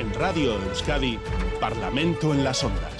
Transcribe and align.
En 0.00 0.14
Radio 0.14 0.54
Euskadi, 0.54 1.18
Parlamento 1.60 2.32
en 2.32 2.42
las 2.42 2.64
Ondas. 2.64 2.99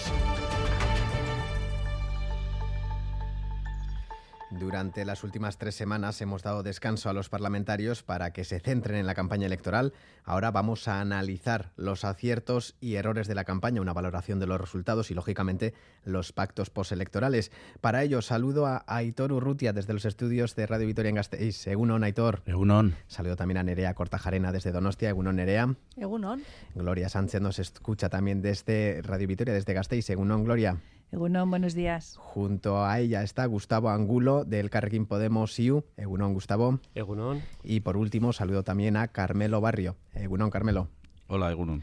Durante 4.71 5.05
las 5.05 5.25
últimas 5.25 5.59
tres 5.59 5.75
semanas 5.75 6.21
hemos 6.21 6.45
dado 6.45 6.63
descanso 6.63 7.11
a 7.11 7.13
los 7.13 7.29
parlamentarios 7.29 8.05
para 8.05 8.33
que 8.33 8.45
se 8.45 8.61
centren 8.61 9.01
en 9.01 9.07
la 9.09 9.17
campaña 9.17 9.47
electoral. 9.47 9.93
Ahora 10.23 10.53
vamos 10.53 10.87
a 10.87 11.01
analizar 11.01 11.73
los 11.77 12.05
aciertos 12.05 12.77
y 12.81 12.95
errores 12.95 13.27
de 13.27 13.35
la 13.35 13.43
campaña, 13.43 13.81
una 13.81 13.93
valoración 13.93 14.39
de 14.39 14.47
los 14.47 14.61
resultados 14.61 15.11
y, 15.11 15.15
lógicamente, 15.15 15.75
los 16.05 16.33
pactos 16.33 16.71
postelectorales. 16.71 17.51
Para 17.81 18.05
ello, 18.05 18.23
saludo 18.23 18.65
a 18.67 18.85
Aitor 18.87 19.33
Urrutia 19.33 19.73
desde 19.73 19.93
los 19.93 20.05
estudios 20.05 20.55
de 20.55 20.69
Radio 20.69 20.87
Vitoria 20.87 21.09
en 21.09 21.17
Gasteiz. 21.17 21.67
Egunon, 21.67 22.05
Aitor. 22.05 22.43
Egunon. 22.47 22.95
Saludo 23.09 23.35
también 23.35 23.59
a 23.59 23.65
Nerea 23.65 23.95
Cortajarena 23.95 24.53
desde 24.53 24.71
Donostia. 24.71 25.09
Egunon, 25.09 25.35
Nerea. 25.35 25.75
Egunon. 25.97 26.45
Gloria 26.77 27.09
Sánchez 27.09 27.41
nos 27.41 27.59
escucha 27.59 28.09
también 28.09 28.41
desde 28.41 29.03
Radio 29.03 29.27
Vitoria, 29.27 29.53
desde 29.53 29.75
Gasteiz. 29.75 30.09
Egunon, 30.11 30.45
Gloria. 30.45 30.77
Egunon, 31.13 31.51
buenos 31.51 31.75
días. 31.75 32.15
Junto 32.19 32.85
a 32.85 33.01
ella 33.01 33.25
está 33.25 33.45
Gustavo 33.47 33.91
Angulo 33.91 34.45
del 34.45 34.71
Carrequín 34.71 35.07
Podemos 35.07 35.59
IU. 35.59 35.85
Egunon, 35.97 36.33
Gustavo. 36.35 36.79
Egunon. 36.95 37.43
Y 37.65 37.81
por 37.81 37.97
último, 37.97 38.33
saludo 38.33 38.63
también 38.63 38.97
a 38.97 39.09
Carmelo 39.09 39.61
Barrio. 39.61 39.97
Egunon, 40.15 40.51
Carmelo. 40.51 40.89
Hola, 41.27 41.51
Egunon. 41.51 41.83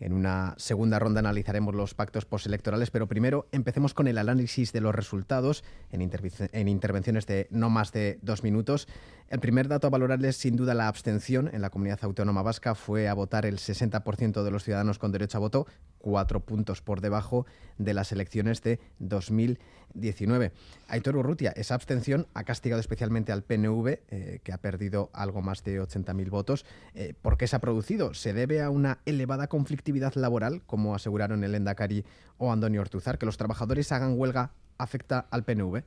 En 0.00 0.14
una 0.14 0.54
segunda 0.56 0.98
ronda 0.98 1.20
analizaremos 1.20 1.74
los 1.74 1.94
pactos 1.94 2.24
postelectorales, 2.24 2.90
pero 2.90 3.06
primero 3.06 3.46
empecemos 3.52 3.94
con 3.94 4.08
el 4.08 4.18
análisis 4.18 4.72
de 4.72 4.80
los 4.80 4.94
resultados 4.94 5.62
en, 5.92 6.00
en, 6.00 6.68
intervenciones 6.68 7.26
de 7.26 7.46
no 7.50 7.70
más 7.70 7.92
de 7.92 8.18
dos 8.20 8.42
minutos. 8.42 8.88
El 9.28 9.38
primer 9.38 9.68
dato 9.68 9.86
a 9.86 9.90
valorar 9.90 10.24
es 10.24 10.36
sin 10.36 10.56
duda 10.56 10.74
la 10.74 10.88
abstención. 10.88 11.48
En 11.52 11.62
la 11.62 11.70
comunidad 11.70 12.00
autónoma 12.02 12.42
vasca 12.42 12.74
fue 12.74 13.06
a 13.06 13.14
votar 13.14 13.46
el 13.46 13.58
60% 13.58 14.42
de 14.42 14.50
los 14.50 14.64
ciudadanos 14.64 14.98
con 14.98 15.12
derecho 15.12 15.38
a 15.38 15.40
voto, 15.40 15.66
cuatro 16.02 16.40
puntos 16.40 16.82
por 16.82 17.00
debajo 17.00 17.46
de 17.78 17.94
las 17.94 18.12
elecciones 18.12 18.62
de 18.62 18.78
2019. 18.98 20.52
Aitor 20.88 21.16
Urrutia, 21.16 21.52
esa 21.52 21.74
abstención 21.74 22.26
ha 22.34 22.44
castigado 22.44 22.80
especialmente 22.80 23.32
al 23.32 23.42
PNV, 23.42 24.00
eh, 24.10 24.40
que 24.44 24.52
ha 24.52 24.58
perdido 24.58 25.10
algo 25.14 25.40
más 25.40 25.64
de 25.64 25.80
80.000 25.80 26.28
votos. 26.28 26.66
Eh, 26.94 27.14
¿Por 27.22 27.38
qué 27.38 27.46
se 27.46 27.56
ha 27.56 27.60
producido? 27.60 28.12
¿Se 28.12 28.34
debe 28.34 28.60
a 28.60 28.68
una 28.68 28.98
elevada 29.06 29.46
conflictividad 29.46 30.14
laboral, 30.14 30.62
como 30.66 30.94
aseguraron 30.94 31.44
el 31.44 31.54
Endacari 31.54 32.04
o 32.36 32.52
Antonio 32.52 32.82
Ortuzar, 32.82 33.16
que 33.16 33.26
los 33.26 33.38
trabajadores 33.38 33.90
hagan 33.92 34.18
huelga 34.18 34.50
afecta 34.76 35.26
al 35.30 35.44
PNV? 35.44 35.82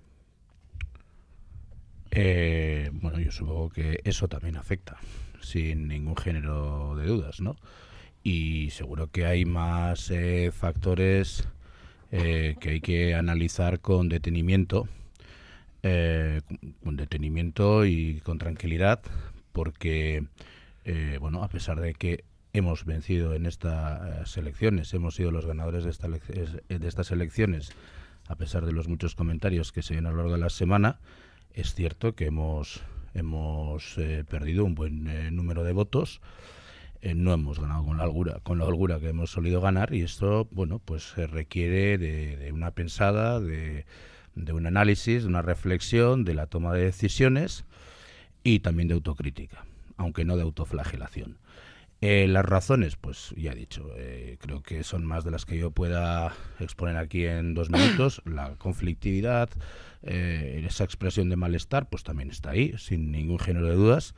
Eh, 2.11 2.89
bueno, 2.93 3.19
yo 3.19 3.31
supongo 3.31 3.69
que 3.69 3.99
eso 4.05 4.29
también 4.29 4.55
afecta, 4.55 4.97
sin 5.41 5.89
ningún 5.89 6.15
género 6.15 6.95
de 6.95 7.05
dudas, 7.05 7.41
¿no? 7.41 7.57
Y 8.25 8.71
seguro 8.71 9.11
que 9.11 9.25
hay 9.25 9.45
más 9.45 10.11
eh, 10.11 10.51
factores 10.51 11.47
eh, 12.11 12.55
que 12.59 12.71
hay 12.71 12.81
que 12.81 13.13
analizar 13.13 13.79
con 13.79 14.09
detenimiento, 14.09 14.89
con 16.83 16.97
detenimiento 16.97 17.85
y 17.85 18.19
con 18.21 18.39
tranquilidad, 18.39 19.01
porque, 19.51 20.25
bueno, 21.19 21.43
a 21.43 21.47
pesar 21.47 21.79
de 21.79 21.93
que 21.93 22.23
hemos 22.53 22.85
vencido 22.85 23.35
en 23.35 23.45
estas 23.45 24.35
elecciones, 24.35 24.91
hemos 24.95 25.13
sido 25.13 25.29
los 25.29 25.45
ganadores 25.45 25.83
de, 25.83 26.79
de 26.79 26.87
estas 26.87 27.11
elecciones, 27.11 27.71
a 28.27 28.35
pesar 28.35 28.65
de 28.65 28.71
los 28.71 28.87
muchos 28.87 29.13
comentarios 29.13 29.71
que 29.71 29.83
se 29.83 29.93
ven 29.93 30.07
a 30.07 30.09
lo 30.09 30.17
largo 30.17 30.33
de 30.33 30.39
la 30.39 30.49
semana, 30.49 30.99
es 31.55 31.73
cierto 31.73 32.15
que 32.15 32.25
hemos, 32.25 32.81
hemos 33.13 33.97
eh, 33.97 34.25
perdido 34.29 34.65
un 34.65 34.75
buen 34.75 35.07
eh, 35.07 35.31
número 35.31 35.63
de 35.63 35.71
votos. 35.71 36.21
Eh, 37.05 37.13
no 37.13 37.33
hemos 37.33 37.59
ganado 37.59 37.85
con 37.85 37.97
la 37.97 38.05
holgura, 38.05 38.39
con 38.41 38.57
la 38.57 38.65
holgura 38.65 38.99
que 38.99 39.09
hemos 39.09 39.29
solido 39.29 39.61
ganar 39.61 39.93
y 39.93 40.01
esto, 40.01 40.47
bueno, 40.49 40.79
pues 40.83 41.15
requiere 41.15 41.99
de, 41.99 42.51
una 42.51 42.71
pensada, 42.71 43.39
de, 43.39 43.85
de, 44.33 44.53
un 44.53 44.65
análisis, 44.65 45.21
de 45.21 45.29
una 45.29 45.43
reflexión, 45.43 46.23
de 46.23 46.33
la 46.33 46.47
toma 46.47 46.73
de 46.73 46.85
decisiones 46.85 47.63
y 48.43 48.61
también 48.61 48.87
de 48.87 48.95
autocrítica, 48.95 49.65
aunque 49.97 50.25
no 50.25 50.35
de 50.35 50.41
autoflagelación. 50.41 51.37
Eh, 52.01 52.27
las 52.27 52.43
razones, 52.43 52.95
pues 52.95 53.33
ya 53.37 53.51
he 53.51 53.55
dicho, 53.55 53.91
eh, 53.97 54.37
creo 54.41 54.63
que 54.63 54.83
son 54.83 55.05
más 55.05 55.23
de 55.23 55.31
las 55.31 55.45
que 55.45 55.59
yo 55.59 55.69
pueda 55.69 56.33
exponer 56.59 56.97
aquí 56.97 57.25
en 57.25 57.53
dos 57.53 57.69
minutos. 57.69 58.23
La 58.25 58.55
conflictividad, 58.55 59.49
eh, 60.01 60.63
esa 60.67 60.83
expresión 60.83 61.29
de 61.29 61.35
malestar, 61.35 61.87
pues 61.87 62.03
también 62.03 62.31
está 62.31 62.49
ahí, 62.49 62.73
sin 62.77 63.11
ningún 63.11 63.37
género 63.37 63.67
de 63.67 63.75
dudas. 63.75 64.15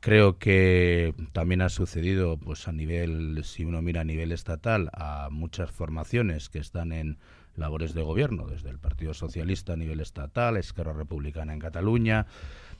Creo 0.00 0.38
que 0.38 1.14
también 1.32 1.60
ha 1.60 1.68
sucedido, 1.68 2.38
pues 2.38 2.66
a 2.68 2.72
nivel, 2.72 3.44
si 3.44 3.64
uno 3.64 3.82
mira 3.82 4.00
a 4.00 4.04
nivel 4.04 4.32
estatal, 4.32 4.88
a 4.94 5.28
muchas 5.30 5.70
formaciones 5.70 6.48
que 6.48 6.58
están 6.58 6.92
en 6.92 7.18
labores 7.54 7.92
de 7.92 8.02
gobierno, 8.02 8.46
desde 8.46 8.70
el 8.70 8.78
Partido 8.78 9.12
Socialista 9.12 9.74
a 9.74 9.76
nivel 9.76 10.00
estatal, 10.00 10.56
Esquerra 10.56 10.94
Republicana 10.94 11.52
en 11.52 11.58
Cataluña 11.60 12.26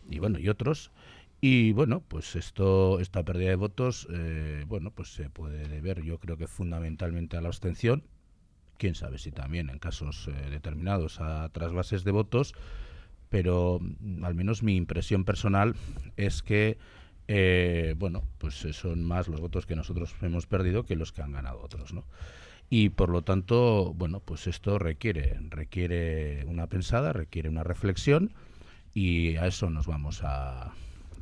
y 0.08 0.18
bueno, 0.18 0.38
y 0.38 0.48
otros. 0.48 0.90
Y 1.42 1.72
bueno, 1.72 2.02
pues 2.06 2.36
esto, 2.36 3.00
esta 3.00 3.22
pérdida 3.22 3.50
de 3.50 3.56
votos, 3.56 4.08
eh, 4.10 4.64
bueno, 4.66 4.90
pues 4.90 5.12
se 5.12 5.28
puede 5.30 5.68
deber, 5.68 6.02
yo 6.02 6.18
creo 6.18 6.38
que 6.38 6.46
fundamentalmente 6.46 7.36
a 7.36 7.42
la 7.42 7.48
abstención. 7.48 8.02
Quién 8.78 8.94
sabe 8.94 9.18
si 9.18 9.30
también 9.30 9.68
en 9.68 9.78
casos 9.78 10.28
eh, 10.28 10.50
determinados 10.50 11.20
a 11.20 11.48
trasvases 11.50 12.02
de 12.04 12.12
votos, 12.12 12.54
pero 13.28 13.78
mm, 13.80 14.24
al 14.24 14.34
menos 14.34 14.62
mi 14.62 14.76
impresión 14.76 15.24
personal 15.24 15.76
es 16.16 16.42
que, 16.42 16.78
eh, 17.32 17.94
bueno, 17.96 18.24
pues 18.38 18.54
son 18.72 19.04
más 19.04 19.28
los 19.28 19.40
votos 19.40 19.64
que 19.64 19.76
nosotros 19.76 20.16
hemos 20.20 20.48
perdido 20.48 20.82
que 20.82 20.96
los 20.96 21.12
que 21.12 21.22
han 21.22 21.30
ganado 21.30 21.60
otros, 21.62 21.94
¿no? 21.94 22.04
Y 22.68 22.88
por 22.88 23.08
lo 23.08 23.22
tanto, 23.22 23.94
bueno, 23.94 24.18
pues 24.18 24.48
esto 24.48 24.80
requiere, 24.80 25.38
requiere 25.48 26.44
una 26.46 26.66
pensada, 26.66 27.12
requiere 27.12 27.48
una 27.48 27.62
reflexión 27.62 28.32
y 28.94 29.36
a 29.36 29.46
eso 29.46 29.70
nos 29.70 29.86
vamos 29.86 30.22
a 30.24 30.72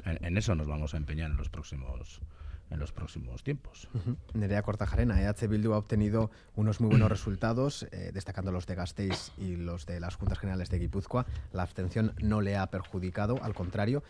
en, 0.06 0.38
eso 0.38 0.54
nos 0.54 0.66
vamos 0.66 0.94
a 0.94 0.96
empeñar 0.96 1.30
en 1.30 1.36
los 1.36 1.50
próximos 1.50 2.22
en 2.70 2.78
los 2.78 2.92
próximos 2.92 3.42
tiempos. 3.42 3.88
Nerea 4.32 4.62
Cortajarena, 4.62 5.20
EH 5.22 5.46
Bildu 5.46 5.74
ha 5.74 5.78
obtenido 5.78 6.30
unos 6.54 6.80
muy 6.80 6.88
buenos 6.88 7.10
resultados, 7.10 7.86
eh, 7.92 8.12
destacando 8.14 8.50
los 8.50 8.66
de 8.66 8.74
Gasteiz 8.74 9.32
y 9.36 9.56
los 9.56 9.84
de 9.84 10.00
las 10.00 10.16
Juntas 10.16 10.38
Generales 10.38 10.70
de 10.70 10.78
Guipúzcoa. 10.78 11.26
La 11.52 11.62
abstención 11.62 12.14
no 12.22 12.40
le 12.40 12.56
ha 12.56 12.66
perjudicado, 12.68 13.42
al 13.42 13.54
contrario. 13.54 14.02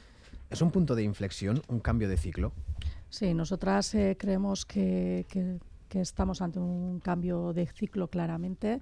¿Es 0.50 0.62
un 0.62 0.70
punto 0.70 0.94
de 0.94 1.02
inflexión, 1.02 1.62
un 1.68 1.80
cambio 1.80 2.08
de 2.08 2.16
ciclo? 2.16 2.52
Sí, 3.10 3.34
nosotras 3.34 3.94
eh, 3.94 4.16
creemos 4.18 4.64
que, 4.64 5.26
que 5.88 6.00
estamos 6.00 6.42
ante 6.42 6.58
un 6.58 7.00
cambio 7.00 7.52
de 7.52 7.66
ciclo 7.66 8.08
claramente 8.08 8.80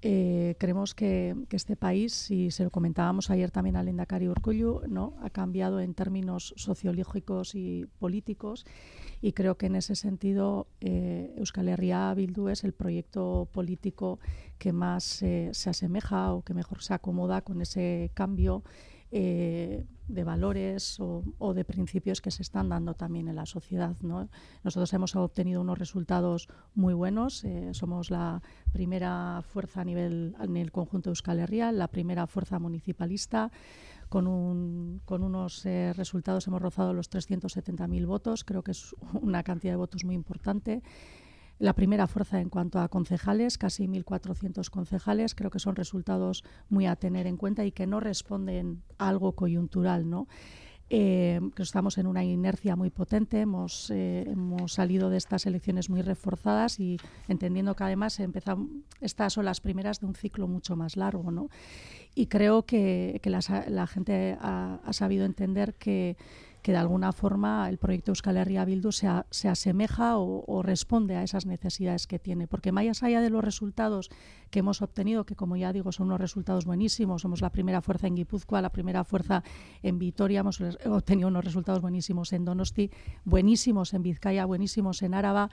eh, 0.00 0.54
creemos 0.58 0.94
que, 0.94 1.34
este 1.50 1.74
país, 1.74 2.30
y 2.30 2.52
se 2.52 2.62
lo 2.62 2.70
comentábamos 2.70 3.30
ayer 3.30 3.50
también 3.50 3.74
al 3.74 3.88
Endacari 3.88 4.28
Urcullu, 4.28 4.82
¿no? 4.86 5.14
ha 5.22 5.30
cambiado 5.30 5.80
en 5.80 5.92
términos 5.94 6.54
sociológicos 6.56 7.56
y 7.56 7.86
políticos 7.98 8.64
y 9.20 9.32
creo 9.32 9.56
que 9.56 9.66
en 9.66 9.74
ese 9.74 9.96
sentido 9.96 10.68
eh, 10.80 11.34
Euskal 11.36 11.68
Herria 11.68 12.14
Bildu 12.14 12.48
es 12.48 12.62
el 12.62 12.74
proyecto 12.74 13.48
político 13.52 14.20
que 14.58 14.72
más 14.72 15.02
se 15.02 15.50
asemeja 15.50 16.32
o 16.32 16.42
que 16.42 16.54
mejor 16.54 16.80
se 16.80 16.94
acomoda 16.94 17.40
con 17.40 17.60
ese 17.60 18.12
cambio 18.14 18.62
de 20.08 20.24
valores 20.24 20.98
o, 21.00 21.54
de 21.54 21.64
principios 21.64 22.20
que 22.20 22.30
se 22.30 22.42
están 22.42 22.68
dando 22.68 22.94
también 22.94 23.28
en 23.28 23.36
la 23.36 23.46
sociedad. 23.46 23.94
Nosotros 24.64 24.92
hemos 24.92 25.14
obtenido 25.14 25.60
unos 25.60 25.78
resultados 25.78 26.48
muy 26.74 26.94
buenos. 26.94 27.44
Eh, 27.44 27.70
somos 27.72 28.10
la 28.10 28.42
primera 28.72 29.42
fuerza 29.42 29.82
a 29.82 29.84
nivel 29.84 30.34
en 30.40 30.56
el 30.56 30.72
conjunto 30.72 31.10
de 31.10 31.12
Euskal 31.12 31.38
Herria, 31.38 31.70
la 31.72 31.88
primera 31.88 32.26
fuerza 32.26 32.58
municipalista. 32.58 33.50
Con, 34.08 34.26
un, 34.26 35.02
con 35.04 35.22
unos 35.22 35.66
eh, 35.66 35.92
resultados 35.92 36.46
hemos 36.46 36.62
rozado 36.62 36.94
los 36.94 37.10
370.000 37.10 38.06
votos. 38.06 38.42
Creo 38.42 38.62
que 38.62 38.70
es 38.70 38.96
una 39.20 39.42
cantidad 39.42 39.74
de 39.74 39.76
votos 39.76 40.02
muy 40.04 40.14
importante 40.14 40.82
la 41.58 41.74
primera 41.74 42.06
fuerza 42.06 42.40
en 42.40 42.48
cuanto 42.48 42.80
a 42.80 42.88
concejales, 42.88 43.58
casi 43.58 43.86
1.400 43.86 44.70
concejales. 44.70 45.34
Creo 45.34 45.50
que 45.50 45.58
son 45.58 45.76
resultados 45.76 46.44
muy 46.68 46.86
a 46.86 46.96
tener 46.96 47.26
en 47.26 47.36
cuenta 47.36 47.64
y 47.64 47.72
que 47.72 47.86
no 47.86 48.00
responden 48.00 48.82
a 48.98 49.08
algo 49.08 49.32
coyuntural, 49.32 50.08
¿no? 50.08 50.28
Eh, 50.90 51.38
estamos 51.58 51.98
en 51.98 52.06
una 52.06 52.24
inercia 52.24 52.74
muy 52.74 52.88
potente, 52.88 53.40
hemos, 53.40 53.90
eh, 53.90 54.24
hemos 54.26 54.72
salido 54.72 55.10
de 55.10 55.18
estas 55.18 55.44
elecciones 55.44 55.90
muy 55.90 56.00
reforzadas 56.00 56.80
y 56.80 56.96
entendiendo 57.28 57.76
que 57.76 57.84
además 57.84 58.18
empezamos, 58.20 58.70
estas 59.02 59.34
son 59.34 59.44
las 59.44 59.60
primeras 59.60 60.00
de 60.00 60.06
un 60.06 60.14
ciclo 60.14 60.48
mucho 60.48 60.76
más 60.76 60.96
largo. 60.96 61.30
¿no? 61.30 61.50
Y 62.14 62.28
creo 62.28 62.64
que, 62.64 63.20
que 63.22 63.28
la, 63.28 63.86
gente 63.86 64.38
ha 64.40 64.92
sabido 64.92 65.26
entender 65.26 65.74
que 65.74 66.16
que 66.68 66.72
de 66.72 66.78
alguna 66.80 67.12
forma 67.12 67.66
el 67.70 67.78
proyecto 67.78 68.10
Euskal 68.10 68.36
Herria 68.36 68.66
Bildu 68.66 68.92
se, 68.92 69.08
se 69.30 69.48
asemeja 69.48 70.18
o, 70.18 70.60
responde 70.62 71.16
a 71.16 71.22
esas 71.22 71.46
necesidades 71.46 72.06
que 72.06 72.18
tiene. 72.18 72.46
Porque 72.46 72.72
más 72.72 73.02
allá 73.02 73.22
de 73.22 73.30
los 73.30 73.42
resultados 73.42 74.10
que 74.50 74.58
hemos 74.58 74.82
obtenido, 74.82 75.24
que 75.24 75.34
como 75.34 75.56
ya 75.56 75.72
digo 75.72 75.92
son 75.92 76.08
unos 76.08 76.20
resultados 76.20 76.66
buenísimos, 76.66 77.22
somos 77.22 77.40
la 77.40 77.48
primera 77.48 77.80
fuerza 77.80 78.06
en 78.06 78.16
Guipúzcoa, 78.16 78.60
la 78.60 78.68
primera 78.68 79.02
fuerza 79.04 79.42
en 79.82 79.98
Vitoria, 79.98 80.40
hemos 80.40 80.60
obtenido 80.60 81.28
unos 81.28 81.46
resultados 81.46 81.80
buenísimos 81.80 82.34
en 82.34 82.44
Donosti, 82.44 82.90
buenísimos 83.24 83.94
en 83.94 84.02
Vizcaya, 84.02 84.44
buenísimos 84.44 85.00
en 85.00 85.14
Áraba, 85.14 85.48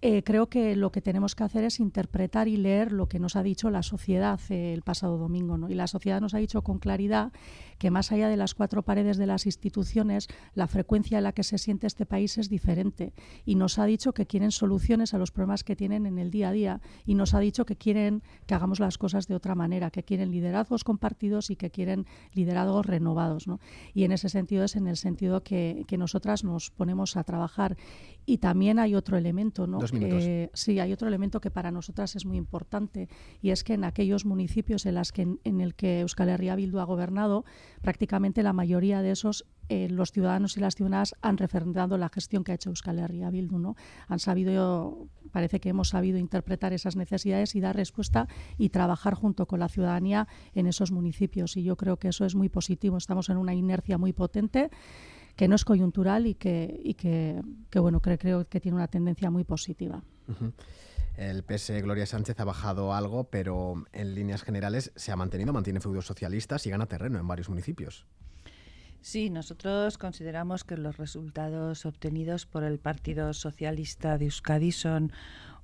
eh, 0.00 0.22
creo 0.22 0.48
que 0.48 0.76
lo 0.76 0.92
que 0.92 1.02
tenemos 1.02 1.34
que 1.34 1.42
hacer 1.42 1.64
es 1.64 1.80
interpretar 1.80 2.46
y 2.46 2.56
leer 2.56 2.92
lo 2.92 3.08
que 3.08 3.18
nos 3.18 3.34
ha 3.34 3.42
dicho 3.42 3.68
la 3.68 3.82
sociedad 3.82 4.38
eh, 4.48 4.72
el 4.72 4.82
pasado 4.82 5.18
domingo. 5.18 5.58
¿no? 5.58 5.68
Y 5.68 5.74
la 5.74 5.88
sociedad 5.88 6.20
nos 6.20 6.34
ha 6.34 6.38
dicho 6.38 6.62
con 6.62 6.78
claridad 6.78 7.32
que 7.78 7.90
más 7.90 8.12
allá 8.12 8.28
de 8.28 8.36
las 8.36 8.54
cuatro 8.54 8.82
paredes 8.82 9.16
de 9.16 9.26
las 9.26 9.46
instituciones, 9.46 10.28
la 10.54 10.68
frecuencia 10.68 11.18
en 11.18 11.24
la 11.24 11.32
que 11.32 11.42
se 11.42 11.58
siente 11.58 11.88
este 11.88 12.06
país 12.06 12.38
es 12.38 12.48
diferente. 12.48 13.12
Y 13.44 13.56
nos 13.56 13.80
ha 13.80 13.86
dicho 13.86 14.12
que 14.12 14.26
quieren 14.26 14.52
soluciones 14.52 15.14
a 15.14 15.18
los 15.18 15.32
problemas 15.32 15.64
que 15.64 15.74
tienen 15.74 16.06
en 16.06 16.18
el 16.18 16.30
día 16.30 16.50
a 16.50 16.52
día. 16.52 16.80
Y 17.04 17.14
nos 17.14 17.34
ha 17.34 17.40
dicho 17.40 17.64
que 17.64 17.74
quieren 17.74 18.22
que 18.46 18.54
hagamos 18.54 18.78
las 18.78 18.98
cosas 18.98 19.26
de 19.26 19.34
otra 19.34 19.56
manera, 19.56 19.90
que 19.90 20.04
quieren 20.04 20.30
liderazgos 20.30 20.84
compartidos 20.84 21.50
y 21.50 21.56
que 21.56 21.70
quieren 21.70 22.06
liderazgos 22.34 22.86
renovados. 22.86 23.48
¿no? 23.48 23.58
Y 23.94 24.04
en 24.04 24.12
ese 24.12 24.28
sentido 24.28 24.62
es 24.62 24.76
en 24.76 24.86
el 24.86 24.96
sentido 24.96 25.42
que, 25.42 25.84
que 25.88 25.98
nosotras 25.98 26.44
nos 26.44 26.70
ponemos 26.70 27.16
a 27.16 27.24
trabajar. 27.24 27.76
Y 28.28 28.36
también 28.36 28.78
hay 28.78 28.94
otro 28.94 29.16
elemento, 29.16 29.66
¿no? 29.66 29.78
sí, 30.52 30.78
hay 30.78 30.92
otro 30.92 31.08
elemento 31.08 31.40
que 31.40 31.50
para 31.50 31.70
nosotras 31.70 32.14
es 32.14 32.26
muy 32.26 32.36
importante 32.36 33.08
y 33.40 33.52
es 33.52 33.64
que 33.64 33.72
en 33.72 33.84
aquellos 33.84 34.26
municipios 34.26 34.84
en, 34.84 34.96
las 34.96 35.12
que, 35.12 35.22
en, 35.22 35.60
el 35.62 35.74
que 35.74 36.00
Euskal 36.00 36.28
Herria 36.28 36.54
Bildu 36.54 36.78
ha 36.78 36.84
gobernado, 36.84 37.46
prácticamente 37.80 38.42
la 38.42 38.52
mayoría 38.52 39.00
de 39.00 39.12
esos 39.12 39.46
eh, 39.70 39.88
los 39.88 40.12
ciudadanos 40.12 40.58
y 40.58 40.60
las 40.60 40.74
ciudadanas 40.74 41.14
han 41.22 41.38
refrendado 41.38 41.96
la 41.96 42.10
gestión 42.10 42.44
que 42.44 42.52
ha 42.52 42.56
hecho 42.56 42.68
Euskal 42.68 42.98
Herria 42.98 43.30
Bildu, 43.30 43.58
¿no? 43.58 43.76
Han 44.08 44.18
sabido, 44.18 45.08
parece 45.32 45.58
que 45.58 45.70
hemos 45.70 45.88
sabido 45.88 46.18
interpretar 46.18 46.74
esas 46.74 46.96
necesidades 46.96 47.54
y 47.54 47.60
dar 47.60 47.76
respuesta 47.76 48.28
y 48.58 48.68
trabajar 48.68 49.14
junto 49.14 49.46
con 49.46 49.60
la 49.60 49.70
ciudadanía 49.70 50.28
en 50.54 50.66
esos 50.66 50.92
municipios 50.92 51.56
y 51.56 51.62
yo 51.62 51.76
creo 51.76 51.96
que 51.96 52.08
eso 52.08 52.26
es 52.26 52.34
muy 52.34 52.50
positivo. 52.50 52.98
Estamos 52.98 53.30
en 53.30 53.38
una 53.38 53.54
inercia 53.54 53.96
muy 53.96 54.12
potente 54.12 54.68
que 55.38 55.46
no 55.46 55.54
es 55.54 55.64
coyuntural 55.64 56.26
y 56.26 56.34
que, 56.34 56.80
y 56.82 56.94
que, 56.94 57.40
bueno, 57.76 58.00
creo, 58.00 58.18
creo, 58.18 58.48
que 58.48 58.58
tiene 58.58 58.74
una 58.74 58.88
tendencia 58.88 59.30
muy 59.30 59.44
positiva. 59.44 60.02
El 61.16 61.44
PS 61.44 61.80
Gloria 61.80 62.06
Sánchez 62.06 62.40
ha 62.40 62.44
bajado 62.44 62.92
algo, 62.92 63.30
pero 63.30 63.84
en 63.92 64.16
líneas 64.16 64.42
generales 64.42 64.90
se 64.96 65.12
ha 65.12 65.16
mantenido, 65.16 65.52
mantiene 65.52 65.78
feudos 65.78 66.06
socialistas 66.06 66.66
y 66.66 66.70
gana 66.70 66.86
terreno 66.86 67.20
en 67.20 67.28
varios 67.28 67.48
municipios. 67.48 68.04
Sí, 69.00 69.30
nosotros 69.30 69.96
consideramos 69.96 70.64
que 70.64 70.76
los 70.76 70.96
resultados 70.96 71.86
obtenidos 71.86 72.44
por 72.44 72.64
el 72.64 72.80
Partido 72.80 73.32
Socialista 73.32 74.18
de 74.18 74.24
Euskadi 74.24 74.72
son 74.72 75.12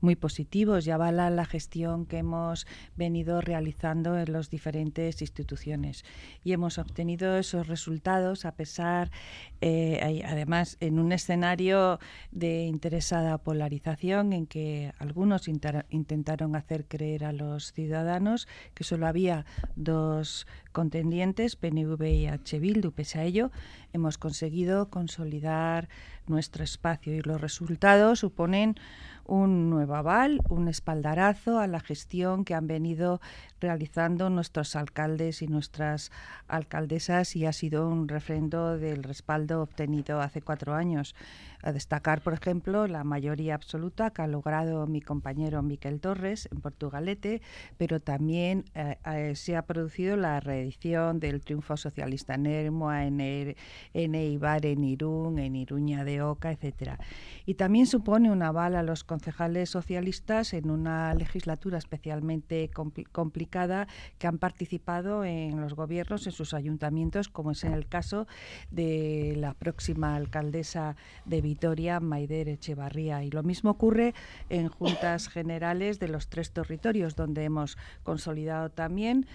muy 0.05 0.15
positivos 0.17 0.87
y 0.87 0.91
avalan 0.91 1.35
la 1.35 1.47
gestión 1.47 2.06
que 2.06 2.19
hemos 2.19 2.67
venido 2.95 3.41
realizando 3.41 4.17
en 4.17 4.33
las 4.33 4.51
diferentes 4.51 5.21
instituciones. 5.21 6.05
Y 6.45 6.53
hemos 6.53 6.79
obtenido 6.79 7.37
esos 7.37 7.67
resultados 7.67 8.45
a 8.45 8.53
pesar, 8.53 9.11
eh, 9.61 10.23
además, 10.27 10.77
en 10.81 10.99
un 10.99 11.11
escenario 11.12 11.99
de 12.31 12.65
interesada 12.67 13.39
polarización 13.39 14.33
en 14.33 14.47
que 14.47 14.93
algunos 14.99 15.49
intentaron 15.49 16.55
hacer 16.55 16.87
creer 16.87 17.25
a 17.25 17.33
los 17.33 17.73
ciudadanos 17.73 18.47
que 18.75 18.85
solo 18.85 19.07
había 19.07 19.47
dos 19.75 20.47
contendientes, 20.75 21.56
PNV 21.56 22.03
y 22.05 22.26
H. 22.26 22.59
Bildu. 22.59 22.93
Pese 22.93 23.21
a 23.21 23.25
ello, 23.25 23.50
hemos 23.94 24.19
conseguido 24.19 24.91
consolidar 24.91 25.88
nuestro 26.26 26.65
espacio 26.65 27.15
y 27.15 27.23
los 27.23 27.41
resultados 27.41 28.19
suponen 28.19 28.75
un 29.26 29.71
nuevo 29.71 29.94
aval, 29.94 30.41
un 30.50 30.69
espaldarazo 30.69 31.59
a 31.59 31.67
la 31.67 31.81
gestión 31.81 32.44
que 32.44 32.55
han 32.55 32.67
venido 32.67 33.21
realizando 33.61 34.29
nuestros 34.29 34.76
alcaldes 34.76 35.41
y 35.41 35.49
nuestras 35.49 36.12
alcaldesas 36.47 37.35
y 37.37 37.47
ha 37.47 37.53
sido 37.53 37.88
un 37.88 38.09
refrendo 38.09 38.76
del 38.76 39.03
respaldo 39.03 39.62
obtenido 39.62 40.21
hace 40.21 40.43
cuatro 40.43 40.75
años. 40.75 41.15
A 41.62 41.73
destacar, 41.73 42.21
por 42.21 42.35
ejemplo, 42.35 42.87
la 42.87 43.05
mayoría 43.05 43.55
absoluta 43.55 44.11
que 44.11 44.21
ha 44.21 44.26
logrado 44.26 44.87
mi 44.87 45.00
compañero 45.00 45.62
Miquel 45.62 45.99
Torres 46.00 46.47
en 46.53 46.61
Portugalete, 46.61 47.41
pero 47.79 48.00
también 48.00 48.67
eh, 48.75 48.99
eh, 49.06 49.35
se 49.35 49.56
ha 49.56 49.62
producido 49.62 50.19
la 50.19 50.41
del 50.64 51.40
triunfo 51.40 51.76
socialista 51.76 52.34
en 52.34 52.46
Ermoa, 52.46 53.06
en, 53.06 53.20
er, 53.20 53.56
en 53.93 54.14
Eibar, 54.14 54.64
en 54.64 54.84
Irún, 54.84 55.38
en 55.38 55.56
Iruña 55.56 56.05
de 56.05 56.22
Oca, 56.22 56.50
etcétera. 56.50 56.99
Y 57.46 57.55
también 57.55 57.87
supone 57.87 58.31
un 58.31 58.43
aval 58.43 58.76
a 58.76 58.82
los 58.82 59.05
concejales 59.05 59.70
socialistas 59.70 60.55
en 60.55 60.70
una 60.70 61.14
legislatura 61.14 61.78
especialmente 61.78 62.70
complicada 63.12 63.87
que 64.19 64.26
han 64.26 64.38
participado 64.38 65.25
en 65.25 65.61
los 65.61 65.75
gobiernos, 65.75 66.26
en 66.26 66.32
sus 66.32 66.55
ayuntamientos, 66.55 67.28
como 67.28 67.50
es 67.50 67.64
en 67.64 67.75
el 67.75 67.87
caso 67.87 68.26
de 68.70 69.34
la 69.37 69.55
próxima 69.55 70.16
alcaldesa 70.16 70.96
de 71.25 71.40
Vitoria, 71.40 72.00
Maider, 72.00 72.49
Echevarría. 72.49 73.22
Y 73.25 73.31
lo 73.31 73.43
mismo 73.43 73.70
ocurre 73.70 74.14
en 74.49 74.69
juntas 74.69 75.28
generales 75.28 75.99
de 75.99 76.08
los 76.08 76.28
tres 76.28 76.52
territorios, 76.52 77.16
donde 77.16 77.44
hemos 77.44 77.76
consolidado 78.02 78.70
también, 78.70 79.26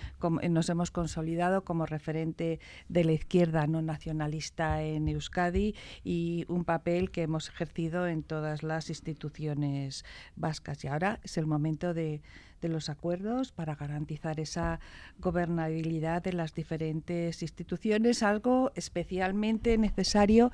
nos 0.50 0.70
hemos 0.70 0.92
consolidado 0.92 1.19
como 1.64 1.86
referente 1.86 2.60
de 2.88 3.04
la 3.04 3.12
izquierda 3.12 3.68
no 3.68 3.82
nacionalista 3.82 4.82
en 4.82 5.08
Euskadi 5.08 5.76
y 6.04 6.46
un 6.48 6.64
papel 6.64 7.12
que 7.12 7.24
hemos 7.24 7.50
ejercido 7.50 8.08
en 8.08 8.24
todas 8.24 8.64
las 8.64 8.90
instituciones 8.90 10.06
vascas. 10.36 10.84
Y 10.84 10.88
ahora 10.88 11.20
es 11.24 11.38
el 11.38 11.46
momento 11.46 11.94
de 11.94 12.22
de 12.62 12.70
los 12.70 12.90
acuerdos 12.90 13.52
para 13.52 13.76
garantizar 13.76 14.40
esa 14.40 14.80
gobernabilidad 15.20 16.22
de 16.22 16.34
las 16.34 16.54
diferentes 16.54 17.42
instituciones, 17.42 18.24
algo 18.24 18.72
especialmente 18.76 19.78
necesario 19.78 20.52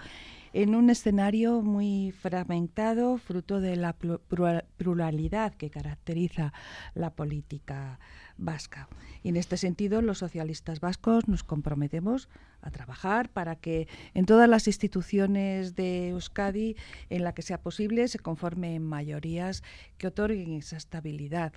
en 0.54 0.76
un 0.76 0.90
escenario 0.90 1.62
muy 1.62 2.12
fragmentado, 2.12 3.18
fruto 3.18 3.60
de 3.60 3.76
la 3.76 3.94
pluralidad 3.94 5.54
que 5.56 5.70
caracteriza 5.70 6.54
la 6.94 7.10
política 7.10 8.00
vasca. 8.38 8.88
Y 9.24 9.30
en 9.30 9.38
este 9.38 9.58
sentido, 9.58 10.02
los 10.02 10.20
socialistas 10.20 10.80
vascos 10.80 11.28
nos 11.28 11.44
comprometemos 11.44 12.30
a 12.62 12.72
trabajar 12.72 13.30
para 13.30 13.56
que 13.56 13.88
en 14.14 14.26
todas 14.26 14.50
las 14.50 14.68
instituciones 14.68 15.76
de 15.76 16.10
Euskadi, 16.10 16.76
en 17.10 17.24
la 17.24 17.34
que 17.34 17.42
sea 17.42 17.62
posible, 17.62 18.08
se 18.08 18.20
conformen 18.20 18.84
mayorías 18.84 19.64
que 19.98 20.08
otorguen 20.08 20.54
esa 20.54 20.78
estabilidad 20.78 21.54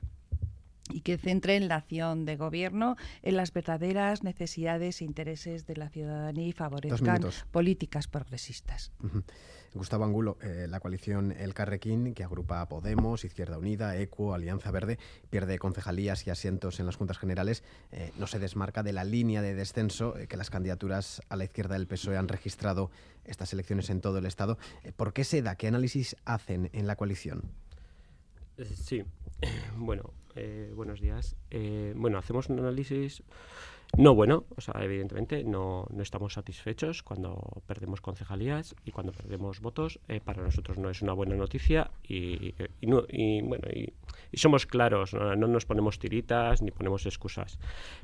y 0.90 1.00
que 1.00 1.18
centren 1.18 1.68
la 1.68 1.76
acción 1.76 2.24
de 2.24 2.36
gobierno 2.36 2.96
en 3.22 3.36
las 3.36 3.52
verdaderas 3.52 4.22
necesidades 4.22 5.00
e 5.00 5.04
intereses 5.04 5.66
de 5.66 5.76
la 5.76 5.88
ciudadanía 5.88 6.46
y 6.46 6.52
favorezcan 6.52 7.22
políticas 7.50 8.08
progresistas. 8.08 8.92
Gustavo 9.74 10.04
Angulo, 10.04 10.38
eh, 10.42 10.66
la 10.68 10.80
coalición 10.80 11.32
El 11.32 11.54
Carrequín, 11.54 12.14
que 12.14 12.24
agrupa 12.24 12.60
a 12.60 12.68
Podemos, 12.68 13.24
Izquierda 13.24 13.58
Unida, 13.58 13.96
ECO, 13.96 14.34
Alianza 14.34 14.70
Verde, 14.70 14.98
pierde 15.30 15.58
concejalías 15.58 16.26
y 16.26 16.30
asientos 16.30 16.80
en 16.80 16.86
las 16.86 16.96
juntas 16.96 17.18
generales, 17.18 17.62
eh, 17.92 18.12
no 18.18 18.26
se 18.26 18.38
desmarca 18.38 18.82
de 18.82 18.92
la 18.92 19.04
línea 19.04 19.42
de 19.42 19.54
descenso 19.54 20.16
eh, 20.18 20.26
que 20.26 20.36
las 20.36 20.50
candidaturas 20.50 21.22
a 21.28 21.36
la 21.36 21.44
izquierda 21.44 21.74
del 21.74 21.86
PSOE 21.86 22.16
han 22.16 22.28
registrado 22.28 22.90
estas 23.24 23.52
elecciones 23.52 23.90
en 23.90 24.00
todo 24.00 24.18
el 24.18 24.26
Estado. 24.26 24.58
¿Por 24.96 25.12
qué 25.12 25.24
se 25.24 25.42
da? 25.42 25.54
¿Qué 25.56 25.68
análisis 25.68 26.16
hacen 26.24 26.70
en 26.72 26.86
la 26.86 26.96
coalición? 26.96 27.42
Sí, 28.74 29.04
bueno, 29.76 30.12
eh, 30.38 30.72
buenos 30.74 31.00
días. 31.00 31.36
Eh, 31.50 31.92
bueno, 31.96 32.18
hacemos 32.18 32.48
un 32.48 32.58
análisis 32.60 33.22
no 33.96 34.14
bueno, 34.14 34.44
o 34.54 34.60
sea, 34.60 34.74
evidentemente 34.82 35.42
no, 35.44 35.86
no 35.90 36.02
estamos 36.02 36.34
satisfechos 36.34 37.02
cuando 37.02 37.62
perdemos 37.66 38.02
concejalías 38.02 38.76
y 38.84 38.90
cuando 38.90 39.12
perdemos 39.12 39.60
votos. 39.60 39.98
Eh, 40.08 40.20
para 40.20 40.42
nosotros 40.42 40.76
no 40.78 40.90
es 40.90 41.00
una 41.00 41.14
buena 41.14 41.34
noticia 41.34 41.90
y, 42.06 42.54
y, 42.80 43.42
bueno, 43.42 43.66
y, 43.72 43.94
somos 44.34 44.66
claros, 44.66 45.14
¿no? 45.14 45.34
nos 45.34 45.64
ponemos 45.64 45.98
tiritas 45.98 46.60
ni 46.60 46.70
ponemos 46.70 47.06
excusas. 47.06 47.58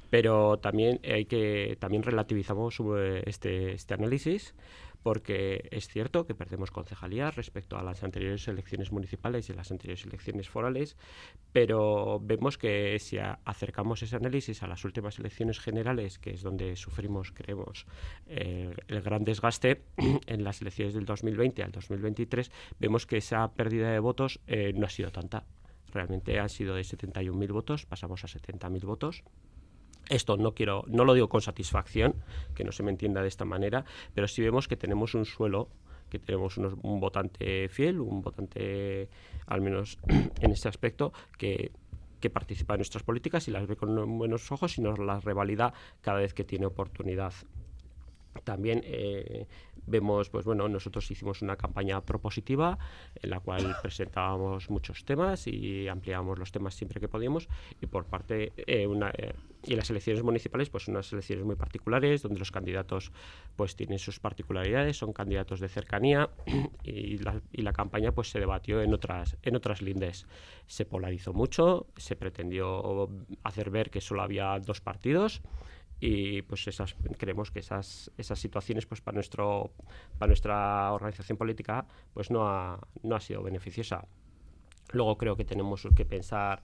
Pero 0.09 0.59
también 0.59 1.01
hay 1.05 1.27
que 1.27 1.77
también 1.79 2.03
relativizamos 2.03 2.81
este, 3.27 3.73
este 3.75 3.95
análisis 3.95 4.55
porque 5.05 5.69
es 5.71 5.87
cierto 5.87 6.27
que 6.27 6.35
perdemos 6.35 6.71
concejalías 6.71 7.37
respecto 7.37 7.77
a 7.77 7.83
las 7.83 8.03
anteriores 8.03 8.49
elecciones 8.49 8.91
municipales 8.91 9.51
y 9.51 9.53
las 9.53 9.71
anteriores 9.71 10.07
elecciones 10.07 10.49
forales, 10.49 10.97
pero 11.53 12.21
vemos 12.21 12.57
que 12.57 12.99
si 12.99 13.19
acercamos 13.19 14.03
ese 14.03 14.17
análisis 14.17 14.63
a 14.63 14.67
las 14.67 14.83
últimas 14.83 15.19
elecciones 15.19 15.61
generales, 15.61 16.19
que 16.19 16.31
es 16.31 16.41
donde 16.41 16.75
sufrimos, 16.77 17.33
creemos, 17.33 17.87
eh, 18.27 18.75
el 18.89 19.03
gran 19.03 19.25
desgaste 19.25 19.83
en 20.27 20.43
las 20.43 20.63
elecciones 20.63 20.95
del 20.95 21.05
2020 21.05 21.63
al 21.63 21.71
2023, 21.71 22.51
vemos 22.81 23.05
que 23.07 23.19
esa 23.19 23.47
pérdida 23.53 23.93
de 23.93 23.99
votos 23.99 24.41
eh, 24.47 24.73
no 24.75 24.87
ha 24.87 24.91
sido 24.91 25.13
tanta. 25.13 25.45
Realmente 25.93 26.41
han 26.41 26.49
sido 26.49 26.75
de 26.75 26.81
71.000 26.81 27.53
votos, 27.53 27.85
pasamos 27.85 28.25
a 28.25 28.27
70.000 28.27 28.87
votos. 28.87 29.23
Esto 30.09 30.37
no 30.37 30.53
quiero, 30.55 30.85
no 30.87 31.05
lo 31.05 31.15
digo 31.15 31.29
con 31.29 31.41
satisfacción, 31.41 32.15
que 32.55 32.65
no 32.65 32.73
se 32.73 32.83
me 32.83 32.91
entienda 32.91 33.23
de 33.23 33.29
esta 33.29 33.45
manera, 33.45 33.85
pero 34.15 34.29
sí 34.29 34.43
vemos 34.43 34.69
que 34.69 34.77
tenemos 34.77 35.15
un 35.15 35.25
suelo, 35.25 35.69
que 36.11 36.19
tenemos 36.19 36.59
un 36.59 37.01
votante 37.01 37.69
fiel, 37.69 38.01
un 38.01 38.23
votante, 38.23 39.09
al 39.47 39.61
menos 39.61 39.99
en 40.41 40.51
este 40.51 40.69
aspecto, 40.69 41.13
que, 41.39 41.73
que 42.21 42.31
participa 42.31 42.75
en 42.75 42.79
nuestras 42.79 43.03
políticas 43.03 43.49
y 43.49 43.51
las 43.51 43.67
ve 43.67 43.77
con 43.77 44.19
buenos 44.19 44.51
ojos 44.53 44.79
y 44.79 44.83
nos 44.83 44.99
las 44.99 45.25
revalida 45.25 45.73
cada 46.01 46.19
vez 46.19 46.35
que 46.35 46.45
tiene 46.45 46.67
oportunidad. 46.67 47.33
También 48.43 48.83
eh, 48.85 49.47
vemos, 49.87 50.31
pues 50.31 50.45
bueno, 50.45 50.69
nosotros 50.69 51.11
hicimos 51.11 51.43
una 51.43 51.57
campaña 51.57 52.01
propositiva 52.01 52.79
en 53.15 53.31
la 53.31 53.41
cual 53.41 53.77
presentábamos 53.83 54.71
muchos 54.71 55.05
temas 55.05 55.47
y 55.47 55.89
ampliábamos 55.89 56.39
los 56.39 56.53
temas 56.53 56.75
siempre 56.75 57.01
que 57.01 57.09
podíamos 57.09 57.49
y 57.81 57.87
por 57.87 58.07
parte 58.07 58.53
eh, 58.57 58.87
una 58.87 59.11
eh, 59.11 59.35
y 59.67 59.77
las 59.77 59.89
elecciones 59.91 60.23
municipales 60.23 60.69
pues 60.69 60.89
unas 60.89 61.11
elecciones 61.13 61.45
muy 61.45 61.57
particulares 61.57 62.23
donde 62.23 62.39
los 62.39 62.51
candidatos 62.51 63.13
pues 63.57 63.77
tienen 63.77 63.99
sus 63.99 64.21
particularidades 64.21 64.97
son 64.97 65.13
candidatos 65.13 65.61
de 65.61 65.69
cercanía 65.69 66.31
y 66.85 67.19
la, 67.19 67.41
y 67.53 67.63
la 67.63 67.73
campaña 67.73 68.13
pues 68.13 68.31
se 68.31 68.41
debatió 68.41 68.83
en 68.83 68.93
otras 68.93 69.37
en 69.43 69.57
otras 69.57 69.83
lindes. 69.83 70.27
Se 70.67 70.85
polarizó 70.85 71.33
mucho 71.33 71.87
se 71.97 72.17
pretendió 72.17 73.09
hacer 73.43 73.71
ver 73.71 73.91
que 73.91 74.01
solo 74.01 74.23
había 74.23 74.59
dos 74.61 74.81
partidos 74.81 75.43
y 76.01 76.43
pues 76.43 76.67
esas 76.67 76.95
creemos 77.19 77.51
que 77.51 77.61
esas 77.61 78.11
esas 78.19 78.39
situaciones 78.39 78.87
pues 78.87 79.01
para 79.01 79.15
nuestro 79.15 79.73
para 80.19 80.29
nuestra 80.29 80.93
organización 80.93 81.39
política 81.39 81.87
pues 82.13 82.31
no 82.31 82.49
ha, 82.49 82.79
no 83.03 83.17
ha 83.17 83.21
sido 83.21 83.43
beneficiosa 83.43 84.07
luego 84.93 85.17
creo 85.17 85.37
que 85.37 85.45
tenemos 85.45 85.87
que 85.95 86.05
pensar 86.05 86.63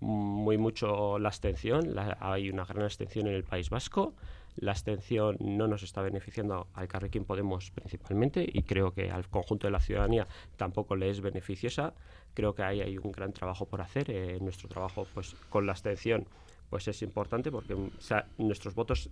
muy 0.00 0.58
mucho 0.58 1.18
la 1.18 1.28
abstención 1.28 1.94
la, 1.94 2.18
hay 2.20 2.50
una 2.50 2.64
gran 2.64 2.84
abstención 2.84 3.26
en 3.28 3.34
el 3.34 3.44
País 3.44 3.70
Vasco 3.70 4.14
la 4.56 4.72
abstención 4.72 5.36
no 5.40 5.68
nos 5.68 5.82
está 5.82 6.00
beneficiando 6.00 6.68
al 6.72 6.88
Carrequín 6.88 7.24
Podemos 7.24 7.70
principalmente 7.70 8.46
y 8.50 8.62
creo 8.62 8.92
que 8.92 9.10
al 9.10 9.28
conjunto 9.28 9.66
de 9.66 9.70
la 9.70 9.80
ciudadanía 9.80 10.26
tampoco 10.56 10.96
le 10.96 11.10
es 11.10 11.20
beneficiosa. 11.20 11.92
Creo 12.32 12.54
que 12.54 12.62
ahí 12.62 12.80
hay 12.80 12.96
un 12.96 13.12
gran 13.12 13.32
trabajo 13.32 13.66
por 13.66 13.82
hacer. 13.82 14.10
Eh, 14.10 14.38
nuestro 14.40 14.68
trabajo 14.68 15.06
pues 15.12 15.36
con 15.50 15.66
la 15.66 15.72
abstención 15.72 16.26
pues 16.70 16.88
es 16.88 17.02
importante 17.02 17.50
porque 17.50 17.74
o 17.74 17.90
sea, 17.98 18.26
nuestros 18.38 18.74
votos, 18.74 19.10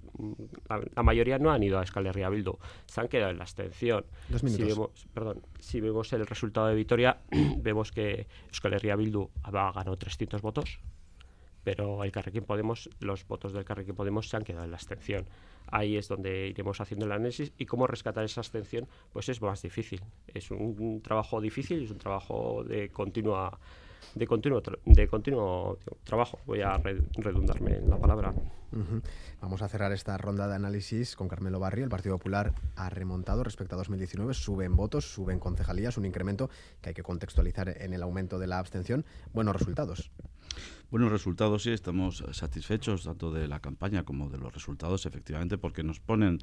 la, 0.68 0.82
la, 0.94 1.02
mayoría 1.02 1.38
no 1.38 1.50
han 1.50 1.62
ido 1.62 1.78
a 1.78 1.82
Escalería 1.82 2.28
Bildu, 2.28 2.58
se 2.86 3.00
han 3.00 3.08
quedado 3.08 3.30
en 3.30 3.38
la 3.38 3.44
abstención. 3.44 4.04
Si 4.36 4.62
vemos, 4.62 4.90
perdón, 5.12 5.42
si 5.58 5.80
vemos 5.80 6.12
el 6.12 6.26
resultado 6.26 6.68
de 6.68 6.74
Vitoria, 6.74 7.18
vemos 7.58 7.92
que 7.92 8.26
Escalería 8.50 8.96
Bildu 8.96 9.30
ha 9.42 9.50
ganado 9.50 9.96
300 9.96 10.42
votos, 10.42 10.80
pero 11.62 12.04
el 12.04 12.12
Carrequín 12.12 12.44
Podemos, 12.44 12.90
los 13.00 13.26
votos 13.26 13.52
del 13.52 13.64
Carrequín 13.64 13.94
Podemos 13.94 14.28
se 14.28 14.36
han 14.36 14.44
quedado 14.44 14.64
en 14.64 14.70
la 14.70 14.76
abstención. 14.76 15.26
Ahí 15.66 15.96
es 15.96 16.08
donde 16.08 16.48
iremos 16.48 16.80
haciendo 16.80 17.06
el 17.06 17.12
análisis 17.12 17.52
y 17.56 17.64
cómo 17.64 17.86
rescatar 17.86 18.22
esa 18.24 18.42
abstención, 18.42 18.86
pues 19.12 19.30
es 19.30 19.40
más 19.40 19.62
difícil. 19.62 20.02
Es 20.26 20.50
un, 20.50 20.76
un 20.78 21.00
trabajo 21.00 21.40
difícil, 21.40 21.84
es 21.84 21.90
un 21.90 21.98
trabajo 21.98 22.62
de 22.64 22.90
continua 22.90 23.58
de 24.14 24.26
continuo, 24.26 24.62
de 24.84 25.08
continuo 25.08 25.78
trabajo. 26.04 26.38
Voy 26.46 26.62
a 26.62 26.76
redundarme 26.78 27.76
en 27.76 27.90
la 27.90 27.98
palabra. 27.98 28.32
Vamos 29.40 29.62
a 29.62 29.68
cerrar 29.68 29.92
esta 29.92 30.18
ronda 30.18 30.48
de 30.48 30.56
análisis 30.56 31.14
con 31.14 31.28
Carmelo 31.28 31.60
Barrio. 31.60 31.84
El 31.84 31.90
Partido 31.90 32.18
Popular 32.18 32.52
ha 32.76 32.90
remontado 32.90 33.44
respecto 33.44 33.76
a 33.76 33.78
2019, 33.78 34.34
suben 34.34 34.74
votos, 34.74 35.12
suben 35.12 35.38
concejalías, 35.38 35.96
un 35.96 36.06
incremento 36.06 36.50
que 36.80 36.90
hay 36.90 36.94
que 36.94 37.02
contextualizar 37.02 37.68
en 37.80 37.92
el 37.92 38.02
aumento 38.02 38.38
de 38.38 38.48
la 38.48 38.58
abstención. 38.58 39.04
Buenos 39.32 39.54
resultados. 39.54 40.10
Buenos 40.94 41.10
resultados, 41.10 41.64
sí, 41.64 41.70
estamos 41.70 42.22
satisfechos 42.30 43.02
tanto 43.02 43.32
de 43.32 43.48
la 43.48 43.58
campaña 43.58 44.04
como 44.04 44.30
de 44.30 44.38
los 44.38 44.54
resultados, 44.54 45.06
efectivamente, 45.06 45.58
porque 45.58 45.82
nos 45.82 45.98
ponen 45.98 46.38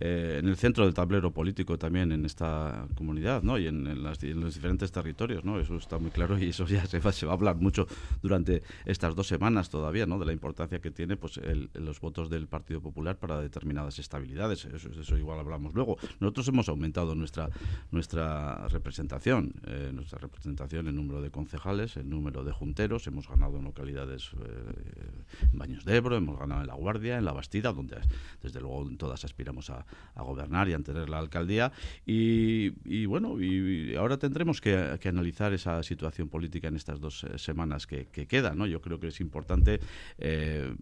eh, 0.00 0.38
en 0.40 0.48
el 0.48 0.56
centro 0.56 0.84
del 0.84 0.92
tablero 0.92 1.32
político 1.32 1.78
también 1.78 2.10
en 2.10 2.24
esta 2.24 2.88
comunidad 2.96 3.44
¿no? 3.44 3.58
y 3.58 3.68
en, 3.68 3.86
en, 3.86 4.02
las, 4.02 4.20
los 4.20 4.54
diferentes 4.54 4.90
territorios. 4.90 5.44
¿no? 5.44 5.60
Eso 5.60 5.76
está 5.76 5.98
muy 5.98 6.10
claro 6.10 6.36
y 6.36 6.48
eso 6.48 6.66
ya 6.66 6.84
se 6.86 6.98
va, 6.98 7.12
se 7.12 7.26
va, 7.26 7.32
a 7.32 7.34
hablar 7.36 7.54
mucho 7.58 7.86
durante 8.20 8.64
estas 8.86 9.14
dos 9.14 9.28
semanas 9.28 9.70
todavía, 9.70 10.04
¿no? 10.04 10.18
de 10.18 10.26
la 10.26 10.32
importancia 10.32 10.80
que 10.80 10.90
tiene 10.90 11.16
pues, 11.16 11.36
el, 11.36 11.70
los 11.74 12.00
votos 12.00 12.28
del 12.28 12.48
Partido 12.48 12.80
Popular 12.80 13.20
para 13.20 13.40
determinadas 13.40 14.00
estabilidades. 14.00 14.64
Eso, 14.64 14.88
eso 14.88 15.16
igual 15.16 15.38
hablamos 15.38 15.74
luego. 15.74 15.96
Nosotros 16.18 16.48
hemos 16.48 16.68
aumentado 16.68 17.14
nuestra, 17.14 17.50
nuestra 17.92 18.66
representación, 18.66 19.52
eh, 19.66 19.92
nuestra 19.94 20.18
representación 20.18 20.88
en 20.88 20.96
número 20.96 21.22
de 21.22 21.30
concejales, 21.30 21.96
en 21.96 22.10
número 22.10 22.42
de 22.42 22.50
junteros, 22.50 23.06
hemos 23.06 23.28
ganado 23.28 23.51
en 23.58 23.64
localidades 23.64 24.30
eh, 24.32 25.50
en 25.52 25.58
Baños 25.58 25.84
de 25.84 25.96
Ebro, 25.96 26.16
hemos 26.16 26.38
ganado 26.38 26.60
en 26.60 26.66
La 26.66 26.74
Guardia, 26.74 27.18
en 27.18 27.24
La 27.24 27.32
Bastida, 27.32 27.72
donde 27.72 27.98
desde 28.42 28.60
luego 28.60 28.88
todas 28.96 29.24
aspiramos 29.24 29.70
a, 29.70 29.84
gobernar 30.16 30.68
y 30.68 30.72
a 30.72 30.78
tener 30.78 31.08
la 31.08 31.18
alcaldía. 31.18 31.72
Y, 32.06 33.06
bueno, 33.06 33.40
y, 33.40 33.94
ahora 33.96 34.16
tendremos 34.18 34.60
que, 34.60 34.98
analizar 35.04 35.52
esa 35.52 35.82
situación 35.82 36.28
política 36.28 36.68
en 36.68 36.76
estas 36.76 37.00
dos 37.00 37.24
eh, 37.24 37.38
semanas 37.38 37.86
que, 37.86 38.06
que 38.06 38.26
quedan. 38.26 38.56
¿no? 38.56 38.66
Yo 38.66 38.80
creo 38.80 38.98
que 38.98 39.08
es 39.08 39.20
importante. 39.20 39.80
Eh, 40.18 40.74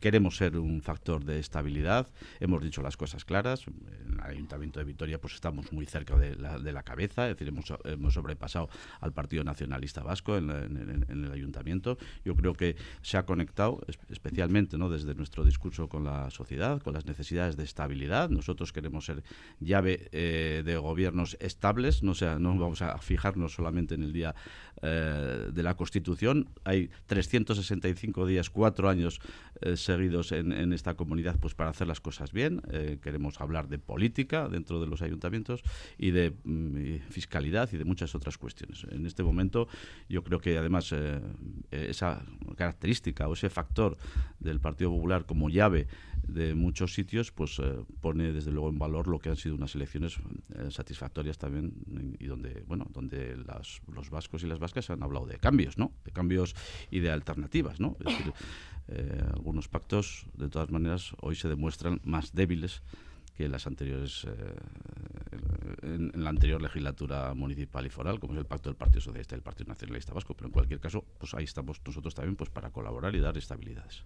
queremos 0.00 0.36
ser 0.36 0.56
un 0.56 0.80
factor 0.80 1.24
de 1.24 1.38
estabilidad. 1.38 2.08
Hemos 2.40 2.62
dicho 2.62 2.82
las 2.82 2.96
cosas 2.96 3.24
claras. 3.24 3.66
En 3.66 4.14
el 4.14 4.20
Ayuntamiento 4.20 4.78
de 4.78 4.84
Vitoria 4.84 5.20
pues 5.20 5.34
estamos 5.34 5.72
muy 5.72 5.86
cerca 5.86 6.16
de 6.16 6.36
la, 6.36 6.58
de 6.58 6.72
la 6.72 6.82
cabeza. 6.82 7.28
Es 7.28 7.36
decir, 7.36 7.48
hemos, 7.48 7.72
hemos 7.84 8.14
sobrepasado 8.14 8.68
al 9.00 9.12
Partido 9.12 9.44
Nacionalista 9.44 10.02
Vasco 10.02 10.36
en, 10.36 10.50
en, 10.50 11.04
en 11.08 11.24
el 11.24 11.32
Ayuntamiento. 11.32 11.98
Yo 12.24 12.34
creo 12.36 12.54
que 12.54 12.76
se 13.02 13.16
ha 13.16 13.24
conectado 13.24 13.80
especialmente 14.08 14.78
¿no? 14.78 14.88
desde 14.88 15.14
nuestro 15.14 15.44
discurso 15.44 15.88
con 15.88 16.04
la 16.04 16.30
sociedad, 16.30 16.80
con 16.82 16.94
las 16.94 17.06
necesidades 17.06 17.56
de 17.56 17.64
estabilidad. 17.64 18.30
Nosotros 18.30 18.72
queremos 18.72 19.06
ser 19.06 19.22
llave 19.60 20.08
eh, 20.12 20.62
de 20.64 20.76
gobiernos 20.76 21.36
estables, 21.40 22.02
no, 22.02 22.14
sea, 22.14 22.38
no 22.38 22.56
vamos 22.58 22.82
a 22.82 22.98
fijarnos 22.98 23.54
solamente 23.54 23.94
en 23.94 24.02
el 24.02 24.12
día 24.12 24.34
eh, 24.82 25.50
de 25.52 25.62
la 25.62 25.74
Constitución. 25.74 26.48
Hay 26.64 26.90
365 27.06 28.26
días, 28.26 28.50
cuatro 28.50 28.88
años 28.88 29.20
eh, 29.60 29.76
seguidos 29.76 30.32
en, 30.32 30.52
en, 30.52 30.72
esta 30.72 30.94
comunidad 30.94 31.36
pues 31.40 31.54
para 31.54 31.70
hacer 31.70 31.86
las 31.86 32.00
cosas 32.00 32.32
bien. 32.32 32.62
Queremos 33.02 33.40
hablar 33.40 33.68
de 33.68 33.78
política 33.78 34.48
dentro 34.48 34.80
de 34.80 34.86
los 34.86 35.02
ayuntamientos 35.02 35.62
y 35.98 36.10
de 36.10 36.32
mm, 36.44 37.08
fiscalidad 37.10 37.68
y 37.72 37.76
de 37.76 37.84
muchas 37.84 38.14
otras 38.14 38.38
cuestiones. 38.38 38.84
En 38.90 39.06
este 39.06 39.22
momento 39.22 39.68
yo 40.08 40.22
creo 40.24 40.40
que 40.40 40.56
además 40.58 40.92
eh, 40.92 41.20
característica 42.56 43.28
o 43.28 43.34
ese 43.34 43.50
factor 43.50 43.96
del 44.38 44.60
Partido 44.60 44.90
Popular 44.90 45.26
como 45.26 45.48
llave 45.48 45.86
de 46.28 46.54
muchos 46.54 46.94
sitios, 46.94 47.32
pues 47.32 47.58
eh, 47.58 47.84
pone 48.00 48.32
desde 48.32 48.50
luego 48.50 48.68
en 48.70 48.78
valor 48.78 49.08
lo 49.08 49.18
que 49.18 49.28
han 49.28 49.36
sido 49.36 49.54
unas 49.54 49.74
elecciones 49.74 50.18
eh, 50.54 50.70
satisfactorias 50.70 51.38
también 51.38 51.72
y 52.18 52.26
donde, 52.26 52.64
bueno, 52.66 52.86
donde 52.90 53.36
las, 53.36 53.80
los 53.92 54.10
vascos 54.10 54.42
y 54.42 54.46
las 54.46 54.58
vascas 54.58 54.90
han 54.90 55.02
hablado 55.02 55.26
de 55.26 55.38
cambios, 55.38 55.76
¿no? 55.76 55.92
De 56.04 56.12
cambios 56.12 56.54
y 56.90 57.00
de 57.00 57.10
alternativas, 57.10 57.80
¿no? 57.80 57.96
Es 58.00 58.06
decir, 58.06 58.32
eh, 58.88 59.22
algunos 59.32 59.68
pactos, 59.68 60.26
de 60.34 60.48
todas 60.48 60.70
maneras, 60.70 61.14
hoy 61.20 61.34
se 61.34 61.48
demuestran 61.48 62.00
más 62.04 62.32
débiles 62.32 62.82
que 63.36 63.48
las 63.48 63.66
anteriores 63.66 64.26
en, 65.82 66.12
la 66.14 66.30
anterior 66.30 66.60
legislatura 66.60 67.34
municipal 67.34 67.86
y 67.86 67.90
foral, 67.90 68.20
como 68.20 68.34
es 68.34 68.38
el 68.38 68.46
pacto 68.46 68.68
del 68.68 68.76
Partido 68.76 69.00
Socialista 69.00 69.34
y 69.34 69.38
el 69.38 69.42
Partido 69.42 69.68
Nacionalista 69.68 70.12
Vasco, 70.12 70.34
pero 70.34 70.46
en 70.46 70.52
cualquier 70.52 70.80
caso, 70.80 71.04
pues 71.18 71.34
ahí 71.34 71.44
estamos 71.44 71.80
nosotros 71.84 72.14
también 72.14 72.36
pues 72.36 72.50
para 72.50 72.70
colaborar 72.70 73.14
y 73.14 73.20
dar 73.20 73.36
estabilidades. 73.36 74.04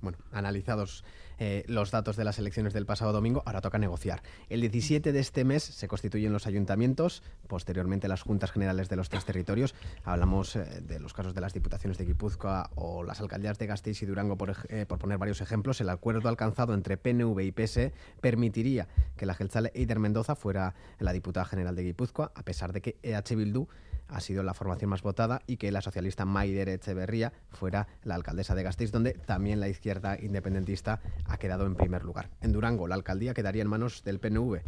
Bueno, 0.00 0.18
analizados 0.32 1.04
eh, 1.38 1.64
los 1.68 1.90
datos 1.90 2.16
de 2.16 2.24
las 2.24 2.38
elecciones 2.38 2.72
del 2.72 2.86
pasado 2.86 3.12
domingo, 3.12 3.42
ahora 3.46 3.60
toca 3.60 3.78
negociar. 3.78 4.22
El 4.48 4.60
17 4.60 5.12
de 5.12 5.20
este 5.20 5.44
mes 5.44 5.62
se 5.62 5.88
constituyen 5.88 6.32
los 6.32 6.46
ayuntamientos, 6.46 7.22
posteriormente 7.46 8.08
las 8.08 8.22
juntas 8.22 8.50
generales 8.50 8.88
de 8.88 8.96
los 8.96 9.08
tres 9.08 9.24
territorios. 9.24 9.74
Hablamos 10.04 10.56
eh, 10.56 10.82
de 10.82 11.00
los 11.00 11.12
casos 11.12 11.34
de 11.34 11.40
las 11.40 11.54
diputaciones 11.54 11.98
de 11.98 12.04
Guipúzcoa 12.04 12.70
o 12.74 13.04
las 13.04 13.20
alcaldías 13.20 13.58
de 13.58 13.66
Gasteiz 13.66 14.02
y 14.02 14.06
Durango, 14.06 14.36
por, 14.36 14.54
eh, 14.68 14.86
por 14.86 14.98
poner 14.98 15.18
varios 15.18 15.40
ejemplos. 15.40 15.80
El 15.80 15.88
acuerdo 15.88 16.28
alcanzado 16.28 16.74
entre 16.74 16.96
PNV 16.96 17.40
y 17.40 17.52
PS 17.52 17.92
permitiría 18.20 18.88
que 19.16 19.26
la 19.26 19.34
Gelzale 19.34 19.70
Eider 19.74 19.98
Mendoza 19.98 20.34
fuera 20.34 20.74
la 21.00 21.12
diputada 21.12 21.46
general 21.46 21.74
de 21.74 21.82
Guipúzcoa, 21.82 22.32
a 22.34 22.42
pesar 22.44 22.72
de 22.72 22.80
que 22.80 22.98
EH 23.02 23.34
Bildu 23.36 23.68
ha 24.10 24.20
sido 24.20 24.42
la 24.42 24.54
formación 24.54 24.90
más 24.90 25.02
votada 25.02 25.42
y 25.46 25.56
que 25.56 25.72
la 25.72 25.80
socialista 25.80 26.24
Maider 26.24 26.68
Echeverría 26.68 27.32
fuera 27.50 27.86
la 28.02 28.14
alcaldesa 28.16 28.54
de 28.54 28.62
Gasteiz, 28.62 28.92
donde 28.92 29.12
también 29.12 29.60
la 29.60 29.68
izquierda 29.68 30.18
independentista 30.20 31.00
ha 31.26 31.38
quedado 31.38 31.66
en 31.66 31.76
primer 31.76 32.04
lugar. 32.04 32.30
En 32.40 32.52
Durango, 32.52 32.88
la 32.88 32.96
alcaldía 32.96 33.34
quedaría 33.34 33.62
en 33.62 33.68
manos 33.68 34.02
del 34.04 34.18
PNV. 34.18 34.62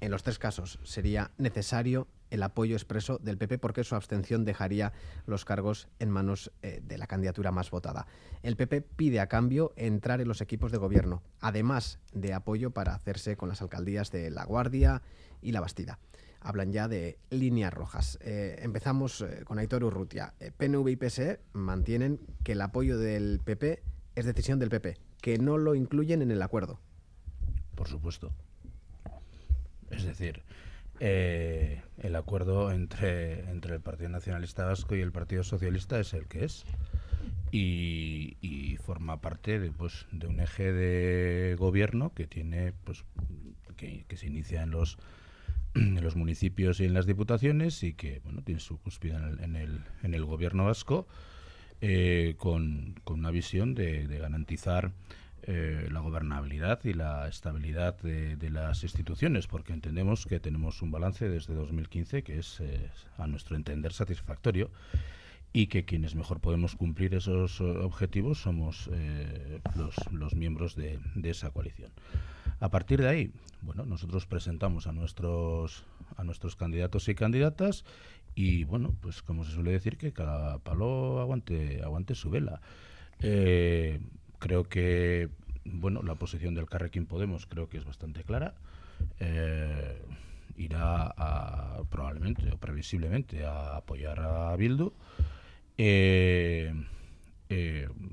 En 0.00 0.10
los 0.10 0.22
tres 0.22 0.38
casos 0.38 0.80
sería 0.82 1.30
necesario 1.38 2.08
el 2.30 2.42
apoyo 2.42 2.76
expreso 2.76 3.18
del 3.18 3.38
PP 3.38 3.58
porque 3.58 3.84
su 3.84 3.94
abstención 3.94 4.44
dejaría 4.44 4.92
los 5.26 5.44
cargos 5.44 5.88
en 5.98 6.10
manos 6.10 6.52
eh, 6.62 6.82
de 6.84 6.98
la 6.98 7.06
candidatura 7.06 7.52
más 7.52 7.70
votada. 7.70 8.06
El 8.42 8.56
PP 8.56 8.82
pide 8.82 9.20
a 9.20 9.28
cambio 9.28 9.72
entrar 9.76 10.20
en 10.20 10.28
los 10.28 10.42
equipos 10.42 10.70
de 10.70 10.78
gobierno, 10.78 11.22
además 11.40 12.00
de 12.12 12.34
apoyo 12.34 12.70
para 12.70 12.94
hacerse 12.94 13.36
con 13.36 13.48
las 13.48 13.62
alcaldías 13.62 14.10
de 14.10 14.30
La 14.30 14.44
Guardia 14.44 15.02
y 15.42 15.52
La 15.52 15.60
Bastida. 15.60 15.98
Hablan 16.40 16.72
ya 16.72 16.88
de 16.88 17.18
líneas 17.30 17.72
rojas. 17.72 18.18
Eh, 18.22 18.58
empezamos 18.62 19.20
eh, 19.22 19.42
con 19.44 19.58
Aitor 19.58 19.84
Urrutia. 19.84 20.34
Eh, 20.38 20.52
PNV 20.56 20.88
y 20.88 20.96
PSE 20.96 21.40
mantienen 21.52 22.20
que 22.44 22.52
el 22.52 22.60
apoyo 22.60 22.98
del 22.98 23.40
PP 23.44 23.82
es 24.14 24.24
decisión 24.24 24.58
del 24.58 24.68
PP, 24.68 24.96
que 25.20 25.38
no 25.38 25.58
lo 25.58 25.74
incluyen 25.74 26.22
en 26.22 26.30
el 26.30 26.42
acuerdo. 26.42 26.80
Por 27.74 27.88
supuesto. 27.88 28.32
Es 29.90 30.04
decir, 30.04 30.42
el 31.00 32.16
acuerdo 32.16 32.72
entre, 32.72 33.48
entre 33.50 33.76
el 33.76 33.80
Partido 33.80 34.10
Nacionalista 34.10 34.64
Vasco 34.64 34.96
y 34.96 35.00
el 35.00 35.12
Partido 35.12 35.44
Socialista 35.44 35.98
es 36.00 36.12
el 36.12 36.26
que 36.26 36.44
es. 36.44 36.64
Y, 37.50 38.36
y 38.42 38.76
forma 38.76 39.20
parte 39.20 39.58
de, 39.58 39.70
pues, 39.70 40.06
de 40.12 40.26
un 40.26 40.40
eje 40.40 40.72
de 40.72 41.56
gobierno 41.56 42.12
que 42.12 42.26
tiene 42.26 42.74
pues, 42.84 43.04
que, 43.78 44.16
se 44.16 44.26
inicia 44.26 44.62
en 44.62 44.72
los 44.72 44.98
en 45.78 46.02
los 46.02 46.16
municipios 46.16 46.80
y 46.80 46.84
en 46.84 46.94
las 46.94 47.06
diputaciones 47.06 47.82
y 47.82 47.94
que 47.94 48.20
bueno 48.24 48.42
tiene 48.42 48.60
su 48.60 48.78
cúspide 48.78 49.14
en 49.14 49.56
el, 49.56 49.80
en 50.02 50.14
el, 50.14 50.24
gobierno 50.24 50.66
vasco 50.66 51.06
eh, 51.80 52.34
con, 52.38 52.96
con, 53.04 53.20
una 53.20 53.30
visión 53.30 53.74
de, 53.74 54.06
garantizar 54.06 54.92
eh, 55.42 55.88
la 55.90 56.00
gobernabilidad 56.00 56.84
y 56.84 56.92
la 56.92 57.28
estabilidad 57.28 57.96
de, 58.00 58.50
las 58.50 58.82
instituciones, 58.82 59.46
porque 59.46 59.72
entendemos 59.72 60.26
que 60.26 60.40
tenemos 60.40 60.82
un 60.82 60.90
balance 60.90 61.28
desde 61.28 61.54
2015 61.54 62.22
que 62.24 62.40
es, 62.40 62.60
eh, 62.60 62.90
a 63.16 63.28
nuestro 63.28 63.54
entender, 63.54 63.92
satisfactorio 63.92 64.70
y 65.52 65.68
que 65.68 65.84
quienes 65.84 66.16
mejor 66.16 66.40
podemos 66.40 66.74
cumplir 66.74 67.14
esos 67.14 67.60
objetivos 67.60 68.42
somos 68.42 68.90
los, 69.76 69.94
los, 70.12 70.34
miembros 70.34 70.74
de, 70.74 70.98
de 71.14 71.30
esa 71.30 71.50
coalición. 71.50 71.90
A 72.60 72.70
partir 72.70 73.00
de 73.00 73.08
ahí, 73.08 73.32
bueno, 73.62 73.84
nosotros 73.84 74.26
presentamos 74.26 74.86
a 74.86 74.92
nuestros 74.92 75.84
a 76.16 76.24
nuestros 76.24 76.56
candidatos 76.56 77.08
y 77.08 77.14
candidatas 77.14 77.84
y 78.34 78.64
bueno, 78.64 78.94
pues 79.00 79.22
como 79.22 79.44
se 79.44 79.52
suele 79.52 79.72
decir 79.72 79.96
que 79.96 80.12
cada 80.12 80.58
palo 80.58 81.20
aguante 81.20 81.82
aguante 81.82 82.14
su 82.14 82.30
vela. 82.30 82.60
Eh, 83.20 84.00
creo 84.38 84.64
que 84.64 85.28
bueno, 85.64 86.02
la 86.02 86.14
posición 86.14 86.54
del 86.54 86.66
Carrequín 86.66 87.06
Podemos 87.06 87.46
creo 87.46 87.68
que 87.68 87.78
es 87.78 87.84
bastante 87.84 88.24
clara. 88.24 88.54
Eh, 89.20 90.02
irá 90.56 91.12
a, 91.16 91.82
probablemente 91.88 92.50
o 92.50 92.58
previsiblemente 92.58 93.44
a 93.44 93.76
apoyar 93.76 94.18
a 94.20 94.56
Bildu. 94.56 94.92
Eh, 95.76 96.74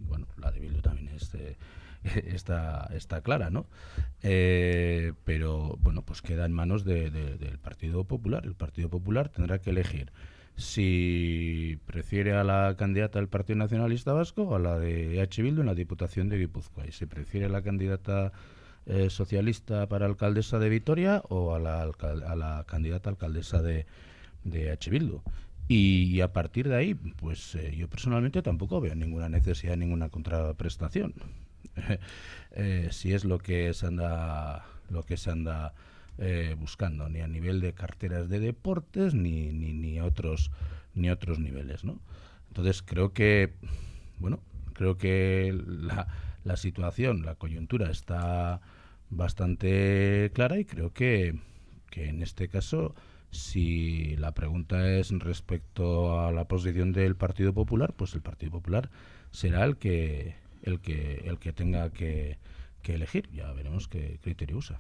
bueno, 0.08 0.28
la 0.38 0.52
de 0.52 0.60
Bildu 0.60 0.82
también 0.82 1.10
es 1.10 1.32
está, 2.26 2.90
está 2.94 3.22
clara, 3.22 3.50
¿no? 3.50 3.66
Eh, 4.24 5.14
pero 5.24 5.78
bueno, 5.82 6.04
pues 6.04 6.22
queda 6.22 6.46
en 6.46 6.54
manos 6.54 6.84
del 6.86 7.60
Partido 7.62 8.04
Popular. 8.06 8.46
El 8.46 8.56
Partido 8.56 8.90
Popular 8.90 9.30
tendrá 9.30 9.60
que 9.60 9.72
elegir 9.72 10.12
si 10.58 11.80
prefiere 11.86 12.34
a 12.34 12.44
la 12.44 12.76
candidata 12.78 13.20
del 13.20 13.28
Partido 13.28 13.60
Nacionalista 13.60 14.14
Vasco 14.14 14.44
o 14.44 14.56
a 14.56 14.60
la 14.60 14.80
de 14.80 15.22
H. 15.22 15.42
Bildu 15.42 15.62
en 15.62 15.68
la 15.68 15.76
Diputación 15.76 16.30
de 16.30 16.38
Guipúzcoa. 16.38 16.88
Y 16.88 16.92
si 16.92 17.06
prefiere 17.06 17.48
a 17.48 17.50
la 17.50 17.62
candidata 17.62 18.32
eh, 18.86 19.10
socialista 19.10 19.88
para 19.88 20.06
alcaldesa 20.06 20.60
de 20.60 20.70
Vitoria 20.70 21.24
o 21.30 21.56
a 21.56 21.60
la, 21.60 21.82
a 21.84 22.36
la 22.36 22.64
candidata 22.68 23.10
alcaldesa 23.10 23.62
de, 23.62 23.86
de 24.44 24.72
H. 24.72 24.90
Bildu. 24.90 25.22
Y, 25.68 26.22
a 26.22 26.32
partir 26.32 26.70
de 26.70 26.76
ahí, 26.76 26.94
pues 26.94 27.56
eh, 27.56 27.76
yo 27.76 27.90
personalmente 27.90 28.44
tampoco 28.44 28.80
veo 28.80 28.94
ninguna 28.94 29.30
necesidad, 29.30 29.76
ninguna 29.76 30.10
contraprestación. 30.10 31.16
Eh, 32.58 32.88
si 32.92 33.12
es 33.12 33.26
lo 33.26 33.38
que 33.38 33.74
se 33.74 33.86
anda, 33.86 34.66
lo 34.90 35.04
que 35.04 35.18
se 35.18 35.30
anda 35.30 35.74
eh, 36.18 36.56
buscando, 36.58 37.10
ni 37.10 37.20
a 37.20 37.28
nivel 37.28 37.60
de 37.60 37.74
carteras 37.74 38.30
de 38.30 38.40
deportes, 38.40 39.14
ni, 39.14 39.52
ni, 39.52 39.74
ni 39.74 40.00
otros, 40.00 40.52
ni 40.94 41.10
otros 41.10 41.38
niveles, 41.38 41.84
¿no? 41.84 42.00
Entonces 42.48 42.82
creo 42.82 43.12
que, 43.12 43.56
bueno, 44.20 44.40
creo 44.72 44.98
que 44.98 45.54
la, 45.68 46.08
la 46.46 46.56
situación, 46.56 47.26
la 47.26 47.36
coyuntura 47.36 47.92
está 47.92 48.62
bastante 49.10 50.32
clara 50.34 50.58
y 50.58 50.64
creo 50.64 50.94
que, 50.94 51.38
que 51.92 52.08
en 52.08 52.22
este 52.24 52.48
caso 52.48 52.96
si 53.32 54.16
la 54.16 54.34
pregunta 54.34 54.90
es 54.94 55.12
respecto 55.12 56.20
a 56.20 56.32
la 56.32 56.48
posición 56.48 56.94
del 56.94 57.16
Partido 57.16 57.54
Popular, 57.54 57.94
pues 57.94 58.16
el 58.16 58.22
Partido 58.22 58.54
Popular 58.54 58.90
será 59.32 59.66
el 59.66 59.78
que 59.78 60.36
el 60.66 60.82
que, 60.82 61.22
el 61.26 61.40
que 61.40 61.54
tenga 61.54 61.90
que, 61.92 62.38
elegir. 62.84 63.30
Ya 63.32 63.52
veremos 63.54 63.88
qué 63.88 64.20
criterio 64.22 64.58
usa. 64.58 64.80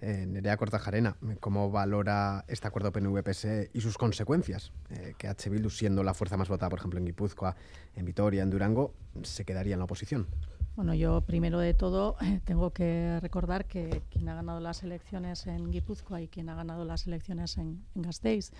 Eh, 0.00 0.26
Nerea 0.26 0.56
Cortajarena, 0.56 1.16
¿cómo 1.40 1.70
valora 1.70 2.44
este 2.48 2.66
acuerdo 2.66 2.92
PNV-PSE 2.92 3.70
y 3.72 3.80
sus 3.80 3.96
consecuencias? 3.96 4.72
Eh, 4.90 5.14
que 5.16 5.28
H. 5.28 5.48
Bildu, 5.50 5.70
siendo 5.70 6.02
la 6.02 6.14
fuerza 6.14 6.36
más 6.36 6.48
votada, 6.48 6.70
por 6.70 6.78
ejemplo, 6.78 6.98
en 6.98 7.06
Guipúzcoa, 7.06 7.56
en 7.94 8.04
Vitoria, 8.04 8.42
en 8.42 8.50
Durango, 8.50 8.94
se 9.22 9.44
quedaría 9.44 9.74
en 9.74 9.80
la 9.80 9.84
oposición. 9.84 10.26
Bueno, 10.76 10.94
yo 10.94 11.22
primero 11.22 11.58
de 11.58 11.74
todo 11.74 12.16
tengo 12.44 12.72
que 12.72 13.18
recordar 13.20 13.66
que 13.66 14.02
quien 14.10 14.28
ha 14.28 14.34
ganado 14.34 14.60
las 14.60 14.82
elecciones 14.82 15.46
en 15.46 15.70
Guipúzcoa 15.70 16.22
y 16.22 16.28
quien 16.28 16.48
ha 16.48 16.54
ganado 16.54 16.84
las 16.84 17.06
elecciones 17.06 17.58
en, 17.58 17.84
en, 17.94 18.02
Gasteiz, 18.02 18.52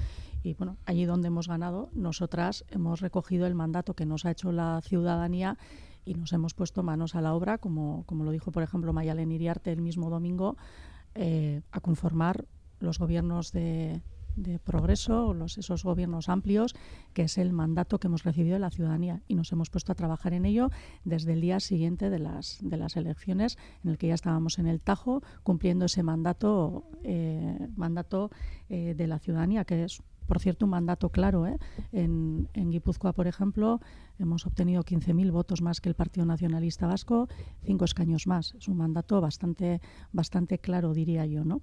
y 0.42 0.54
bueno, 0.54 0.76
allí 0.84 1.04
donde 1.04 1.28
hemos 1.28 1.48
ganado, 1.48 1.90
nosotras 1.92 2.64
hemos 2.70 3.00
recogido 3.00 3.46
el 3.46 3.54
mandato 3.54 3.94
que 3.94 4.04
nos 4.04 4.24
ha 4.24 4.32
hecho 4.32 4.52
la 4.52 4.80
ciudadanía 4.82 5.58
y 6.08 6.14
nos 6.14 6.32
hemos 6.32 6.54
puesto 6.54 6.82
manos 6.82 7.14
a 7.14 7.20
la 7.20 7.34
obra, 7.34 7.58
como, 7.58 8.04
como 8.06 8.24
lo 8.24 8.30
dijo, 8.30 8.50
por 8.50 8.62
ejemplo, 8.62 8.94
Mayalen 8.94 9.30
Iriarte 9.30 9.72
el 9.72 9.82
mismo 9.82 10.08
domingo, 10.08 10.56
eh, 11.14 11.60
a 11.70 11.80
conformar 11.80 12.46
los 12.80 12.98
gobiernos 12.98 13.52
de, 13.52 14.00
progreso, 14.64 15.34
los, 15.34 15.58
esos 15.58 15.84
gobiernos 15.84 16.30
amplios, 16.30 16.74
que 17.12 17.22
es 17.22 17.36
el 17.36 17.52
mandato 17.52 17.98
que 17.98 18.06
hemos 18.06 18.22
recibido 18.22 18.54
de 18.54 18.60
la 18.60 18.70
ciudadanía. 18.70 19.20
Y 19.28 19.34
nos 19.34 19.52
hemos 19.52 19.68
puesto 19.68 19.92
a 19.92 19.96
trabajar 19.96 20.32
en 20.32 20.46
ello 20.46 20.70
desde 21.04 21.34
el 21.34 21.42
día 21.42 21.60
siguiente 21.60 22.08
de 22.08 22.20
las, 22.20 22.58
de 22.62 22.76
las 22.78 22.96
elecciones, 22.96 23.58
en 23.84 23.90
el 23.90 23.98
que 23.98 24.06
ya 24.06 24.14
estábamos 24.14 24.58
en 24.58 24.66
el 24.66 24.80
Tajo 24.80 25.22
cumpliendo 25.42 25.86
ese 25.86 26.02
mandato, 26.02 26.84
eh, 27.02 27.68
mandato 27.76 28.30
eh, 28.70 28.94
de 28.96 29.06
la 29.08 29.18
ciudadanía, 29.18 29.64
que 29.64 29.84
es 29.84 30.02
por 30.28 30.38
cierto, 30.40 30.66
un 30.66 30.70
mandato 30.70 31.08
claro. 31.08 31.46
¿eh? 31.46 31.58
En, 31.90 32.46
Guipúzcoa, 32.54 33.14
por 33.14 33.26
ejemplo, 33.26 33.80
hemos 34.18 34.46
obtenido 34.46 34.84
15.000 34.84 35.32
votos 35.32 35.62
más 35.62 35.80
que 35.80 35.88
el 35.88 35.94
Partido 35.94 36.26
Nacionalista 36.26 36.86
Vasco, 36.86 37.28
cinco 37.64 37.86
escaños 37.86 38.26
más. 38.26 38.54
Es 38.54 38.68
un 38.68 38.76
mandato 38.76 39.20
bastante, 39.22 39.80
bastante 40.12 40.58
claro, 40.58 40.92
diría 40.92 41.24
yo. 41.24 41.44
¿no? 41.44 41.62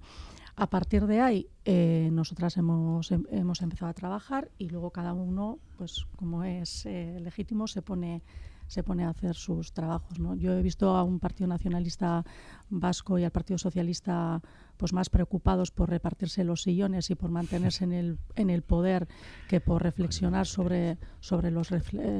A 0.56 0.68
partir 0.68 1.06
de 1.06 1.20
ahí, 1.20 1.48
eh, 1.64 2.10
nosotras 2.12 2.56
hemos, 2.56 3.12
em, 3.12 3.22
hemos 3.30 3.62
empezado 3.62 3.88
a 3.88 3.94
trabajar 3.94 4.50
y 4.58 4.68
luego 4.68 4.90
cada 4.90 5.12
uno, 5.14 5.60
pues 5.78 6.04
como 6.16 6.42
es 6.42 6.86
eh, 6.86 7.18
legítimo, 7.20 7.68
se 7.68 7.82
pone 7.82 8.22
se 8.68 8.82
pone 8.82 9.04
a 9.04 9.10
hacer 9.10 9.36
sus 9.36 9.72
trabajos. 9.72 10.18
¿no? 10.18 10.34
Yo 10.34 10.52
he 10.52 10.62
visto 10.62 10.96
a 10.96 11.04
un 11.04 11.20
Partido 11.20 11.46
Nacionalista 11.46 12.24
Vasco 12.68 13.16
y 13.16 13.22
al 13.22 13.30
Partido 13.30 13.58
Socialista 13.58 14.42
pues 14.76 14.92
más 14.92 15.10
preocupados 15.10 15.70
por 15.70 15.90
repartirse 15.90 16.44
los 16.44 16.62
sillones 16.62 17.10
y 17.10 17.14
por 17.14 17.30
mantenerse 17.30 17.84
en 17.84 17.92
el, 17.92 18.18
en 18.34 18.50
el 18.50 18.62
poder 18.62 19.08
que 19.48 19.60
por 19.60 19.82
reflexionar 19.82 20.46
sobre, 20.46 20.98
sobre, 21.20 21.50
los, 21.50 21.70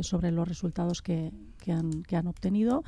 sobre 0.00 0.30
los 0.30 0.48
resultados 0.48 1.02
que, 1.02 1.32
que, 1.58 1.72
han, 1.72 2.02
que 2.02 2.16
han 2.16 2.26
obtenido. 2.26 2.84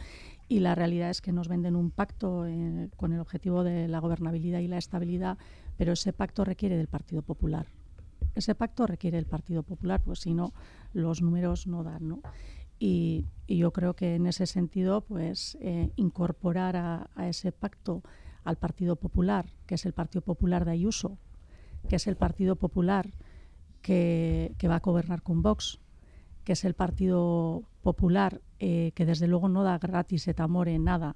Y 0.49 0.61
la 0.61 0.75
realidad 0.75 1.11
es 1.11 1.21
que 1.21 1.33
nos 1.33 1.49
venden 1.49 1.77
un 1.77 1.91
pacto 1.91 2.47
eh, 2.47 2.89
con 2.97 3.13
el 3.13 3.21
objetivo 3.21 3.65
de 3.65 3.87
la 3.87 3.99
gobernabilidad 3.99 4.61
y 4.61 4.69
la 4.69 4.79
estabilidad, 4.79 5.37
pero 5.77 5.93
ese 5.93 6.13
pacto 6.13 6.45
requiere 6.45 6.77
del 6.77 6.89
Partido 6.89 7.23
Popular. 7.23 7.67
Ese 8.35 8.55
pacto 8.55 8.87
requiere 8.87 9.19
del 9.19 9.27
Partido 9.27 9.63
Popular, 9.63 10.01
pues 10.03 10.21
si 10.21 10.33
no, 10.33 10.55
los 10.93 11.21
números 11.21 11.67
no 11.67 11.83
dan. 11.85 12.09
¿no? 12.09 12.23
Y, 12.79 13.27
yo 13.47 13.73
creo 13.73 13.95
que 13.95 14.15
en 14.15 14.27
ese 14.27 14.47
sentido, 14.47 15.01
pues 15.01 15.57
eh, 15.61 15.91
incorporar 15.97 16.77
a, 16.77 17.29
ese 17.29 17.51
pacto 17.51 18.03
al 18.45 18.57
Partido 18.57 18.97
Popular, 18.97 19.47
que 19.67 19.75
es 19.75 19.87
el 19.87 19.93
Partido 19.93 20.23
Popular 20.23 20.65
de 20.65 20.73
Ayuso, 20.73 21.19
que 21.89 21.97
es 21.97 22.07
el 22.07 22.17
Partido 22.17 22.57
Popular 22.57 23.11
que, 23.83 24.55
va 24.69 24.77
a 24.77 24.81
gobernar 24.81 25.23
con 25.23 25.43
Vox, 25.43 25.81
que 26.45 26.53
es 26.53 26.65
el 26.65 26.75
Partido 26.75 27.63
Popular 27.83 28.41
eh, 28.59 28.93
que 28.95 29.07
desde 29.07 29.29
luego 29.29 29.49
no 29.49 29.63
da 29.63 29.79
gratis 29.79 30.27
et 30.29 30.41
amore 30.41 30.79
nada, 30.79 31.15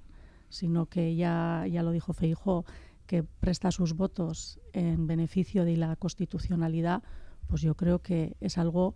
sino 0.48 0.87
que 0.87 1.16
ya, 1.16 1.66
ya 1.66 1.82
lo 1.82 1.90
dijo 1.90 2.12
Feijó, 2.12 2.64
que 3.06 3.24
presta 3.24 3.70
sus 3.70 3.94
votos 3.94 4.61
en 4.72 5.06
beneficio 5.06 5.64
de 5.64 5.76
la 5.76 5.96
constitucionalidad, 5.96 7.02
pues 7.48 7.62
yo 7.62 7.74
creo 7.74 8.00
que 8.00 8.37
es 8.40 8.58
algo 8.58 8.94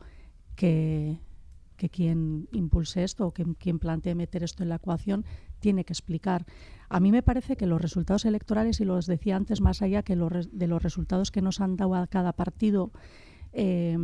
que, 0.54 1.18
que 1.76 1.90
quien 1.90 2.48
impulse 2.52 3.04
esto 3.04 3.26
o 3.26 3.32
que 3.32 3.44
quien 3.58 3.78
plantee 3.78 4.14
meter 4.14 4.42
esto 4.42 4.62
en 4.62 4.70
la 4.70 4.76
ecuación 4.76 5.24
tiene 5.60 5.84
que 5.84 5.92
explicar. 5.92 6.46
A 6.88 7.00
mí 7.00 7.10
me 7.10 7.22
parece 7.22 7.56
que 7.56 7.66
los 7.66 7.80
resultados 7.80 8.24
electorales, 8.24 8.80
y 8.80 8.84
lo 8.84 9.00
decía 9.00 9.36
antes, 9.36 9.60
más 9.60 9.82
allá 9.82 10.02
que 10.02 10.16
de 10.16 10.66
los 10.66 10.82
resultados 10.82 11.30
que 11.30 11.42
nos 11.42 11.60
han 11.60 11.76
dado 11.76 11.94
a 11.94 12.06
cada 12.06 12.32
partido, 12.32 12.92
eh, 13.52 13.98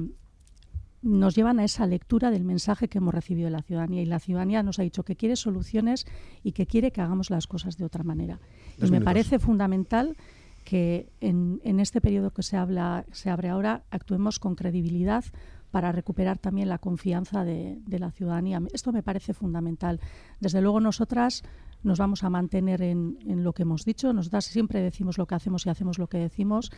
nos 1.02 1.34
llevan 1.34 1.58
a 1.58 1.64
esa 1.64 1.86
lectura 1.86 2.30
del 2.30 2.44
mensaje 2.44 2.88
que 2.88 2.98
hemos 2.98 3.12
recibido 3.12 3.46
de 3.46 3.50
la 3.50 3.62
ciudadanía. 3.62 4.02
Y 4.02 4.06
la 4.06 4.20
ciudadanía 4.20 4.62
nos 4.62 4.78
ha 4.78 4.82
dicho 4.82 5.04
que 5.04 5.16
quiere 5.16 5.36
soluciones 5.36 6.06
y 6.42 6.52
que 6.52 6.66
quiere 6.66 6.92
que 6.92 7.00
hagamos 7.00 7.30
las 7.30 7.46
cosas 7.46 7.76
de 7.76 7.84
otra 7.84 8.04
manera. 8.04 8.40
y 8.80 8.90
me 8.90 9.00
parece 9.00 9.38
fundamental 9.38 10.16
que 10.64 11.10
en, 11.20 11.60
en, 11.64 11.80
este 11.80 12.00
periodo 12.00 12.30
que 12.30 12.44
se, 12.44 12.56
habla, 12.56 13.04
se 13.10 13.30
abre 13.30 13.48
ahora 13.48 13.82
actuemos 13.90 14.38
con 14.38 14.54
credibilidad 14.54 15.24
para 15.72 15.90
recuperar 15.90 16.38
también 16.38 16.68
la 16.68 16.78
confianza 16.78 17.44
de, 17.44 17.80
la 17.88 18.12
ciudadanía. 18.12 18.60
Esto 18.72 18.92
me 18.92 19.02
parece 19.02 19.34
fundamental. 19.34 19.98
Desde 20.38 20.60
luego 20.60 20.80
nosotras 20.80 21.42
nos 21.82 21.98
vamos 21.98 22.22
a 22.22 22.30
mantener 22.30 22.82
en, 22.82 23.16
lo 23.42 23.54
que 23.54 23.62
hemos 23.62 23.84
dicho. 23.84 24.12
Nosotras 24.12 24.44
siempre 24.44 24.80
decimos 24.80 25.18
lo 25.18 25.26
que 25.26 25.34
hacemos 25.34 25.66
y 25.66 25.70
hacemos 25.70 25.98
lo 25.98 26.06
que 26.06 26.18
decimos 26.18 26.70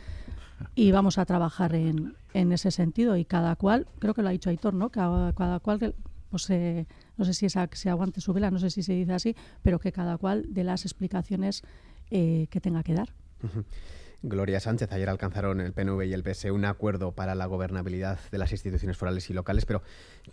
y 0.76 0.92
vamos 0.92 1.18
a 1.18 1.26
trabajar 1.26 1.74
en, 1.74 2.14
ese 2.32 2.70
sentido. 2.70 3.16
Y 3.16 3.24
cada 3.24 3.56
cual, 3.56 3.88
creo 3.98 4.14
que 4.14 4.22
lo 4.22 4.28
ha 4.28 4.32
dicho 4.32 4.48
Aitor, 4.48 4.74
¿no? 4.74 4.90
Cada, 4.90 5.32
cada 5.34 5.58
cual, 5.58 5.94
pues, 6.30 6.48
eh, 6.50 6.86
no 7.18 7.24
sé 7.24 7.34
si 7.34 7.48
se 7.48 7.90
aguante 7.90 8.20
su 8.20 8.32
vela, 8.32 8.52
no 8.52 8.60
sé 8.60 8.70
si 8.70 8.84
se 8.84 8.92
dice 8.94 9.12
así, 9.12 9.36
pero 9.60 9.80
que 9.80 9.90
cada 9.90 10.16
cual 10.18 10.46
dé 10.48 10.62
las 10.62 10.84
explicaciones 10.84 11.64
eh, 12.10 12.46
que 12.48 12.60
tenga 12.60 12.84
que 12.84 12.94
dar. 12.94 13.12
Gloria 14.26 14.58
Sánchez, 14.58 14.90
ayer 14.90 15.10
alcanzaron 15.10 15.60
el 15.60 15.74
PNV 15.74 16.02
y 16.04 16.14
el 16.14 16.22
PSE 16.22 16.50
un 16.50 16.64
acuerdo 16.64 17.12
para 17.12 17.34
la 17.34 17.44
gobernabilidad 17.44 18.18
de 18.32 18.38
las 18.38 18.52
instituciones 18.52 18.96
forales 18.96 19.28
y 19.28 19.34
locales, 19.34 19.66
pero 19.66 19.82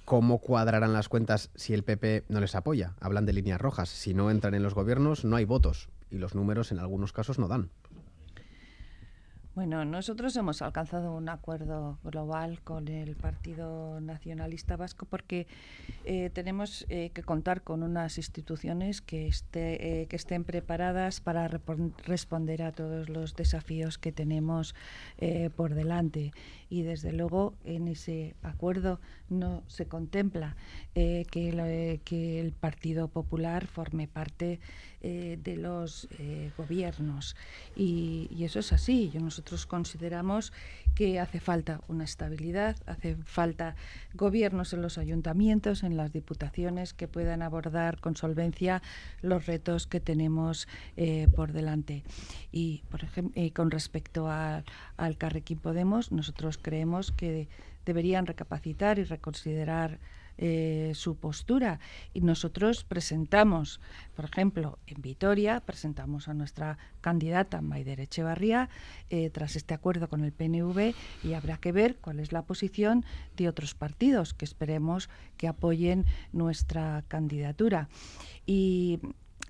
¿cómo 0.06 0.38
cuadrarán 0.38 0.94
las 0.94 1.10
cuentas 1.10 1.50
si 1.56 1.74
el 1.74 1.84
PP 1.84 2.24
no 2.30 2.40
les 2.40 2.56
apoya? 2.56 2.94
Hablan 3.02 3.26
de 3.26 3.34
líneas 3.34 3.60
rojas. 3.60 3.90
Si 3.90 4.14
no 4.14 4.32
entran 4.32 4.54
en 4.54 4.64
los 4.64 4.76
gobiernos, 4.76 5.26
no 5.26 5.36
hay 5.36 5.44
votos 5.44 5.90
y 6.10 6.20
los 6.20 6.36
números 6.36 6.72
en 6.72 6.80
algunos 6.80 7.12
casos 7.12 7.38
no 7.38 7.50
dan. 7.50 7.70
Bueno, 9.54 9.84
nosotros 9.84 10.34
hemos 10.38 10.62
alcanzado 10.62 11.14
un 11.14 11.28
acuerdo 11.28 11.98
global 12.06 12.62
con 12.64 12.88
el 12.88 13.18
Partido 13.18 14.00
Nacionalista 14.00 14.78
Vasco 14.78 15.06
porque 15.06 15.46
eh, 16.06 16.30
tenemos 16.34 16.86
eh, 16.88 17.12
que 17.14 17.22
contar 17.22 17.62
con 17.62 17.84
unas 17.84 18.18
instituciones 18.18 19.02
que, 19.02 19.28
esté, 19.28 20.04
eh, 20.04 20.08
que 20.08 20.16
estén 20.16 20.46
preparadas 20.46 21.20
para 21.20 21.50
responder 21.50 22.64
a 22.64 22.72
todos 22.72 23.10
los 23.10 23.36
desafíos 23.36 23.98
que 23.98 24.14
tenemos 24.14 24.74
por 25.58 25.76
delante. 25.76 26.32
Y 26.72 26.82
desde 26.82 27.12
luego 27.12 27.54
en 27.64 27.88
ese 27.88 28.34
acuerdo 28.42 29.00
no 29.30 29.62
se 29.68 29.86
contempla 29.86 30.56
que, 30.96 32.02
que 32.04 32.40
el 32.40 32.52
Partido 32.54 33.10
Popular 33.10 33.68
forme 33.68 34.08
parte 34.08 34.60
eh, 35.04 35.40
de 35.44 35.58
los 35.58 36.08
eh, 36.20 36.52
gobiernos. 36.56 37.36
Y, 37.76 38.30
eso 38.44 38.60
es 38.60 38.72
así. 38.72 39.10
Yo, 39.10 39.20
nosotros 39.20 39.66
consideramos 39.66 40.54
que 40.96 41.20
hace 41.20 41.40
falta 41.40 41.82
una 41.88 42.04
estabilidad, 42.04 42.76
hace 42.86 43.16
falta 43.16 43.76
gobiernos 44.14 44.74
en 44.74 44.82
los 44.82 44.98
ayuntamientos, 44.98 45.84
en 45.84 45.98
las 45.98 46.12
diputaciones, 46.12 46.94
que 46.94 47.08
puedan 47.08 47.42
abordar 47.42 48.00
con 48.00 48.16
solvencia 48.16 48.82
los 49.22 49.46
retos 49.46 49.88
que 49.88 50.00
tenemos 50.00 50.68
eh, 50.98 51.28
por 51.36 51.54
delante. 51.54 52.04
Y, 52.52 52.84
por 52.90 53.04
ejemplo, 53.04 53.42
con 53.54 53.72
respecto 53.72 54.30
al 54.30 55.18
Carrequín 55.18 55.60
Podemos, 55.60 56.12
nosotros 56.12 56.58
creemos 56.58 57.12
que 57.12 57.48
deberían 57.86 58.26
recapacitar 58.26 59.00
y 59.00 59.04
reconsiderar 59.04 60.00
eh, 60.38 60.92
su 60.96 61.16
postura. 61.16 61.80
Y 62.14 62.22
nosotros 62.22 62.84
presentamos, 62.84 63.80
por 64.16 64.26
ejemplo, 64.26 64.80
en 64.88 65.02
Vitoria, 65.02 65.60
presentamos 65.60 66.28
a 66.28 66.34
nuestra 66.34 66.78
candidata 67.02 67.62
Maider 67.62 68.00
Echevarría 68.00 68.70
eh, 69.10 69.30
tras 69.30 69.56
este 69.56 69.74
acuerdo 69.74 70.10
con 70.10 70.24
el 70.24 70.32
PNV 70.32 70.94
y 71.24 71.34
habrá 71.34 71.58
que 71.58 71.72
ver 71.72 71.98
cuál 71.98 72.20
es 72.20 72.32
la 72.32 72.44
posición 72.44 73.06
de 73.36 73.50
otros 73.50 73.76
partidos 73.76 74.34
que 74.34 74.46
esperemos 74.46 75.10
que 75.38 75.48
apoyen 75.48 76.06
nuestra 76.32 77.04
candidatura. 77.08 77.90
Y 78.46 79.00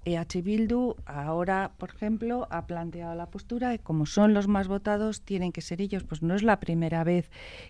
EH 0.03 0.41
Bildu 0.41 0.95
ahora, 1.05 1.73
por 1.77 1.89
ejemplo, 1.89 2.47
ha 2.49 2.65
planteado 2.65 3.13
la 3.13 3.29
postura 3.29 3.69
de 3.69 3.79
como 3.79 4.05
son 4.05 4.33
los 4.33 4.47
más 4.47 4.67
votados, 4.67 5.21
tienen 5.21 5.51
que 5.51 5.61
ser 5.61 5.79
ellos. 5.81 6.03
Pues 6.03 6.23
no 6.23 6.33
es 6.33 6.43
la 6.43 6.59
primera 6.59 7.03
vez 7.03 7.29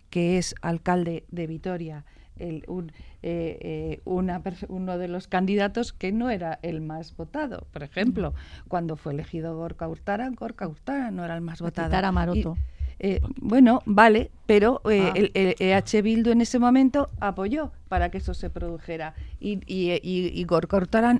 que 0.09 0.37
es 0.37 0.55
alcalde 0.61 1.25
de 1.29 1.47
Vitoria 1.47 2.05
el, 2.41 2.63
un, 2.67 2.91
eh, 3.21 3.57
eh, 3.61 4.01
una, 4.05 4.41
uno 4.67 4.97
de 4.97 5.07
los 5.07 5.27
candidatos 5.27 5.93
que 5.93 6.11
no 6.11 6.29
era 6.29 6.59
el 6.61 6.81
más 6.81 7.15
votado. 7.15 7.67
Por 7.71 7.83
ejemplo, 7.83 8.33
cuando 8.67 8.95
fue 8.97 9.13
elegido 9.13 9.55
Gorka 9.55 9.87
Hurtara, 9.87 10.29
Gorka 10.29 10.67
Hurtara 10.67 11.11
no 11.11 11.23
era 11.23 11.35
el 11.35 11.41
más 11.41 11.61
votado. 11.61 12.11
Maroto. 12.11 12.57
Eh, 13.03 13.19
bueno, 13.37 13.81
vale, 13.87 14.29
pero 14.45 14.79
eh, 14.87 15.09
ah. 15.09 15.13
el, 15.15 15.55
EH 15.57 16.03
Bildu 16.03 16.29
en 16.29 16.41
ese 16.41 16.59
momento 16.59 17.09
apoyó 17.19 17.71
para 17.87 18.11
que 18.11 18.19
eso 18.19 18.35
se 18.35 18.51
produjera 18.51 19.15
y, 19.39 19.59
y, 19.65 19.99
y, 20.03 20.45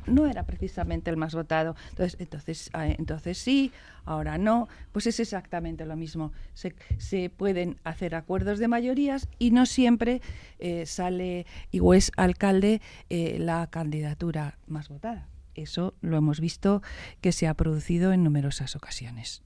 no 0.06 0.28
era 0.28 0.46
precisamente 0.46 1.10
el 1.10 1.18
más 1.18 1.34
votado. 1.34 1.76
Entonces, 1.90 2.20
entonces, 2.20 2.70
ah, 2.74 2.86
entonces 2.86 3.40
sí, 3.40 3.72
ahora 4.06 4.38
no, 4.38 4.68
pues 4.92 5.08
es 5.08 5.20
exactamente 5.20 5.88
lo 5.88 5.96
mismo. 5.96 6.34
Se, 6.54 6.76
se 7.00 7.32
pueden 7.32 7.80
hacer 7.84 8.14
acuerdos 8.14 8.60
de 8.60 8.68
mayorías 8.68 9.28
y 9.40 9.50
no 9.50 9.66
siempre 9.66 10.22
eh, 10.60 10.86
sale 10.86 11.48
y 11.72 11.80
es 11.96 12.12
alcalde 12.16 12.80
la 13.10 13.66
candidatura 13.72 14.60
más 14.68 14.88
votada. 14.88 15.30
Eso 15.56 15.96
lo 16.02 16.16
hemos 16.16 16.40
visto 16.40 16.84
que 17.22 17.32
se 17.32 17.48
ha 17.48 17.56
producido 17.56 18.14
en 18.14 18.24
numerosas 18.24 18.76
ocasiones. 18.76 19.42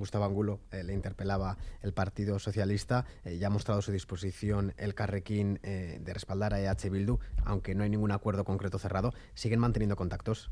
Gustavo 0.00 0.24
Angulo 0.24 0.60
eh, 0.72 0.82
le 0.82 0.94
interpelaba 0.94 1.58
el 1.82 1.92
Partido 1.92 2.38
Socialista. 2.38 3.04
Eh, 3.24 3.38
ya 3.38 3.48
ha 3.48 3.50
mostrado 3.50 3.82
su 3.82 3.92
disposición 3.92 4.72
el 4.78 4.94
Carrequín 4.94 5.60
eh, 5.62 5.98
de 6.00 6.14
respaldar 6.14 6.54
a 6.54 6.60
EH 6.60 6.88
Bildu, 6.90 7.18
aunque 7.44 7.74
no 7.74 7.84
hay 7.84 7.90
ningún 7.90 8.10
acuerdo 8.10 8.44
concreto 8.44 8.78
cerrado. 8.78 9.12
¿Siguen 9.34 9.60
manteniendo 9.60 9.96
contactos? 9.96 10.50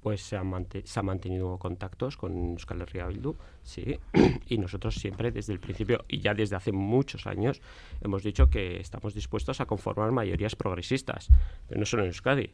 Pues 0.00 0.22
se 0.22 0.36
han, 0.36 0.48
mantenido 0.48 1.58
contactos 1.58 2.16
con 2.16 2.52
Euskal 2.52 2.80
Herria 2.80 3.06
Bildu, 3.06 3.36
sí, 3.62 4.00
y 4.46 4.58
nosotros 4.58 4.96
siempre 4.96 5.30
desde 5.30 5.52
el 5.52 5.60
principio 5.60 6.04
y 6.08 6.20
ya 6.20 6.34
desde 6.34 6.56
hace 6.56 6.72
muchos 6.72 7.26
años 7.28 7.60
hemos 8.00 8.24
dicho 8.24 8.50
que 8.50 8.80
estamos 8.80 9.14
dispuestos 9.14 9.60
a 9.60 9.66
conformar 9.66 10.10
mayorías 10.10 10.56
progresistas, 10.56 11.28
pero 11.68 11.78
no 11.78 11.86
solo 11.86 12.02
en 12.02 12.08
Euskadi, 12.08 12.50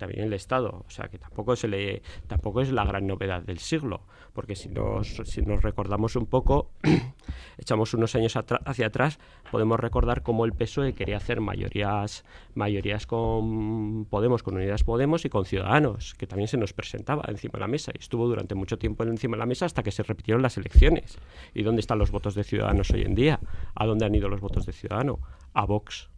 también 0.00 0.24
el 0.24 0.32
Estado. 0.32 0.84
O 0.86 0.90
sea 0.90 1.08
que 1.08 1.18
tampoco 1.18 1.54
se 1.54 1.68
le, 1.68 2.02
tampoco 2.26 2.60
es 2.60 2.72
la 2.72 2.84
gran 2.84 3.06
novedad 3.06 3.42
del 3.42 3.58
siglo, 3.58 4.00
porque 4.32 4.56
si 4.56 4.68
nos, 4.68 5.20
si 5.24 5.42
nos 5.42 5.62
recordamos 5.62 6.16
un 6.16 6.26
poco, 6.26 6.70
echamos 7.58 7.94
unos 7.94 8.14
años 8.16 8.34
hacia 8.36 8.86
atrás, 8.86 9.20
podemos 9.52 9.78
recordar 9.78 10.22
cómo 10.22 10.44
el 10.44 10.52
PSOE 10.52 10.94
quería 10.94 11.18
hacer 11.18 11.40
mayorías, 11.40 12.24
mayorías 12.54 13.06
con 13.06 14.06
Podemos, 14.06 14.42
con 14.42 14.56
Unidas 14.56 14.82
Podemos 14.82 15.24
y 15.24 15.28
con 15.28 15.44
Ciudadanos, 15.44 16.14
que 16.14 16.26
también 16.26 16.48
se 16.48 16.56
nos 16.56 16.72
presentaba 16.72 17.24
encima 17.28 17.52
de 17.54 17.60
la 17.60 17.68
mesa 17.68 17.92
y 17.94 17.98
estuvo 18.00 18.26
durante 18.26 18.54
mucho 18.54 18.78
tiempo 18.78 19.04
encima 19.04 19.36
de 19.36 19.40
la 19.40 19.46
mesa 19.46 19.66
hasta 19.66 19.82
que 19.82 19.92
se 19.92 20.02
repitieron 20.02 20.42
las 20.42 20.56
elecciones. 20.56 21.18
¿Y 21.54 21.62
dónde 21.62 21.80
están 21.80 21.98
los 21.98 22.10
votos 22.10 22.34
de 22.34 22.42
Ciudadanos 22.42 22.90
hoy 22.90 23.02
en 23.02 23.14
día? 23.14 23.38
¿A 23.74 23.86
dónde 23.86 24.06
han 24.06 24.14
ido 24.14 24.28
los 24.28 24.40
votos 24.40 24.64
de 24.64 24.72
Ciudadano? 24.72 25.20
A 25.52 25.66
Vox. 25.66 26.08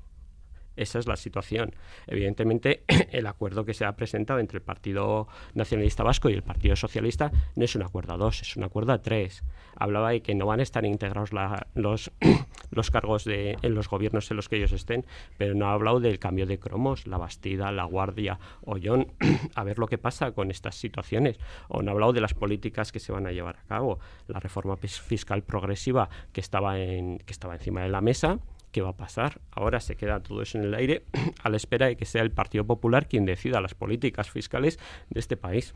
Esa 0.77 0.99
es 0.99 1.07
la 1.07 1.17
situación. 1.17 1.75
Evidentemente, 2.07 2.85
el 3.13 3.27
acuerdo 3.27 3.65
que 3.65 3.75
se 3.75 3.85
ha 3.85 3.97
presentado 3.97 4.41
entre 4.41 4.59
el 4.59 4.63
Partido 4.63 5.29
Nacionalista 5.55 6.03
Vasco 6.03 6.31
y 6.31 6.35
el 6.35 6.43
Partido 6.43 6.77
Socialista 6.77 7.31
no 7.57 7.65
es 7.65 7.75
un 7.75 7.83
acuerdo 7.83 8.15
a 8.15 8.17
dos, 8.17 8.43
es 8.43 8.57
un 8.57 8.65
acuerdo 8.65 8.93
a 8.93 9.03
tres. 9.03 9.45
Hablaba 9.77 10.11
de 10.11 10.23
que 10.23 10.35
no 10.35 10.47
van 10.47 10.61
a 10.61 10.63
estar 10.63 10.85
integrados 10.85 11.31
los, 11.75 12.13
los 12.71 12.91
cargos 12.91 13.25
de, 13.25 13.57
en 13.63 13.75
los 13.75 13.89
gobiernos 13.89 14.31
en 14.31 14.37
los 14.37 14.49
que 14.49 14.57
ellos 14.57 14.73
estén, 14.73 15.05
pero 15.39 15.55
no 15.55 15.67
ha 15.67 15.73
hablado 15.73 16.01
del 16.01 16.19
cambio 16.19 16.47
de 16.47 16.59
cromos, 16.59 17.07
la 17.07 17.19
Bastida, 17.19 17.73
la 17.73 17.85
Guardia, 17.85 18.39
Ollón, 18.63 19.13
a 19.55 19.65
ver 19.65 19.79
lo 19.79 19.87
que 19.87 19.99
pasa 19.99 20.33
con 20.33 20.51
estas 20.51 20.77
situaciones. 20.77 21.39
O 21.69 21.83
no 21.83 21.91
ha 21.91 21.95
hablado 21.95 22.13
de 22.13 22.21
las 22.21 22.35
políticas 22.35 22.93
que 22.93 23.01
se 23.01 23.13
van 23.13 23.27
a 23.27 23.33
llevar 23.33 23.57
a 23.57 23.65
cabo, 23.65 23.99
la 24.27 24.41
reforma 24.41 24.77
fiscal 24.77 25.43
progresiva 25.43 26.09
que 26.33 26.41
estaba, 26.41 26.79
en, 26.79 27.19
que 27.19 27.33
estaba 27.33 27.55
encima 27.55 27.83
de 27.83 27.89
la 27.89 28.01
mesa 28.01 28.39
¿Qué 28.73 28.81
va 28.81 28.91
a 28.91 28.97
pasar? 28.97 29.41
Ahora 29.51 29.81
se 29.81 29.97
queda 29.97 30.21
todo 30.21 30.41
eso 30.43 30.59
en 30.59 30.65
el 30.65 30.75
aire 30.75 31.05
a 31.43 31.51
la 31.51 31.57
espera 31.57 31.87
de 31.87 31.97
que 31.97 32.07
sea 32.07 32.23
el 32.23 32.31
Partido 32.31 32.67
Popular 32.67 33.07
quien 33.07 33.27
decida 33.27 33.61
las 33.61 33.75
políticas 33.75 34.31
fiscales 34.31 34.79
de 35.11 35.21
este 35.21 35.37
país. 35.37 35.75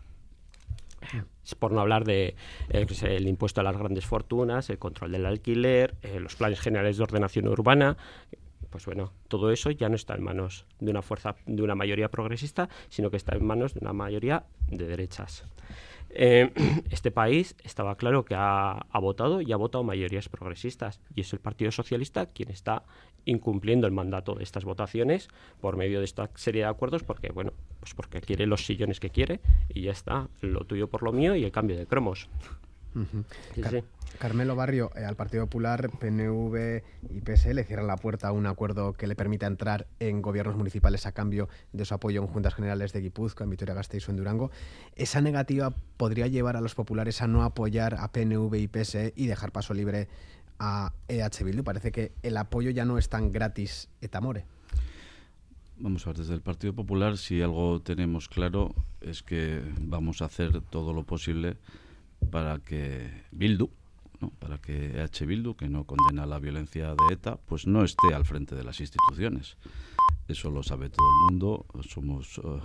Por 1.59 1.73
no 1.73 1.81
hablar 1.81 2.05
de 2.05 2.35
eh, 2.71 2.87
el 3.03 3.29
impuesto 3.29 3.61
a 3.61 3.65
las 3.65 3.77
grandes 3.77 4.07
fortunas, 4.07 4.71
el 4.71 4.79
control 4.79 5.13
del 5.13 5.27
alquiler, 5.27 5.95
eh, 6.03 6.19
los 6.19 6.35
planes 6.35 6.59
generales 6.59 6.97
de 6.97 7.05
ordenación 7.05 7.47
urbana, 7.47 7.97
pues 8.71 8.87
bueno, 8.87 9.13
todo 9.29 9.53
eso 9.53 9.71
ya 9.71 9.89
no 9.89 9.95
está 9.95 10.15
en 10.15 10.25
manos 10.25 10.65
de 10.81 10.91
una 10.91 11.03
fuerza, 11.03 11.37
de 11.47 11.63
una 11.63 11.75
mayoría 11.75 12.11
progresista, 12.11 12.69
sino 12.89 13.11
que 13.11 13.19
está 13.19 13.37
en 13.37 13.45
manos 13.45 13.75
de 13.75 13.81
una 13.81 13.93
mayoría 13.93 14.47
de 14.69 14.87
derechas. 14.87 15.45
Eh, 16.19 16.51
este 16.91 17.11
país 17.11 17.55
estaba 17.63 17.97
claro 17.97 18.25
que 18.25 18.35
ha, 18.37 18.87
votado 19.01 19.43
y 19.43 19.53
ha 19.53 19.57
votado 19.57 19.85
mayorías 19.85 20.29
progresistas. 20.29 21.01
Y 21.15 21.21
es 21.21 21.33
el 21.33 21.41
Partido 21.41 21.71
Socialista 21.71 22.27
quien 22.27 22.51
está 22.51 22.83
incumpliendo 23.27 23.87
el 23.87 23.93
mandato 23.93 24.35
de 24.35 24.45
estas 24.45 24.65
votaciones 24.65 25.29
por 25.61 25.77
medio 25.77 25.99
de 25.99 26.05
esta 26.05 26.31
serie 26.37 26.63
de 26.63 26.69
acuerdos 26.69 27.03
porque 27.03 27.31
bueno 27.31 27.53
pues 27.81 27.93
porque 27.93 28.21
quiere 28.21 28.47
los 28.47 28.65
sillones 28.65 29.01
que 29.01 29.11
quiere 29.11 29.41
y 29.69 29.83
ya 29.83 29.91
está 29.91 30.29
lo 30.41 30.61
tuyo 30.61 30.87
por 30.87 31.03
lo 31.03 31.13
mío 31.13 31.35
y 31.35 31.43
el 31.43 31.51
cambio 31.51 31.77
de 31.77 31.87
cromos 31.87 32.29
Carmelo 34.19 34.57
Barrio, 34.57 34.91
eh, 34.97 35.05
al 35.05 35.17
Partido 35.17 35.45
Popular, 35.45 35.91
PNV 35.91 36.83
y 37.11 37.21
PSL 37.21 37.57
le 37.57 37.65
cierran 37.65 37.87
la 37.87 37.97
puerta 37.97 38.29
a 38.29 38.33
un 38.33 38.47
acuerdo 38.47 38.95
que 38.95 39.07
le 39.07 39.15
permita 39.15 39.47
entrar 39.47 39.87
en 40.01 40.23
gobiernos 40.23 40.57
municipales 40.57 41.07
a 41.07 41.13
cambio 41.13 41.49
de 41.73 41.85
su 41.85 41.95
apoyo 41.95 42.23
en 42.23 42.29
juntas 42.29 42.55
generales 42.55 42.93
de 42.93 43.01
Guipúzcoa, 43.01 43.45
en 43.45 43.51
Vitoria-Gasteiz 43.51 44.09
o 44.09 44.11
en 44.11 44.17
Durango. 44.17 44.51
¿Esa 44.95 45.21
negativa 45.21 45.75
podría 45.97 46.27
llevar 46.27 46.57
a 46.57 46.61
los 46.61 46.75
populares 46.75 47.21
a 47.21 47.27
no 47.27 47.43
apoyar 47.43 47.95
a 47.95 48.11
PNV 48.11 48.55
y 48.55 48.69
PSE 48.69 49.13
y 49.17 49.27
dejar 49.27 49.53
paso 49.53 49.75
libre 49.75 50.09
a 50.59 50.93
EH 51.09 51.45
Bildu? 51.45 51.63
Parece 51.63 51.93
que 51.93 52.13
el 52.23 52.37
apoyo 52.37 52.71
ya 52.71 52.85
no 52.85 52.97
es 52.97 53.09
tan 53.09 53.31
gratis 53.33 53.89
et 54.01 54.15
amore. 54.15 54.47
Vamos 55.79 56.07
a 56.07 56.11
ver, 56.11 56.19
desde 56.19 56.33
el 56.33 56.41
Partido 56.41 56.73
Popular, 56.73 57.19
si 57.19 57.43
algo 57.43 57.83
tenemos 57.83 58.31
claro, 58.31 58.75
es 59.03 59.23
que 59.23 59.61
vamos 59.79 60.23
a 60.23 60.25
hacer 60.25 60.63
todo 60.63 60.95
lo 60.95 61.05
posible 61.05 61.59
para 62.31 62.59
que 62.59 63.11
Bildu, 63.31 63.71
para 64.39 64.59
que 64.59 65.01
H. 65.01 65.27
Bildu, 65.27 65.55
que 65.55 65.69
no 65.69 65.85
condena 65.85 66.27
la 66.27 66.39
violencia 66.39 66.95
de 66.95 67.15
ETA, 67.15 67.37
pues 67.37 67.67
no 67.67 67.85
esté 67.85 68.15
al 68.15 68.25
frente 68.25 68.55
de 68.55 68.65
las 68.65 68.81
instituciones. 68.81 69.57
Eso 70.29 70.51
lo 70.51 70.63
sabe 70.63 70.89
todo 70.91 71.07
el 71.07 71.31
mundo. 71.33 71.67
Somos 71.89 72.39
eh, 72.39 72.61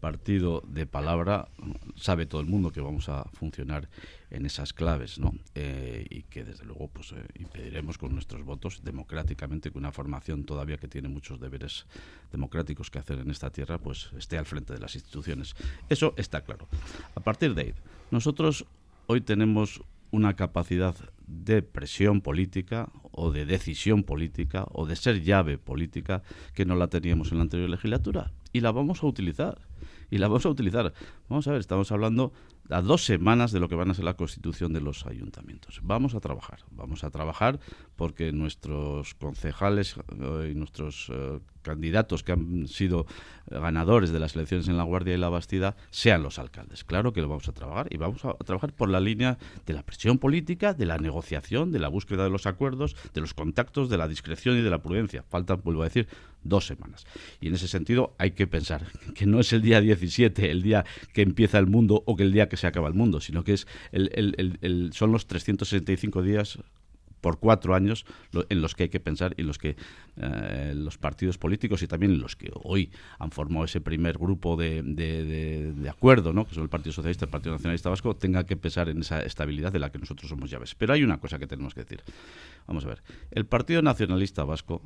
partido 0.00 0.62
de 0.66 0.86
palabra, 0.86 1.48
sabe 1.96 2.26
todo 2.26 2.40
el 2.40 2.46
mundo 2.46 2.70
que 2.70 2.80
vamos 2.80 3.08
a 3.08 3.24
funcionar 3.32 3.88
en 4.30 4.44
esas 4.44 4.72
claves, 4.72 5.18
¿no? 5.18 5.34
Eh, 5.54 6.06
y 6.10 6.22
que 6.24 6.44
desde 6.44 6.64
luego 6.64 6.88
pues 6.88 7.12
eh, 7.12 7.26
impediremos 7.38 7.96
con 7.96 8.12
nuestros 8.12 8.44
votos 8.44 8.82
democráticamente 8.84 9.70
que 9.70 9.78
una 9.78 9.90
formación 9.90 10.44
todavía 10.44 10.76
que 10.76 10.86
tiene 10.86 11.08
muchos 11.08 11.40
deberes 11.40 11.86
democráticos 12.30 12.90
que 12.90 12.98
hacer 12.98 13.18
en 13.18 13.30
esta 13.30 13.50
tierra 13.50 13.78
pues 13.78 14.10
esté 14.16 14.36
al 14.36 14.46
frente 14.46 14.74
de 14.74 14.80
las 14.80 14.94
instituciones. 14.94 15.56
Eso 15.88 16.12
está 16.16 16.42
claro. 16.42 16.68
A 17.14 17.20
partir 17.20 17.54
de 17.54 17.62
ahí, 17.62 17.74
nosotros 18.10 18.66
hoy 19.08 19.22
tenemos 19.22 19.82
una 20.10 20.36
capacidad 20.36 20.94
de 21.26 21.62
presión 21.62 22.20
política 22.20 22.90
o 23.10 23.30
de 23.32 23.46
decisión 23.46 24.04
política 24.04 24.66
o 24.70 24.86
de 24.86 24.96
ser 24.96 25.22
llave 25.22 25.56
política 25.56 26.22
que 26.54 26.66
no 26.66 26.76
la 26.76 26.88
teníamos 26.88 27.32
en 27.32 27.38
la 27.38 27.44
anterior 27.44 27.70
legislatura 27.70 28.32
y 28.52 28.60
la 28.60 28.70
vamos 28.70 29.02
a 29.02 29.06
utilizar 29.06 29.66
y 30.10 30.18
la 30.18 30.28
vamos 30.28 30.44
a 30.44 30.50
utilizar. 30.50 30.92
Vamos 31.28 31.48
a 31.48 31.52
ver, 31.52 31.60
estamos 31.60 31.90
hablando 31.90 32.32
a 32.68 32.82
dos 32.82 33.04
semanas 33.04 33.50
de 33.50 33.60
lo 33.60 33.68
que 33.68 33.74
van 33.76 33.90
a 33.90 33.94
ser 33.94 34.04
la 34.04 34.14
constitución 34.14 34.74
de 34.74 34.82
los 34.82 35.06
ayuntamientos. 35.06 35.80
Vamos 35.82 36.14
a 36.14 36.20
trabajar, 36.20 36.60
vamos 36.70 37.02
a 37.02 37.10
trabajar 37.10 37.60
porque 37.96 38.32
nuestros 38.32 39.14
concejales 39.14 39.96
eh, 40.18 40.50
y 40.52 40.54
nuestros 40.54 41.10
eh, 41.10 41.40
candidatos 41.68 42.22
que 42.24 42.32
han 42.32 42.66
sido 42.66 43.06
ganadores 43.50 44.10
de 44.10 44.18
las 44.18 44.34
elecciones 44.34 44.68
en 44.68 44.76
La 44.76 44.84
Guardia 44.84 45.14
y 45.14 45.18
La 45.18 45.28
Bastida 45.28 45.76
sean 45.90 46.22
los 46.22 46.38
alcaldes. 46.38 46.84
Claro 46.84 47.12
que 47.12 47.20
lo 47.20 47.28
vamos 47.28 47.48
a 47.48 47.52
trabajar 47.52 47.88
y 47.90 47.98
vamos 47.98 48.24
a 48.24 48.32
trabajar 48.44 48.72
por 48.72 48.88
la 48.88 49.00
línea 49.00 49.38
de 49.66 49.74
la 49.74 49.82
presión 49.82 50.18
política, 50.18 50.74
de 50.74 50.86
la 50.86 50.98
negociación, 50.98 51.70
de 51.70 51.78
la 51.78 51.88
búsqueda 51.88 52.24
de 52.24 52.30
los 52.30 52.46
acuerdos, 52.46 52.96
de 53.12 53.20
los 53.20 53.34
contactos, 53.34 53.88
de 53.90 53.98
la 53.98 54.08
discreción 54.08 54.56
y 54.56 54.62
de 54.62 54.70
la 54.70 54.82
prudencia. 54.82 55.24
Faltan, 55.28 55.60
vuelvo 55.62 55.82
a 55.82 55.84
decir, 55.84 56.08
dos 56.42 56.66
semanas. 56.66 57.06
Y 57.40 57.48
en 57.48 57.54
ese 57.54 57.68
sentido 57.68 58.14
hay 58.18 58.32
que 58.32 58.46
pensar 58.46 58.86
que 59.14 59.26
no 59.26 59.40
es 59.40 59.52
el 59.52 59.62
día 59.62 59.80
17, 59.80 60.50
el 60.50 60.62
día 60.62 60.84
que 61.12 61.22
empieza 61.22 61.58
el 61.58 61.66
mundo 61.66 62.02
o 62.06 62.16
que 62.16 62.22
el 62.22 62.32
día 62.32 62.48
que 62.48 62.56
se 62.56 62.66
acaba 62.66 62.88
el 62.88 62.94
mundo, 62.94 63.20
sino 63.20 63.44
que 63.44 63.54
es 63.54 63.66
el, 63.92 64.90
son 64.92 65.12
los 65.12 65.26
365 65.26 66.22
días 66.22 66.58
por 67.20 67.38
cuatro 67.38 67.74
años 67.74 68.04
en 68.48 68.62
los 68.62 68.74
que 68.74 68.84
hay 68.84 68.88
que 68.88 69.00
pensar 69.00 69.34
y 69.36 69.42
los 69.42 69.58
que 69.58 69.76
eh, 70.16 70.72
los 70.74 70.98
partidos 70.98 71.38
políticos 71.38 71.82
y 71.82 71.86
también 71.86 72.18
los 72.20 72.36
que 72.36 72.50
hoy 72.62 72.90
han 73.18 73.30
formado 73.30 73.64
ese 73.64 73.80
primer 73.80 74.18
grupo 74.18 74.56
de, 74.56 74.82
de, 74.82 75.88
acuerdo, 75.88 76.32
¿no? 76.32 76.46
que 76.46 76.54
son 76.54 76.64
el 76.64 76.68
Partido 76.68 76.92
Socialista 76.92 77.24
el 77.24 77.30
Partido 77.30 77.52
Nacionalista 77.52 77.90
Vasco, 77.90 78.16
tengan 78.16 78.44
que 78.44 78.56
pensar 78.56 78.88
en 78.88 79.00
esa 79.00 79.20
estabilidad 79.22 79.72
de 79.72 79.78
la 79.78 79.90
que 79.90 79.98
nosotros 79.98 80.28
somos 80.28 80.50
llaves. 80.50 80.74
Pero 80.74 80.92
hay 80.92 81.02
una 81.02 81.18
cosa 81.18 81.38
que 81.38 81.46
tenemos 81.46 81.74
que 81.74 81.80
decir. 81.80 82.02
Vamos 82.66 82.84
a 82.84 82.88
ver. 82.88 83.02
El 83.30 83.46
Partido 83.46 83.82
Nacionalista 83.82 84.44
Vasco 84.44 84.82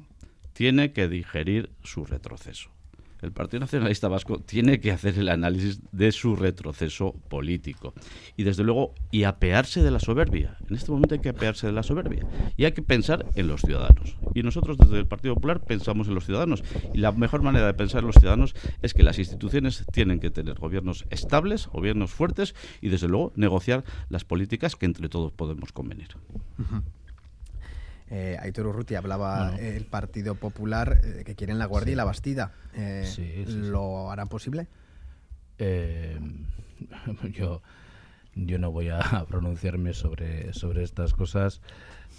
tiene 0.52 0.92
que 0.92 1.08
digerir 1.08 1.70
su 1.82 2.04
retroceso. 2.04 2.70
El 3.22 3.32
Partido 3.32 3.60
Nacionalista 3.60 4.08
Vasco 4.08 4.40
tiene 4.40 4.80
que 4.80 4.90
hacer 4.90 5.16
el 5.18 5.28
análisis 5.28 5.80
de 5.92 6.10
su 6.10 6.34
retroceso 6.34 7.14
político. 7.28 7.94
Y 8.36 8.42
desde 8.42 8.64
luego, 8.64 8.94
y 9.12 9.22
apearse 9.22 9.82
de 9.82 9.92
la 9.92 10.00
soberbia. 10.00 10.56
En 10.68 10.74
este 10.74 10.90
momento 10.90 11.14
hay 11.14 11.20
que 11.20 11.28
apearse 11.28 11.68
de 11.68 11.72
la 11.72 11.84
soberbia. 11.84 12.26
Y 12.56 12.64
hay 12.64 12.72
que 12.72 12.82
pensar 12.82 13.26
en 13.36 13.46
los 13.46 13.60
ciudadanos. 13.60 14.16
Y 14.34 14.42
nosotros 14.42 14.76
desde 14.76 14.98
el 14.98 15.06
Partido 15.06 15.34
Popular 15.34 15.60
pensamos 15.60 16.08
en 16.08 16.14
los 16.14 16.26
ciudadanos. 16.26 16.64
Y 16.92 16.98
la 16.98 17.12
mejor 17.12 17.42
manera 17.42 17.66
de 17.66 17.74
pensar 17.74 18.00
en 18.00 18.08
los 18.08 18.16
ciudadanos 18.16 18.54
es 18.82 18.92
que 18.92 19.04
las 19.04 19.18
instituciones 19.18 19.84
tienen 19.92 20.18
que 20.18 20.30
tener 20.30 20.58
gobiernos 20.58 21.04
estables, 21.10 21.68
gobiernos 21.68 22.10
fuertes 22.10 22.56
y 22.80 22.88
desde 22.88 23.08
luego 23.08 23.32
negociar 23.36 23.84
las 24.08 24.24
políticas 24.24 24.74
que 24.74 24.86
entre 24.86 25.08
todos 25.08 25.30
podemos 25.32 25.72
convenir. 25.72 26.08
Eh, 28.14 28.36
Aitor 28.40 28.66
Urruti 28.66 28.94
hablaba 28.94 29.56
el 29.56 29.86
Partido 29.86 30.34
Popular 30.34 31.00
eh, 31.02 31.22
que 31.24 31.34
quieren 31.34 31.58
la 31.58 31.64
Guardia 31.64 31.92
y 31.92 31.96
la 31.96 32.04
Bastida. 32.04 32.52
Eh, 32.74 33.46
¿Lo 33.48 34.10
harán 34.10 34.28
posible? 34.28 34.66
Yo, 37.32 37.62
yo 38.34 38.58
no 38.58 38.70
voy 38.70 38.90
a 38.90 39.00
pronunciarme 39.28 39.94
sobre, 39.94 40.52
sobre 40.52 40.82
estas 40.82 41.14
cosas 41.14 41.62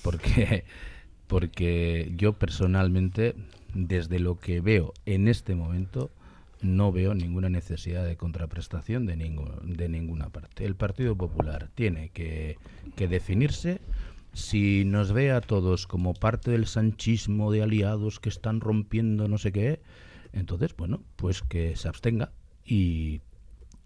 porque, 0.02 0.64
porque 1.28 2.12
yo 2.16 2.34
personalmente, 2.34 3.36
desde 3.74 4.20
lo 4.20 4.40
que 4.40 4.62
veo 4.62 4.94
en 5.06 5.28
este 5.28 5.54
momento, 5.54 6.10
no 6.62 6.92
veo 6.92 7.14
ninguna 7.14 7.50
necesidad 7.50 8.06
de 8.06 8.16
contraprestación 8.16 9.06
de, 9.06 9.16
de 9.64 9.90
ninguna 9.90 10.30
parte. 10.30 10.66
El 10.66 10.76
Partido 10.76 11.16
Popular 11.16 11.70
tiene 11.76 12.10
que, 12.10 12.58
que 12.96 13.08
definirse 13.08 13.82
si 14.34 14.84
nos 14.86 15.14
ve 15.14 15.32
a 15.32 15.42
todos 15.42 15.88
como 15.88 16.14
parte 16.14 16.52
del 16.52 16.66
sanchismo 16.66 17.52
de 17.52 17.64
aliados 17.64 18.20
que 18.20 18.30
están 18.30 18.60
rompiendo 18.60 19.28
no 19.28 19.38
sé 19.38 19.52
qué, 19.52 19.82
entonces, 20.34 20.76
bueno, 20.76 21.04
pues 21.16 21.44
que 21.44 21.76
se 21.76 21.88
abstenga 21.88 22.32
y 22.66 23.22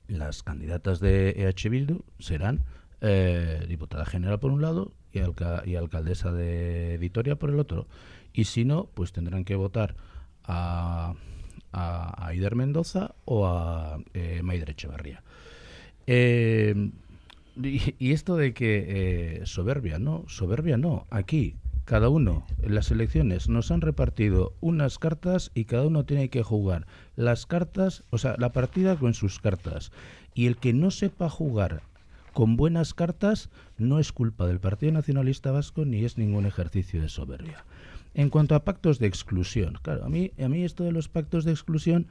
las 0.07 0.43
candidatas 0.43 0.99
de 0.99 1.31
EH 1.31 1.69
Bildu 1.69 2.03
serán 2.19 2.63
eh, 3.01 3.65
diputada 3.67 4.05
general 4.05 4.39
por 4.39 4.51
un 4.51 4.62
lado 4.62 4.93
y, 5.12 5.19
y, 5.19 5.75
alcaldesa 5.75 6.31
de 6.31 6.97
Vitoria 6.99 7.36
por 7.36 7.49
el 7.49 7.60
otro. 7.60 7.88
Y 8.33 8.45
si 8.45 8.65
no, 8.65 8.89
pues 8.93 9.12
tendrán 9.12 9.43
que 9.43 9.55
votar 9.55 9.95
a, 10.43 11.13
a, 11.73 12.27
Aider 12.27 12.55
Mendoza 12.55 13.15
o 13.25 13.45
a 13.45 13.99
eh, 14.13 14.41
Maider 14.41 14.69
Echevarría. 14.69 15.23
Eh, 16.05 16.91
y, 17.63 18.11
esto 18.11 18.35
de 18.35 18.53
que 18.53 18.85
eh, 19.41 19.45
soberbia, 19.45 19.99
no, 19.99 20.25
soberbia 20.27 20.77
no. 20.77 21.07
Aquí, 21.09 21.55
cada 21.85 22.09
uno, 22.09 22.45
en 22.61 22.75
las 22.75 22.91
elecciones, 22.91 23.49
nos 23.49 23.71
han 23.71 23.81
repartido 23.81 24.53
unas 24.59 24.99
cartas 24.99 25.51
y 25.53 25.65
cada 25.65 25.87
uno 25.87 26.05
tiene 26.05 26.29
que 26.29 26.43
jugar 26.43 26.85
las 27.15 27.45
cartas, 27.45 28.03
o 28.09 28.17
sea, 28.17 28.35
la 28.37 28.51
partida 28.51 28.95
con 28.95 29.13
sus 29.13 29.39
cartas. 29.39 29.91
Y 30.33 30.47
el 30.47 30.57
que 30.57 30.73
no 30.73 30.91
sepa 30.91 31.29
jugar 31.29 31.81
con 32.33 32.55
buenas 32.55 32.93
cartas 32.93 33.49
no 33.77 33.97
es 33.97 34.11
culpa 34.11 34.45
del 34.45 34.59
Partido 34.59 34.91
Nacionalista 34.91 35.51
Vasco 35.51 35.85
ni 35.85 36.05
es 36.05 36.17
ningún 36.17 36.45
ejercicio 36.45 37.01
de 37.01 37.09
soberbia. 37.09 37.65
En 38.13 38.29
cuanto 38.29 38.53
a 38.53 38.63
pactos 38.63 38.99
de 38.99 39.07
exclusión, 39.07 39.79
claro, 39.81 40.05
a 40.05 40.09
mí, 40.09 40.31
a 40.39 40.47
mí 40.47 40.63
esto 40.63 40.83
de 40.83 40.91
los 40.91 41.07
pactos 41.07 41.45
de 41.45 41.51
exclusión, 41.51 42.07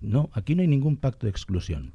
no, 0.00 0.30
aquí 0.34 0.54
no 0.54 0.62
hay 0.62 0.68
ningún 0.68 0.96
pacto 0.96 1.26
de 1.26 1.30
exclusión. 1.30 1.92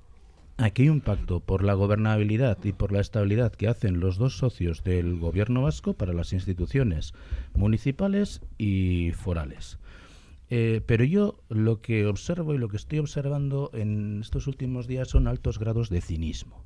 Aquí 0.62 0.84
hay 0.84 0.90
un 0.90 1.02
pacto 1.02 1.40
por 1.40 1.64
la 1.64 1.74
gobernabilidad 1.74 2.64
y 2.64 2.72
por 2.72 2.92
la 2.92 3.02
estabilidad 3.02 3.52
que 3.52 3.68
hacen 3.68 4.00
los 4.00 4.18
dos 4.18 4.38
socios 4.38 4.84
del 4.84 5.18
gobierno 5.18 5.64
vasco 5.64 5.96
para 5.96 6.14
las 6.14 6.34
instituciones 6.34 7.16
municipales 7.56 8.42
y 8.60 9.12
forales. 9.14 9.80
Eh, 10.52 10.82
pero 10.86 11.04
yo 11.04 11.40
lo 11.50 11.82
que 11.82 12.06
observo 12.06 12.54
y 12.54 12.60
lo 12.60 12.70
que 12.70 12.78
estoy 12.78 13.00
observando 13.00 13.72
en 13.74 14.20
estos 14.22 14.46
últimos 14.46 14.86
días 14.86 15.08
son 15.08 15.28
altos 15.28 15.58
grados 15.58 15.90
de 15.90 16.00
cinismo. 16.00 16.64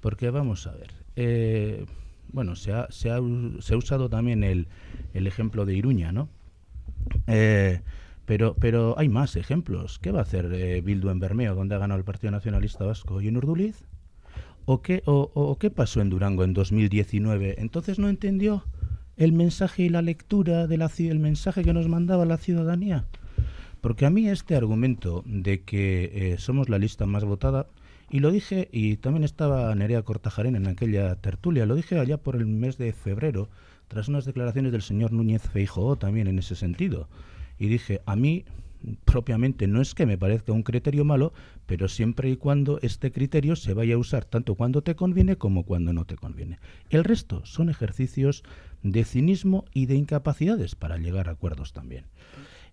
Porque 0.00 0.30
vamos 0.30 0.66
a 0.66 0.72
ver, 0.72 0.92
eh, 1.14 1.86
bueno, 2.32 2.56
se 2.56 2.72
ha, 2.72 2.88
usado 3.20 4.08
también 4.08 4.42
el, 4.42 4.66
el 5.14 5.28
ejemplo 5.28 5.64
de 5.66 5.76
Iruña, 5.76 6.10
¿no? 6.10 6.28
Eh, 7.28 7.80
pero, 8.26 8.56
pero 8.58 8.98
hay 8.98 9.08
más 9.08 9.36
ejemplos. 9.36 9.98
¿Qué 10.00 10.10
va 10.10 10.18
a 10.18 10.22
hacer 10.22 10.52
eh, 10.52 10.80
Bildu 10.82 11.10
en 11.10 11.20
Bermeo, 11.20 11.54
donde 11.54 11.76
ha 11.76 11.78
ganado 11.78 11.98
el 11.98 12.04
Partido 12.04 12.32
Nacionalista 12.32 12.84
Vasco? 12.84 13.20
¿Y 13.20 13.28
en 13.28 13.36
Urduliz? 13.36 13.84
¿O 14.66 14.82
qué, 14.82 15.02
o, 15.06 15.56
qué 15.60 15.70
pasó 15.70 16.00
en 16.00 16.10
Durango 16.10 16.42
en 16.42 16.52
2019? 16.52 17.54
¿Entonces 17.58 18.00
no 18.00 18.08
entendió 18.08 18.64
el 19.16 19.32
mensaje 19.32 19.84
y 19.84 19.88
la 19.88 20.02
lectura 20.02 20.66
del 20.66 20.82
el 20.82 21.18
mensaje 21.20 21.62
que 21.62 21.72
nos 21.72 21.86
mandaba 21.86 22.24
la 22.24 22.36
ciudadanía? 22.36 23.04
Porque 23.80 24.06
a 24.06 24.10
mí 24.10 24.28
este 24.28 24.56
argumento 24.56 25.22
de 25.24 25.62
que 25.62 26.10
eh, 26.12 26.38
somos 26.38 26.68
la 26.68 26.78
lista 26.78 27.06
más 27.06 27.24
votada, 27.24 27.68
y 28.10 28.18
lo 28.18 28.32
dije, 28.32 28.68
y 28.72 28.96
también 28.96 29.22
estaba 29.22 29.72
Nerea 29.76 30.02
Cortajarena 30.02 30.58
en 30.58 30.66
aquella 30.66 31.14
tertulia, 31.16 31.66
lo 31.66 31.76
dije 31.76 31.98
allá 31.98 32.16
por 32.16 32.34
el 32.34 32.46
mes 32.46 32.76
de 32.76 32.92
febrero, 32.92 33.48
tras 33.86 34.08
unas 34.08 34.24
declaraciones 34.24 34.72
del 34.72 34.82
señor 34.82 35.12
Núñez 35.12 35.42
Feijóo 35.42 35.94
también 35.94 36.26
en 36.26 36.40
ese 36.40 36.56
sentido 36.56 37.08
y 37.58 37.68
dije, 37.68 38.00
a 38.06 38.16
mí 38.16 38.44
propiamente 39.04 39.66
no 39.66 39.80
es 39.80 39.94
que 39.94 40.06
me 40.06 40.18
parezca 40.18 40.52
un 40.52 40.62
criterio 40.62 41.04
malo, 41.04 41.32
pero 41.66 41.88
siempre 41.88 42.30
y 42.30 42.36
cuando 42.36 42.78
este 42.82 43.10
criterio 43.10 43.56
se 43.56 43.74
vaya 43.74 43.94
a 43.94 43.98
usar 43.98 44.24
tanto 44.24 44.54
cuando 44.54 44.82
te 44.82 44.94
conviene 44.94 45.36
como 45.36 45.64
cuando 45.64 45.92
no 45.92 46.04
te 46.04 46.16
conviene. 46.16 46.58
El 46.90 47.04
resto 47.04 47.44
son 47.44 47.68
ejercicios 47.68 48.44
de 48.82 49.04
cinismo 49.04 49.64
y 49.72 49.86
de 49.86 49.96
incapacidades 49.96 50.74
para 50.74 50.98
llegar 50.98 51.28
a 51.28 51.32
acuerdos 51.32 51.72
también. 51.72 52.04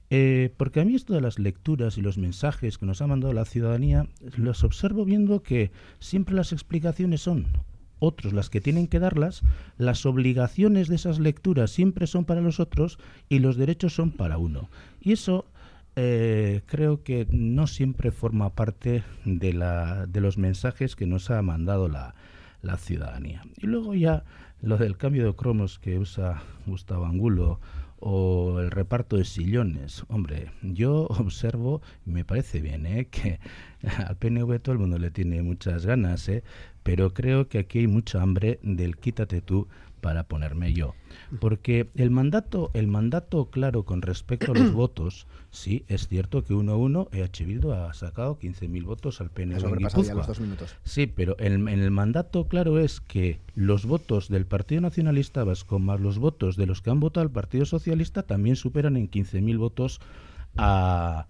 Eh, 0.09 0.53
porque 0.57 0.81
a 0.81 0.85
mí 0.85 0.93
esto 0.93 1.13
de 1.13 1.21
las 1.21 1.39
lecturas 1.39 1.97
y 1.97 2.01
los 2.01 2.17
mensajes 2.17 2.77
que 2.77 2.85
nos 2.85 3.01
ha 3.01 3.07
mandado 3.07 3.33
la 3.33 3.45
ciudadanía, 3.45 4.07
los 4.37 4.63
observo 4.63 5.05
viendo 5.05 5.41
que 5.41 5.71
siempre 5.99 6.35
las 6.35 6.51
explicaciones 6.51 7.21
son 7.21 7.47
otros 8.03 8.33
las 8.33 8.49
que 8.49 8.61
tienen 8.61 8.87
que 8.87 8.99
darlas, 8.99 9.41
las 9.77 10.05
obligaciones 10.05 10.87
de 10.87 10.95
esas 10.95 11.19
lecturas 11.19 11.71
siempre 11.71 12.07
son 12.07 12.25
para 12.25 12.41
los 12.41 12.59
otros 12.59 12.99
y 13.29 13.39
los 13.39 13.57
derechos 13.57 13.93
son 13.95 14.11
para 14.11 14.37
uno. 14.37 14.69
Y 15.01 15.13
eso 15.13 15.45
eh, 15.95 16.61
creo 16.65 17.03
que 17.03 17.27
no 17.31 17.67
siempre 17.67 18.11
forma 18.11 18.49
parte 18.49 19.03
de, 19.25 19.53
la, 19.53 20.05
de 20.05 20.21
los 20.21 20.37
mensajes 20.37 20.95
que 20.95 21.07
nos 21.07 21.29
ha 21.31 21.41
mandado 21.41 21.87
la, 21.87 22.15
la 22.61 22.77
ciudadanía. 22.77 23.43
Y 23.57 23.67
luego 23.67 23.93
ya 23.93 24.23
lo 24.61 24.77
del 24.77 24.97
cambio 24.97 25.25
de 25.25 25.35
cromos 25.35 25.77
que 25.77 25.99
usa 25.99 26.41
Gustavo 26.65 27.05
Angulo 27.05 27.59
o 28.05 28.59
el 28.59 28.69
reparto 28.69 29.15
de 29.15 29.23
sillones. 29.23 30.03
Hombre, 30.09 30.51
yo 30.61 31.07
observo, 31.09 31.81
me 32.05 32.25
parece 32.25 32.59
bien, 32.59 32.85
¿eh? 32.85 33.07
que 33.09 33.39
al 34.05 34.17
PNV 34.17 34.59
todo 34.59 34.73
el 34.73 34.79
mundo 34.79 34.97
le 34.99 35.09
tiene 35.09 35.41
muchas 35.41 35.85
ganas, 35.85 36.27
¿eh? 36.27 36.43
pero 36.83 37.13
creo 37.13 37.47
que 37.47 37.59
aquí 37.59 37.79
hay 37.79 37.87
mucha 37.87 38.21
hambre 38.21 38.59
del 38.61 38.97
quítate 38.97 39.41
tú 39.41 39.69
para 40.03 40.25
ponerme 40.25 40.73
yo. 40.73 40.93
Porque 41.39 41.89
el 41.95 42.11
mandato, 42.11 42.69
el 42.73 42.87
mandato 42.87 43.49
claro 43.49 43.83
con 43.83 44.01
respecto 44.01 44.51
a 44.51 44.55
los 44.55 44.73
votos, 44.83 45.25
sí, 45.49 45.85
es 45.87 46.09
cierto 46.09 46.43
que 46.43 46.53
uno 46.53 46.73
a 46.73 46.77
uno 46.77 47.07
EH 47.13 47.45
Bildu 47.45 47.71
ha 47.71 47.93
sacado 47.93 48.37
15.000 48.37 48.83
votos 48.83 49.21
al 49.21 49.31
PNV 49.31 49.65
en 49.65 49.77
Guipúzcoa. 49.77 50.27
Sí, 50.83 51.07
pero 51.07 51.37
en, 51.39 51.67
el 51.69 51.89
mandato 51.89 52.47
claro 52.47 52.77
es 52.77 52.99
que 52.99 53.39
los 53.55 53.85
votos 53.85 54.27
del 54.27 54.45
Partido 54.45 54.81
Nacionalista 54.81 55.45
Vasco 55.45 55.79
más 55.79 56.01
los 56.01 56.19
votos 56.19 56.57
de 56.57 56.65
los 56.65 56.81
que 56.81 56.91
han 56.91 56.99
votado 56.99 57.23
al 57.23 57.31
Partido 57.31 57.65
Socialista 57.65 58.23
también 58.23 58.57
superan 58.57 58.97
en 58.97 59.09
15.000 59.09 59.57
votos 59.57 60.01
a, 60.57 61.27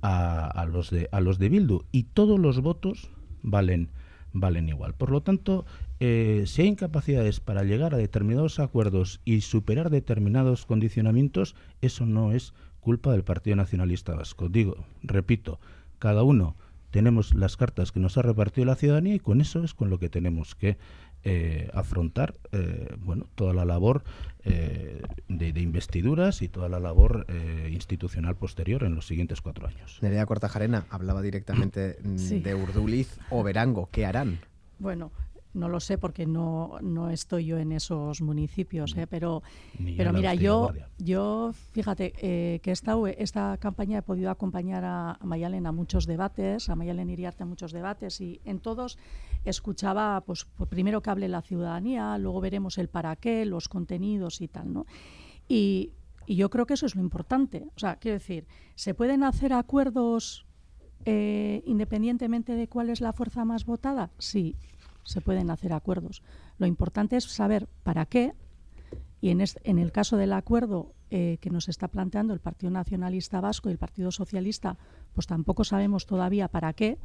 a, 0.00 0.66
los 0.72 0.90
de, 0.90 1.10
a 1.12 1.20
los 1.20 1.38
de 1.38 1.50
Bildu. 1.50 1.84
Y 1.92 2.04
todos 2.04 2.40
los 2.40 2.60
votos 2.60 3.10
valen 3.42 3.90
valen 4.32 4.68
igual. 4.68 4.94
Por 4.94 5.10
lo 5.10 5.22
tanto, 5.22 5.64
eh, 5.98 6.44
si 6.46 6.62
hay 6.62 6.68
incapacidades 6.68 7.40
para 7.40 7.64
llegar 7.64 7.94
a 7.94 7.98
determinados 7.98 8.58
acuerdos 8.58 9.20
y 9.24 9.40
superar 9.40 9.90
determinados 9.90 10.66
condicionamientos, 10.66 11.54
eso 11.80 12.04
no 12.04 12.32
es 12.32 12.52
culpa 12.80 13.12
del 13.12 13.24
Partido 13.24 13.56
Nacionalista 13.56 14.14
Vasco. 14.14 14.48
Digo, 14.48 14.84
repito, 15.02 15.58
cada 15.98 16.22
uno 16.22 16.54
tenemos 16.90 17.34
las 17.34 17.56
cartas 17.56 17.92
que 17.92 18.00
nos 18.00 18.16
ha 18.18 18.22
repartido 18.22 18.66
la 18.66 18.76
ciudadanía 18.76 19.14
y 19.14 19.20
con 19.20 19.40
eso 19.40 19.64
es 19.64 19.74
con 19.74 19.90
lo 19.90 19.98
que 19.98 20.08
tenemos 20.08 20.54
que 20.54 20.76
eh, 21.24 21.68
afrontar 21.74 22.36
eh, 22.52 22.94
bueno 23.00 23.26
toda 23.34 23.52
la 23.52 23.64
labor 23.64 24.04
de, 24.44 25.60
investiduras 25.60 26.40
y 26.40 26.48
toda 26.48 26.68
la 26.68 26.78
labor 26.78 27.26
institucional 27.68 28.36
posterior 28.36 28.84
en 28.84 28.94
los 28.94 29.06
siguientes 29.06 29.40
cuatro 29.40 29.66
años. 29.66 29.98
Nerea 30.02 30.24
Cortajarena 30.24 30.86
hablaba 30.88 31.22
directamente 31.22 31.94
de 31.94 32.54
Urduliz 32.54 33.18
o 33.30 33.42
Verango. 33.42 33.88
¿Qué 33.90 34.06
harán? 34.06 34.38
Bueno, 34.78 35.10
no 35.56 35.68
lo 35.68 35.80
sé 35.80 35.98
porque 35.98 36.26
no, 36.26 36.78
no 36.82 37.10
estoy 37.10 37.46
yo 37.46 37.58
en 37.58 37.72
esos 37.72 38.20
municipios, 38.20 38.96
¿eh? 38.96 39.06
pero, 39.06 39.42
pero 39.96 40.12
mira, 40.12 40.34
yo, 40.34 40.72
yo 40.98 41.52
fíjate 41.72 42.12
eh, 42.18 42.60
que 42.60 42.70
esta, 42.70 42.94
esta 43.16 43.56
campaña 43.58 43.98
he 43.98 44.02
podido 44.02 44.30
acompañar 44.30 44.84
a, 44.84 45.18
Mayalen 45.22 45.66
a 45.66 45.72
muchos 45.72 46.06
debates, 46.06 46.68
a 46.68 46.76
Mayalen 46.76 47.10
Iriarte 47.10 47.42
a 47.42 47.46
muchos 47.46 47.72
debates 47.72 48.20
y 48.20 48.40
en 48.44 48.60
todos 48.60 48.98
escuchaba, 49.44 50.20
pues, 50.20 50.46
pues, 50.56 50.68
primero 50.68 51.00
que 51.00 51.10
hable 51.10 51.28
la 51.28 51.42
ciudadanía, 51.42 52.16
luego 52.18 52.40
veremos 52.40 52.78
el 52.78 52.88
para 52.88 53.16
qué, 53.16 53.44
los 53.46 53.68
contenidos 53.68 54.40
y 54.40 54.48
tal, 54.48 54.72
¿no? 54.72 54.86
Y, 55.48 55.92
y 56.26 56.36
yo 56.36 56.50
creo 56.50 56.66
que 56.66 56.74
eso 56.74 56.86
es 56.86 56.94
lo 56.94 57.02
importante. 57.02 57.68
O 57.76 57.78
sea, 57.78 57.96
quiero 57.96 58.18
decir, 58.18 58.46
¿se 58.74 58.94
pueden 58.94 59.22
hacer 59.22 59.52
acuerdos 59.52 60.46
eh, 61.04 61.62
independientemente 61.66 62.54
de 62.56 62.68
cuál 62.68 62.90
es 62.90 63.00
la 63.00 63.12
fuerza 63.12 63.44
más 63.44 63.64
votada? 63.64 64.10
Sí, 64.18 64.56
se 65.06 65.20
pueden 65.20 65.50
hacer 65.50 65.72
acuerdos. 65.72 66.22
Lo 66.58 66.66
importante 66.66 67.16
es 67.16 67.24
saber 67.24 67.68
para 67.82 68.06
qué, 68.06 68.34
y 69.20 69.30
en, 69.30 69.42
en 69.64 69.78
el 69.78 69.92
caso 69.92 70.16
del 70.16 70.32
acuerdo 70.32 70.94
eh, 71.08 71.38
que 71.40 71.50
nos 71.50 71.68
está 71.68 71.86
planteando 71.86 72.34
el 72.34 72.40
Partido 72.40 72.70
Nacionalista 72.72 73.40
Vasco 73.40 73.68
y 73.68 73.72
el 73.72 73.78
Partido 73.78 74.10
Socialista, 74.10 74.76
pues 75.14 75.28
tampoco 75.28 75.62
sabemos 75.62 76.04
todavía 76.04 76.48
para 76.48 76.72
qué, 76.72 76.98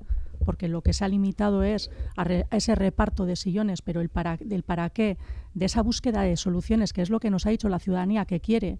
porque 0.44 0.68
lo 0.68 0.82
que 0.82 0.92
se 0.92 1.06
ha 1.06 1.08
limitado 1.08 1.62
es 1.62 1.92
a, 2.18 2.26
ese 2.50 2.74
reparto 2.74 3.28
de 3.28 3.36
sillones, 3.36 3.84
pero 3.84 4.02
el 4.02 4.10
para, 4.10 4.38
del 4.38 4.64
para 4.64 4.90
qué, 4.90 5.20
de 5.54 5.66
esa 5.66 5.84
búsqueda 5.84 6.24
de 6.24 6.36
soluciones, 6.36 6.94
que 6.94 7.04
es 7.04 7.12
lo 7.12 7.20
que 7.20 7.30
nos 7.30 7.46
ha 7.46 7.52
dicho 7.52 7.70
la 7.70 7.78
ciudadanía 7.78 8.26
que 8.26 8.40
quiere, 8.40 8.80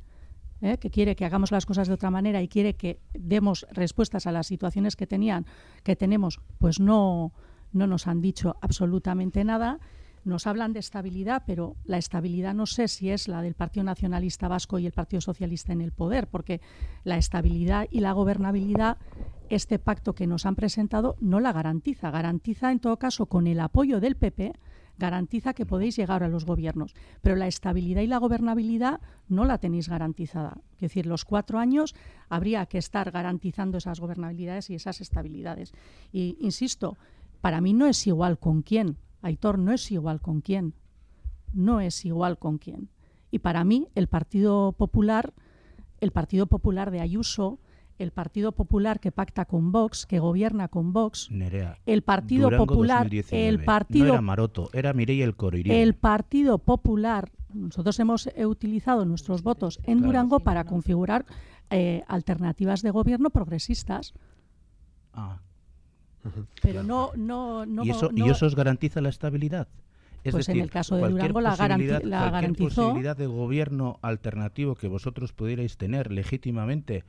¿eh? 0.62 0.80
que 0.80 0.90
quiere 0.90 1.16
que 1.16 1.26
hagamos 1.26 1.52
las 1.52 1.68
cosas 1.68 1.88
de 1.88 1.94
otra 1.94 2.10
manera 2.10 2.42
y 2.42 2.48
quiere 2.48 2.74
que 2.74 3.00
demos 3.14 3.68
respuestas 3.72 4.26
a 4.26 4.32
las 4.32 4.48
situaciones 4.48 4.96
que 4.96 5.06
tenían, 5.06 5.46
que 5.84 5.96
tenemos, 5.96 6.40
pues 6.58 6.80
no, 6.80 7.32
no 7.74 7.88
nos 7.88 8.08
han 8.08 8.22
dicho 8.22 8.56
absolutamente 8.62 9.44
nada. 9.44 9.80
Nos 10.24 10.46
hablan 10.46 10.72
de 10.72 10.80
estabilidad, 10.80 11.44
pero 11.48 11.76
la 11.84 11.98
estabilidad 11.98 12.54
no 12.54 12.68
sé 12.68 12.88
si 12.88 13.10
es 13.10 13.28
la 13.28 13.42
del 13.42 13.56
Partido 13.56 13.84
Nacionalista 13.84 14.48
Vasco 14.48 14.78
y 14.78 14.86
el 14.86 14.92
Partido 14.92 15.20
Socialista 15.20 15.74
en 15.74 15.82
el 15.82 15.92
poder, 15.92 16.28
porque 16.28 16.62
la 17.04 17.18
estabilidad 17.18 17.88
y 17.90 18.02
la 18.02 18.12
gobernabilidad, 18.12 18.98
este 19.50 19.80
pacto 19.80 20.14
que 20.14 20.28
nos 20.28 20.46
han 20.46 20.56
presentado 20.56 21.16
no 21.20 21.40
la 21.40 21.52
garantiza. 21.52 22.12
Garantiza, 22.12 22.72
en 22.72 22.80
todo 22.80 22.98
caso, 22.98 23.26
con 23.26 23.48
el 23.48 23.60
apoyo 23.60 24.00
del 24.00 24.16
PP, 24.16 24.54
garantiza 25.02 25.54
que 25.54 25.66
podéis 25.66 25.96
llegar 25.96 26.24
a 26.24 26.30
los 26.30 26.46
gobiernos, 26.46 26.94
pero 27.22 27.36
la 27.36 27.48
estabilidad 27.48 28.02
y 28.02 28.08
la 28.08 28.20
gobernabilidad 28.20 29.02
no 29.28 29.46
la 29.46 29.58
tenéis 29.58 29.90
garantizada. 29.90 30.60
Es 30.76 30.82
decir, 30.82 31.08
los 31.08 31.26
cuatro 31.26 31.58
años 31.58 31.96
habría 32.30 32.66
que 32.68 32.78
estar 32.78 33.10
garantizando 33.12 33.80
esas 33.80 34.00
gobernabilidades 34.00 34.70
y 34.70 34.76
esas 34.76 35.02
estabilidades. 35.02 35.74
Y 36.14 36.38
insisto, 36.40 36.98
para 37.42 37.60
mí 37.60 37.74
no 37.74 37.88
es 37.88 38.06
igual 38.08 38.40
con 38.40 38.62
quién. 38.62 38.98
Aitor 39.22 39.58
no 39.58 39.72
es 39.72 39.92
igual 39.92 40.22
con 40.22 40.42
quién. 40.42 40.74
No 41.54 41.82
es 41.82 42.06
igual 42.06 42.38
con 42.38 42.58
quién. 42.58 42.90
Y 43.32 43.40
para 43.40 43.64
mí 43.64 43.88
el 43.96 44.08
Partido 44.08 44.74
Popular, 44.74 45.34
el 46.00 46.12
Partido 46.12 46.48
Popular 46.48 46.92
de 46.92 47.02
Ayuso, 47.02 47.60
el 47.98 48.12
Partido 48.12 48.52
Popular 48.52 49.00
que 49.00 49.12
pacta 49.12 49.46
con 49.46 49.72
Vox, 49.72 50.06
que 50.06 50.20
gobierna 50.20 50.68
con 50.68 50.92
Vox, 50.92 51.30
el 51.86 52.02
Partido 52.02 52.50
Popular, 52.50 53.08
el 53.32 53.64
Partido 53.64 54.06
no 54.06 54.14
era 54.14 54.22
Maroto, 54.22 54.70
era 54.74 54.94
Mireia 54.94 55.26
el 55.26 55.36
El 55.72 55.94
Partido 55.94 56.58
Popular, 56.58 57.32
nosotros 57.54 58.00
hemos 58.00 58.30
utilizado 58.44 59.06
nuestros 59.06 59.44
votos 59.44 59.80
en 59.84 60.02
Durango 60.02 60.40
para 60.40 60.64
configurar 60.64 61.26
eh, 61.70 62.04
alternativas 62.08 62.82
de 62.82 62.92
gobierno 62.92 63.30
progresistas. 63.30 64.14
Ah, 65.14 65.40
pero 66.62 66.84
no, 66.84 67.12
no, 67.16 67.66
no, 67.66 67.84
¿Y 67.84 67.90
eso, 67.90 68.10
¿Y 68.14 68.30
eso 68.30 68.46
os 68.46 68.56
garantiza 68.56 69.02
la 69.02 69.10
estabilidad? 69.10 69.68
Es 70.24 70.34
pues 70.34 70.50
en 70.50 70.60
el 70.60 70.70
caso 70.70 70.96
de 70.98 71.10
Durango 71.10 71.42
la, 71.42 71.56
la 71.56 72.30
garantizó. 72.30 72.84
posibilidad 72.84 73.18
de 73.18 73.26
gobierno 73.26 73.98
alternativo 74.04 74.76
que 74.76 74.88
vosotros 74.88 75.34
pudierais 75.34 75.78
tener 75.78 76.12
legítimamente 76.12 77.04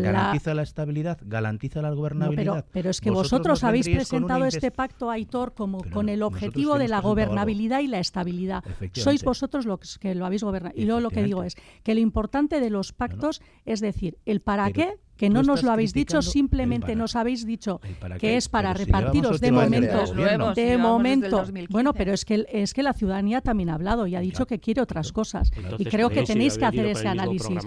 ¿Garantiza 0.00 0.54
la 0.54 0.62
estabilidad? 0.62 1.18
¿Garantiza 1.22 1.82
la 1.82 1.90
gobernabilidad? 1.90 2.64
pero, 2.72 2.90
es 2.90 3.00
que 3.00 3.10
vosotros, 3.10 3.62
habéis 3.64 3.88
presentado 3.88 4.44
este 4.46 4.70
pacto, 4.70 5.10
Aitor, 5.10 5.54
como 5.54 5.84
con 5.90 6.08
el 6.08 6.22
objetivo 6.22 6.78
de 6.78 6.88
la 6.88 7.00
gobernabilidad 7.00 7.80
y 7.80 7.88
la 7.88 7.98
estabilidad. 7.98 8.64
Sois 8.92 9.22
vosotros 9.22 9.66
los 9.66 9.98
que 9.98 10.14
lo 10.14 10.24
habéis 10.24 10.42
gobernado. 10.42 10.74
Y 10.76 10.84
luego 10.84 11.00
lo 11.00 11.10
que 11.10 11.22
digo 11.22 11.42
es 11.42 11.56
que 11.82 11.94
lo 11.94 12.00
importante 12.00 12.60
de 12.60 12.70
los 12.70 12.92
pactos 12.92 13.42
es 13.64 13.80
decir, 13.80 14.18
el 14.24 14.40
para 14.40 14.70
qué 14.70 14.94
que 15.16 15.30
no 15.30 15.42
nos 15.42 15.62
lo 15.62 15.70
habéis 15.70 15.92
dicho, 15.92 16.22
simplemente 16.22 16.96
nos 16.96 17.16
habéis 17.16 17.46
dicho 17.46 17.80
que 18.18 18.36
es 18.36 18.48
para 18.48 18.72
repartiros 18.74 19.40
de 19.40 19.52
momento, 19.52 20.14
de 20.54 20.78
momento. 20.78 21.44
Bueno, 21.70 21.92
pero 21.92 22.12
es 22.12 22.24
que 22.24 22.46
es 22.50 22.74
que 22.74 22.82
la 22.82 22.92
ciudadanía 22.92 23.40
también 23.40 23.70
ha 23.70 23.74
hablado 23.74 24.06
y 24.06 24.16
ha 24.16 24.20
dicho 24.20 24.46
que 24.46 24.58
quiere 24.58 24.80
otras 24.80 25.12
cosas. 25.12 25.50
Y 25.78 25.84
creo 25.84 26.10
que 26.10 26.22
tenéis 26.22 26.58
que 26.58 26.64
hacer 26.64 26.86
ese 26.86 27.08
análisis. 27.08 27.58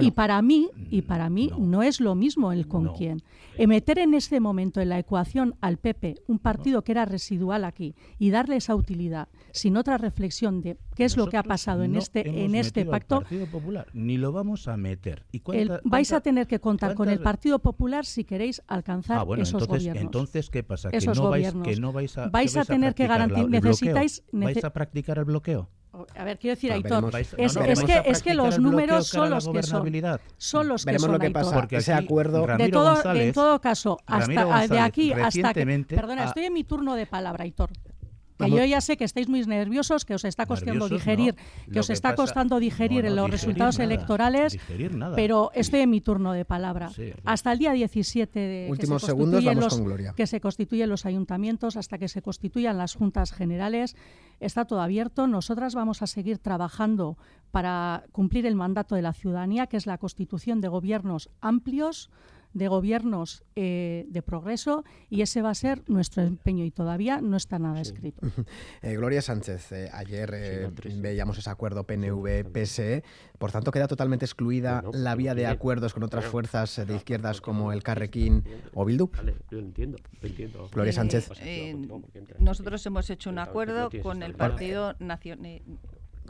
Y 0.00 0.10
para 0.10 0.40
mí 0.42 0.68
y 0.90 1.02
para 1.02 1.30
mí 1.30 1.50
no, 1.58 1.82
es 1.82 2.00
lo 2.00 2.14
mismo 2.14 2.52
el 2.52 2.66
con 2.68 2.94
quién. 2.94 3.22
meter 3.66 3.98
en 3.98 4.14
este 4.14 4.40
momento 4.40 4.80
en 4.80 4.88
la 4.88 4.98
ecuación 4.98 5.54
al 5.60 5.78
PP 5.78 6.16
un 6.26 6.38
partido 6.38 6.82
que 6.82 6.92
era 6.92 7.04
residual 7.04 7.64
aquí 7.64 7.94
y 8.18 8.30
darle 8.30 8.56
esa 8.56 8.74
utilidad 8.74 9.28
sin 9.52 9.76
otra 9.76 9.98
reflexión 9.98 10.60
de 10.60 10.76
qué 10.98 11.04
es 11.04 11.16
lo 11.16 11.28
que 11.28 11.36
ha 11.36 11.44
pasado 11.44 11.84
en 11.84 11.94
este 11.94 12.44
en 12.44 12.56
este 12.56 12.84
pacto. 12.84 13.22
Popular, 13.52 13.86
ni 13.92 14.18
lo 14.18 14.32
vamos 14.32 14.66
a 14.66 14.76
meter. 14.76 15.24
¿Y 15.30 15.40
vais 15.84 16.12
a 16.12 16.20
tener 16.20 16.48
que 16.48 16.58
contar 16.58 16.94
con 16.96 17.08
el 17.08 17.20
Partido 17.20 17.60
Popular 17.60 18.04
si 18.04 18.24
queréis 18.24 18.60
alcanzar 18.66 19.18
ah, 19.18 19.22
bueno, 19.22 19.44
esos 19.44 19.62
entonces, 19.62 19.84
gobiernos. 19.84 20.02
Entonces, 20.02 20.50
¿qué 20.50 20.64
pasa? 20.64 20.90
Que 20.90 20.98
no, 20.98 21.30
vais, 21.30 21.54
que 21.62 21.76
no 21.76 21.92
vais 21.92 22.18
a, 22.18 22.28
vais 22.30 22.56
a 22.56 22.64
tener 22.64 22.96
que 22.96 23.06
garantizar. 23.06 23.48
Necesitáis. 23.48 24.24
¿Vais 24.32 24.64
a 24.64 24.72
practicar 24.72 25.18
el 25.18 25.24
bloqueo? 25.26 25.68
A 26.16 26.24
ver, 26.24 26.38
quiero 26.38 26.56
decir, 26.56 26.72
Aitor, 26.72 27.14
es, 27.16 27.34
es, 27.36 27.82
que, 27.82 28.02
es 28.04 28.22
que 28.22 28.34
los 28.34 28.58
números 28.58 29.06
son 29.06 29.30
los 29.30 29.48
que 29.48 29.62
son. 29.62 29.92
Son 30.36 30.68
los 30.68 30.84
que 30.84 30.86
Veremos 30.86 31.02
son, 31.02 31.12
lo 31.12 31.18
que 31.18 31.30
pasa. 31.30 31.54
Porque 31.54 31.76
ese 31.76 31.92
acuerdo... 31.92 32.46
De 32.56 32.68
todo, 32.68 33.14
en 33.14 33.32
todo 33.32 33.60
caso, 33.60 33.98
hasta 34.06 34.66
de 34.66 34.80
aquí 34.80 35.12
hasta 35.12 35.54
que... 35.54 35.84
Perdona, 35.88 36.24
estoy 36.24 36.44
en 36.44 36.52
mi 36.52 36.64
turno 36.64 36.94
de 36.94 37.06
palabra, 37.06 37.44
Aitor. 37.44 37.70
Que 38.38 38.50
yo 38.50 38.64
ya 38.64 38.80
sé 38.80 38.96
que 38.96 39.04
estáis 39.04 39.28
muy 39.28 39.44
nerviosos, 39.44 40.04
que 40.04 40.14
os 40.14 40.24
está 40.24 40.46
costando 40.46 40.88
digerir, 40.88 41.34
que 41.72 41.80
os 41.80 41.90
está 41.90 42.14
costando 42.14 42.58
digerir 42.58 43.04
en 43.04 43.16
los 43.16 43.30
resultados 43.30 43.78
electorales, 43.78 44.56
pero 45.16 45.50
estoy 45.54 45.80
en 45.80 45.90
mi 45.90 46.00
turno 46.00 46.32
de 46.32 46.44
palabra. 46.44 46.90
hasta 47.24 47.52
el 47.52 47.58
día 47.58 47.72
17 47.72 48.38
de 48.38 48.68
Últimos 48.70 49.02
que, 49.02 49.06
se 49.06 49.12
segundos, 49.12 49.44
los, 49.44 49.74
con 49.74 49.84
Gloria. 49.84 50.12
que 50.16 50.26
se 50.26 50.40
constituyen 50.40 50.88
los 50.88 51.04
ayuntamientos, 51.06 51.76
hasta 51.76 51.98
que 51.98 52.08
se 52.08 52.22
constituyan 52.22 52.78
las 52.78 52.94
juntas 52.94 53.32
generales, 53.32 53.96
está 54.40 54.64
todo 54.64 54.80
abierto. 54.80 55.26
Nosotras 55.26 55.74
vamos 55.74 56.02
a 56.02 56.06
seguir 56.06 56.38
trabajando 56.38 57.16
para 57.50 58.04
cumplir 58.12 58.46
el 58.46 58.54
mandato 58.54 58.94
de 58.94 59.02
la 59.02 59.12
ciudadanía, 59.12 59.66
que 59.66 59.76
es 59.76 59.86
la 59.86 59.98
constitución 59.98 60.60
de 60.60 60.68
gobiernos 60.68 61.30
amplios, 61.40 62.10
de 62.52 62.68
gobiernos 62.68 63.44
eh, 63.56 64.06
de 64.08 64.22
progreso 64.22 64.84
y 65.10 65.22
ese 65.22 65.42
va 65.42 65.50
a 65.50 65.54
ser 65.54 65.82
nuestro 65.88 66.22
empeño 66.22 66.64
y 66.64 66.70
todavía 66.70 67.20
no 67.20 67.36
está 67.36 67.58
nada 67.58 67.80
escrito. 67.80 68.26
Eh, 68.82 68.96
Gloria 68.96 69.22
Sánchez, 69.22 69.72
eh, 69.72 69.90
ayer 69.92 70.70
veíamos 70.96 71.38
ese 71.38 71.50
acuerdo 71.50 71.84
PNV-PSE, 71.84 73.02
por 73.38 73.50
tanto 73.50 73.70
queda 73.70 73.88
totalmente 73.88 74.24
excluida 74.24 74.82
la 74.92 75.14
vía 75.14 75.34
de 75.34 75.46
acuerdos 75.46 75.94
con 75.94 76.02
otras 76.02 76.24
fuerzas 76.24 76.86
de 76.86 76.94
izquierdas 76.94 77.40
como 77.40 77.72
el 77.72 77.82
Carrequín 77.82 78.44
o 78.74 78.84
Bildu. 78.84 79.10
yo 79.50 79.58
entiendo, 79.58 79.98
entiendo. 80.22 80.68
Gloria 80.72 80.92
Sánchez. 80.92 81.30
nosotros 82.38 82.84
hemos 82.86 83.10
hecho 83.10 83.30
un 83.30 83.38
acuerdo 83.38 83.90
con 84.02 84.22
el 84.22 84.34
Partido 84.34 84.94
Nacional 84.98 85.62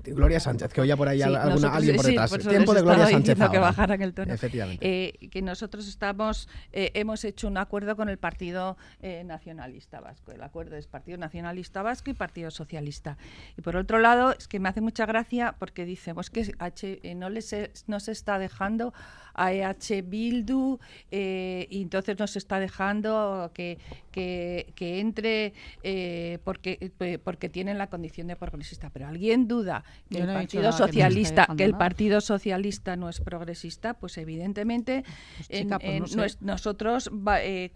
Gloria 0.05 0.41
Sánchez, 0.41 0.73
que 0.73 0.81
oía 0.81 0.97
por 0.97 1.09
ahí 1.09 1.23
alguna, 1.23 1.75
alguien 1.75 1.97
por 1.97 2.07
detrás. 2.07 2.31
Tiempo 2.39 2.75
de 2.75 2.83
Gloria 2.83 3.09
Sánchez. 3.09 3.39
que 3.51 3.59
bajaran 3.59 4.03
el 4.03 4.15
tono. 4.15 4.33
Efectivamente. 4.33 4.87
Eh, 4.87 5.29
que 5.29 5.43
nosotros 5.43 5.89
estamos, 5.89 6.49
eh, 6.73 6.91
hemos 6.95 7.25
hecho 7.25 7.49
un 7.49 7.57
acuerdo 7.57 7.97
con 7.97 8.09
el 8.09 8.19
Partido 8.19 8.77
eh, 9.01 9.23
Nacionalista 9.25 10.01
Vasco. 10.01 10.33
El 10.33 10.43
acuerdo 10.43 10.77
es 10.77 10.87
Partido 10.87 11.19
Nacionalista 11.19 11.83
Vasco 11.83 12.11
y 12.11 12.15
Partido 12.15 12.51
Socialista. 12.51 13.19
Y 13.57 13.63
por 13.63 13.77
otro 13.77 13.99
lado, 13.99 14.35
es 14.37 14.49
que 14.49 14.61
me 14.61 14.69
hace 14.69 14.81
mucha 14.81 15.07
gracia 15.07 15.57
porque 15.59 15.85
dicemos 15.85 16.31
que 16.31 16.55
H, 16.59 17.01
no, 17.17 17.31
les 17.31 17.55
no 17.87 18.01
se 18.01 18.13
está 18.13 18.39
dejando 18.39 18.93
a 19.35 19.53
EH 19.53 20.03
Bildu 20.03 20.79
y 21.11 21.83
entonces 21.83 22.19
nos 22.19 22.37
está 22.37 22.59
dejando 22.59 23.51
que, 23.55 23.79
que, 24.11 24.73
que 24.75 25.01
entre 25.01 25.55
porque, 26.45 26.91
porque 27.23 27.49
tienen 27.49 27.79
la 27.79 27.89
condición 27.89 28.27
de 28.27 28.37
progresista. 28.37 28.91
Pero 28.91 29.07
alguien 29.07 29.47
duda 29.47 29.85
que 30.11 30.19
el 30.19 30.27
Partido 30.27 30.73
Socialista, 30.73 31.49
que, 31.57 31.65
el 31.65 31.75
Partido 31.75 32.21
Socialista 32.21 32.97
no 32.97 33.09
es 33.09 33.21
progresista, 33.21 33.95
pues 33.95 34.19
evidentemente 34.19 35.05
pues 35.49 36.41
nosotros 36.41 37.11
eh, 37.41 37.71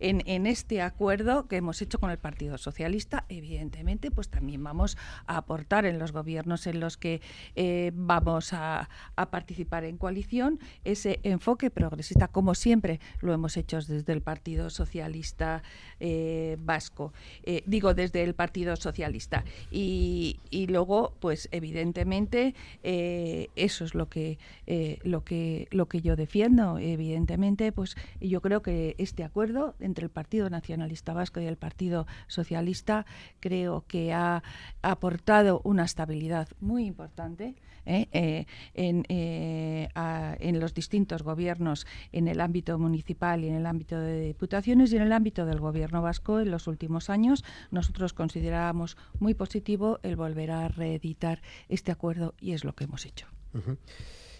en, 0.00 0.46
este 0.46 0.82
acuerdo 0.82 1.46
que 1.46 1.56
hemos 1.56 1.80
hecho 1.82 1.98
con 1.98 2.10
el 2.10 2.18
Partido 2.18 2.58
Socialista, 2.58 3.24
evidentemente, 3.28 4.10
pues 4.10 4.28
también 4.28 4.62
vamos 4.62 4.96
a 5.26 5.36
aportar 5.36 5.84
en 5.86 5.98
los 5.98 6.12
gobiernos 6.12 6.66
en 6.66 6.80
los 6.80 6.96
que 6.96 7.20
eh, 7.56 7.92
vamos 7.94 8.52
a, 8.52 8.88
participar 9.30 9.84
en 9.84 9.98
coalición 9.98 10.58
ese 10.84 11.20
enfoque 11.22 11.70
progresista, 11.70 12.28
como 12.28 12.54
siempre 12.54 13.00
lo 13.20 13.32
hemos 13.32 13.56
hecho 13.56 13.76
desde 13.76 14.12
el 14.12 14.22
Partido 14.22 14.70
Socialista 14.70 15.62
eh, 16.00 16.56
Vasco, 16.60 17.12
digo 17.66 17.94
desde 17.94 18.22
el 18.22 18.34
Partido 18.34 18.76
Socialista. 18.76 19.44
Y, 19.70 20.40
y 20.50 20.66
luego, 20.66 21.14
pues 21.20 21.48
evidentemente 21.50 22.54
eh, 22.82 23.48
eso 23.56 23.84
es 23.84 23.94
lo 23.94 24.08
que 24.08 24.38
eh, 24.66 24.98
lo 25.02 25.24
que 25.24 25.68
lo 25.70 25.86
que 25.86 26.00
yo 26.00 26.16
defiendo. 26.16 26.78
Evidentemente 26.78 27.72
pues 27.72 27.96
yo 28.20 28.40
creo 28.40 28.62
que 28.62 28.94
este 28.98 29.24
acuerdo 29.24 29.74
entre 29.80 30.04
el 30.04 30.10
Partido 30.10 30.50
Nacionalista 30.50 31.12
Vasco 31.12 31.40
y 31.40 31.46
el 31.46 31.56
Partido 31.56 32.06
Socialista 32.26 33.06
creo 33.40 33.84
que 33.86 34.12
ha 34.12 34.42
aportado 34.82 35.60
una 35.64 35.84
estabilidad 35.84 36.48
muy 36.60 36.86
importante 36.86 37.54
¿eh? 37.86 38.46
en, 38.74 39.04
en 39.08 40.60
los 40.60 40.74
distintos 40.74 41.22
gobiernos 41.22 41.86
en 42.12 42.28
el 42.28 42.40
ámbito 42.40 42.78
municipal 42.78 43.44
y 43.44 43.48
en 43.48 43.54
el 43.54 43.66
ámbito 43.66 43.98
de 43.98 44.20
diputaciones 44.20 44.92
y 44.92 44.96
en 44.96 45.02
el 45.02 45.12
ámbito 45.12 45.46
del 45.46 45.60
gobierno 45.60 46.02
vasco 46.02 46.40
en 46.40 46.50
los 46.50 46.66
últimos 46.66 47.10
años 47.10 47.44
nosotros 47.70 48.12
considerábamos 48.12 48.96
muy 49.18 49.34
positivo 49.34 50.00
el 50.02 50.16
volver 50.16 50.50
a 50.50 50.68
reeditar 50.68 51.42
este 51.68 51.92
acuerdo 51.92 52.34
y 52.40 52.52
es 52.52 52.64
lo 52.64 52.74
que 52.74 52.84
hemos 52.84 53.06
hecho. 53.06 53.26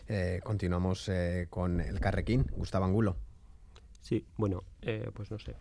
Eh, 0.09 0.41
continuamos 0.43 1.09
eh, 1.09 1.47
con 1.51 1.81
el 1.81 2.01
Carrequín, 2.01 2.47
Gustavo 2.57 2.85
Angulo. 2.85 3.17
Sí, 4.01 4.27
bueno, 4.37 4.65
eh, 4.83 5.11
pues 5.15 5.31
no 5.31 5.39
sé. 5.39 5.55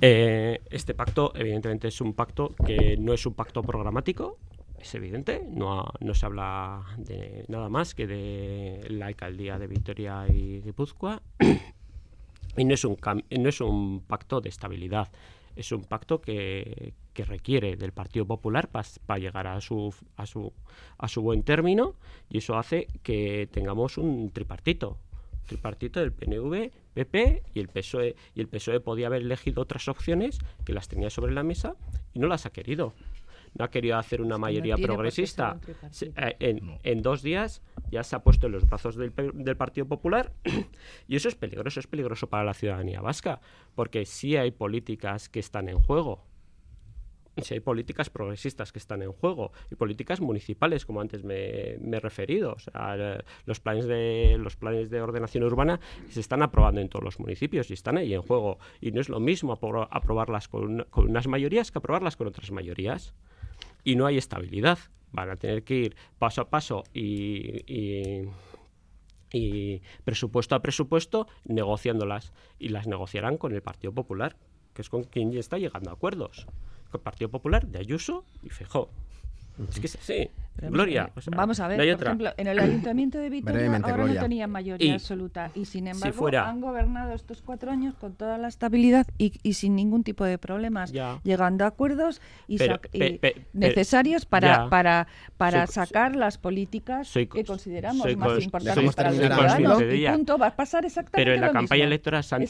este 0.00 0.94
pacto, 0.94 1.32
evidentemente, 1.34 1.88
es 1.88 2.00
un 2.00 2.14
pacto 2.14 2.54
que 2.54 2.96
no 2.98 3.12
es 3.12 3.26
un 3.26 3.34
pacto 3.34 3.62
programático, 3.62 4.38
es 4.80 4.94
evidente, 4.94 5.44
no, 5.48 5.86
no 6.00 6.14
se 6.14 6.26
habla 6.26 6.84
de 6.96 7.44
nada 7.48 7.68
más 7.68 7.94
que 7.94 8.06
de 8.06 8.86
la 8.90 9.06
alcaldía 9.06 9.58
de 9.58 9.66
Vitoria 9.66 10.26
y 10.28 10.60
Guipúzcoa, 10.62 11.22
y 12.56 12.64
no 12.64 12.74
es 12.74 12.84
un, 12.84 12.96
no 13.38 13.48
es 13.48 13.60
un 13.60 14.00
pacto 14.06 14.40
de 14.40 14.48
estabilidad, 14.48 15.08
es 15.56 15.72
un 15.72 15.84
pacto 15.84 16.20
que, 16.20 16.94
requiere 17.26 17.74
del 17.74 17.90
Partido 17.90 18.24
Popular 18.24 18.68
para 18.68 19.18
llegar 19.18 19.48
a 19.48 19.60
su, 19.60 19.92
a, 20.16 20.24
su, 20.24 20.52
a 20.98 21.08
su 21.08 21.20
buen 21.20 21.42
término 21.42 21.96
y 22.30 22.38
eso 22.38 22.56
hace 22.56 22.86
que 23.02 23.48
tengamos 23.50 23.98
un 23.98 24.30
tripartito. 24.30 24.98
Tripartito 25.46 25.98
del 25.98 26.12
PNV, 26.12 26.70
PP 26.94 27.42
y 27.54 27.58
el 27.58 27.66
PSOE. 27.66 28.14
Y 28.36 28.40
el 28.40 28.46
PSOE 28.46 28.78
podía 28.78 29.08
haber 29.08 29.22
elegido 29.22 29.62
otras 29.62 29.88
opciones 29.88 30.38
que 30.64 30.72
las 30.72 30.86
tenía 30.86 31.10
sobre 31.10 31.32
la 31.32 31.42
mesa 31.42 31.74
y 32.14 32.20
no 32.20 32.28
las 32.28 32.46
ha 32.46 32.50
querido 32.50 32.94
no 33.54 33.64
ha 33.64 33.70
querido 33.70 33.96
hacer 33.96 34.20
una 34.20 34.38
mayoría 34.38 34.76
progresista. 34.76 35.58
Eh, 36.00 36.36
en, 36.40 36.78
en, 36.82 37.02
dos 37.02 37.22
días 37.22 37.62
ya 37.90 38.02
se 38.02 38.16
ha 38.16 38.20
puesto 38.20 38.46
en 38.46 38.52
los 38.52 38.66
brazos 38.68 38.96
del, 38.96 39.12
del, 39.14 39.56
Partido 39.56 39.86
Popular 39.86 40.32
y 41.08 41.16
eso 41.16 41.28
es 41.28 41.34
peligroso, 41.34 41.80
es 41.80 41.86
peligroso 41.86 42.28
para 42.28 42.44
la 42.44 42.54
ciudadanía 42.54 43.00
vasca, 43.00 43.40
porque 43.74 44.04
sí 44.04 44.36
hay 44.36 44.50
políticas 44.50 45.28
que 45.28 45.40
están 45.40 45.68
en 45.68 45.78
juego 45.78 46.28
si 47.42 47.54
hay 47.54 47.60
políticas 47.60 48.10
progresistas 48.10 48.72
que 48.72 48.78
están 48.78 49.02
en 49.02 49.12
juego 49.12 49.52
y 49.70 49.74
políticas 49.74 50.20
municipales, 50.20 50.86
como 50.86 51.00
antes 51.00 51.24
me, 51.24 51.74
he 51.74 52.00
referido. 52.00 52.52
O 52.52 52.58
sea, 52.58 53.22
los 53.46 53.60
planes 53.60 53.86
de 53.86 54.36
los 54.38 54.56
planes 54.56 54.90
de 54.90 55.00
ordenación 55.00 55.44
urbana 55.44 55.80
se 56.08 56.20
están 56.20 56.42
aprobando 56.42 56.80
en 56.80 56.88
todos 56.88 57.04
los 57.04 57.20
municipios 57.20 57.70
y 57.70 57.74
están 57.74 57.96
ahí 57.98 58.14
en 58.14 58.22
juego. 58.22 58.58
Y 58.80 58.92
no 58.92 59.00
es 59.00 59.08
lo 59.08 59.20
mismo 59.20 59.52
aprobarlas 59.52 60.48
con, 60.48 60.86
unas 60.96 61.26
mayorías 61.26 61.70
que 61.70 61.78
aprobarlas 61.78 62.16
con 62.16 62.26
otras 62.26 62.50
mayorías. 62.50 63.14
Y 63.84 63.96
no 63.96 64.06
hay 64.06 64.18
estabilidad. 64.18 64.78
Van 65.12 65.30
a 65.30 65.36
tener 65.36 65.64
que 65.64 65.74
ir 65.74 65.96
paso 66.18 66.42
a 66.42 66.50
paso 66.50 66.84
y, 66.92 67.62
y 69.32 69.82
presupuesto 70.04 70.54
a 70.54 70.60
presupuesto 70.60 71.26
negociándolas. 71.44 72.32
Y 72.58 72.68
las 72.68 72.86
negociarán 72.86 73.38
con 73.38 73.52
el 73.52 73.62
Partido 73.62 73.92
Popular, 73.92 74.36
que 74.74 74.82
es 74.82 74.90
con 74.90 75.04
quien 75.04 75.32
ya 75.32 75.40
está 75.40 75.58
llegando 75.58 75.90
a 75.90 75.94
acuerdos. 75.94 76.46
Partido 76.96 77.30
Popular 77.30 77.66
de 77.66 77.78
Ayuso 77.78 78.24
y 78.42 78.48
Fejó. 78.48 78.90
Es 79.68 79.80
que 79.80 80.30
Gloria. 80.60 81.10
vamos 81.26 81.60
a 81.60 81.68
ver, 81.68 81.96
por 81.96 82.06
ejemplo, 82.06 82.30
en 82.36 82.46
el 82.46 82.58
Ayuntamiento 82.58 83.18
de 83.18 83.30
Vitoria 83.30 83.80
ahora 83.82 84.06
no 84.06 84.20
tenían 84.20 84.50
mayoría 84.50 84.94
absoluta 84.94 85.50
y 85.54 85.64
sin 85.64 85.86
embargo 85.86 86.28
han 86.28 86.60
gobernado 86.60 87.12
estos 87.12 87.42
cuatro 87.42 87.70
años 87.70 87.94
con 87.94 88.14
toda 88.14 88.38
la 88.38 88.48
estabilidad 88.48 89.06
y, 89.18 89.30
sin 89.54 89.76
ningún 89.76 90.04
tipo 90.04 90.24
de 90.24 90.38
problemas, 90.38 90.92
llegando 91.22 91.64
a 91.64 91.68
acuerdos 91.68 92.20
y, 92.46 92.58
necesarios 93.52 94.26
para, 94.26 94.68
para, 94.68 95.06
para 95.36 95.66
sacar 95.66 96.16
las 96.16 96.38
políticas 96.38 97.12
que 97.12 97.44
consideramos 97.44 98.16
más 98.16 98.42
importantes 98.42 98.94
para 98.94 99.10
el 99.10 99.16
ciudadano. 99.16 99.78
punto, 100.16 100.38
va 100.38 100.48
a 100.48 100.56
pasar 100.56 100.84
exactamente 100.84 101.20
Pero 101.20 101.34
en 101.34 101.40
la 101.40 101.52
campaña 101.52 101.84
electoral 101.84 102.24
se 102.24 102.34
han, 102.34 102.44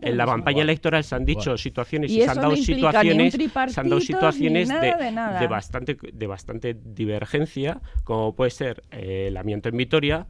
en 0.00 0.16
la 0.16 0.26
campaña 0.26 0.62
electoral 0.62 1.04
se 1.04 1.14
han 1.14 1.24
dicho 1.24 1.56
situaciones 1.56 2.10
y, 2.10 2.20
se 2.22 2.30
han 2.30 2.36
dado 2.36 2.56
situaciones, 2.56 3.34
se 3.34 3.80
han 3.80 3.88
dado 3.88 4.00
situaciones 4.00 4.68
de, 4.68 5.46
bastante 5.48 5.96
de 6.12 6.26
bastante 6.26 6.74
divergencia 6.74 7.53
como 8.04 8.34
puede 8.34 8.50
ser 8.50 8.82
eh, 8.90 9.26
el 9.28 9.36
amianto 9.36 9.68
en 9.68 9.76
Vitoria, 9.76 10.26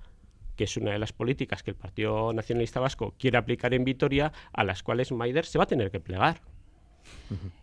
que 0.57 0.65
es 0.65 0.77
una 0.77 0.93
de 0.93 0.99
las 0.99 1.13
políticas 1.13 1.63
que 1.63 1.73
el 1.73 1.77
Partido 1.77 2.33
Nacionalista 2.33 2.81
Vasco 2.81 3.15
quiere 3.19 3.39
aplicar 3.39 3.75
en 3.75 3.85
Vitoria, 3.85 4.33
a 4.53 4.65
las 4.65 4.83
cuales 4.83 5.11
Maider 5.13 5.45
se 5.45 5.59
va 5.59 5.65
a 5.65 5.67
tener 5.67 5.91
que 5.91 6.01
plegar. 6.01 6.41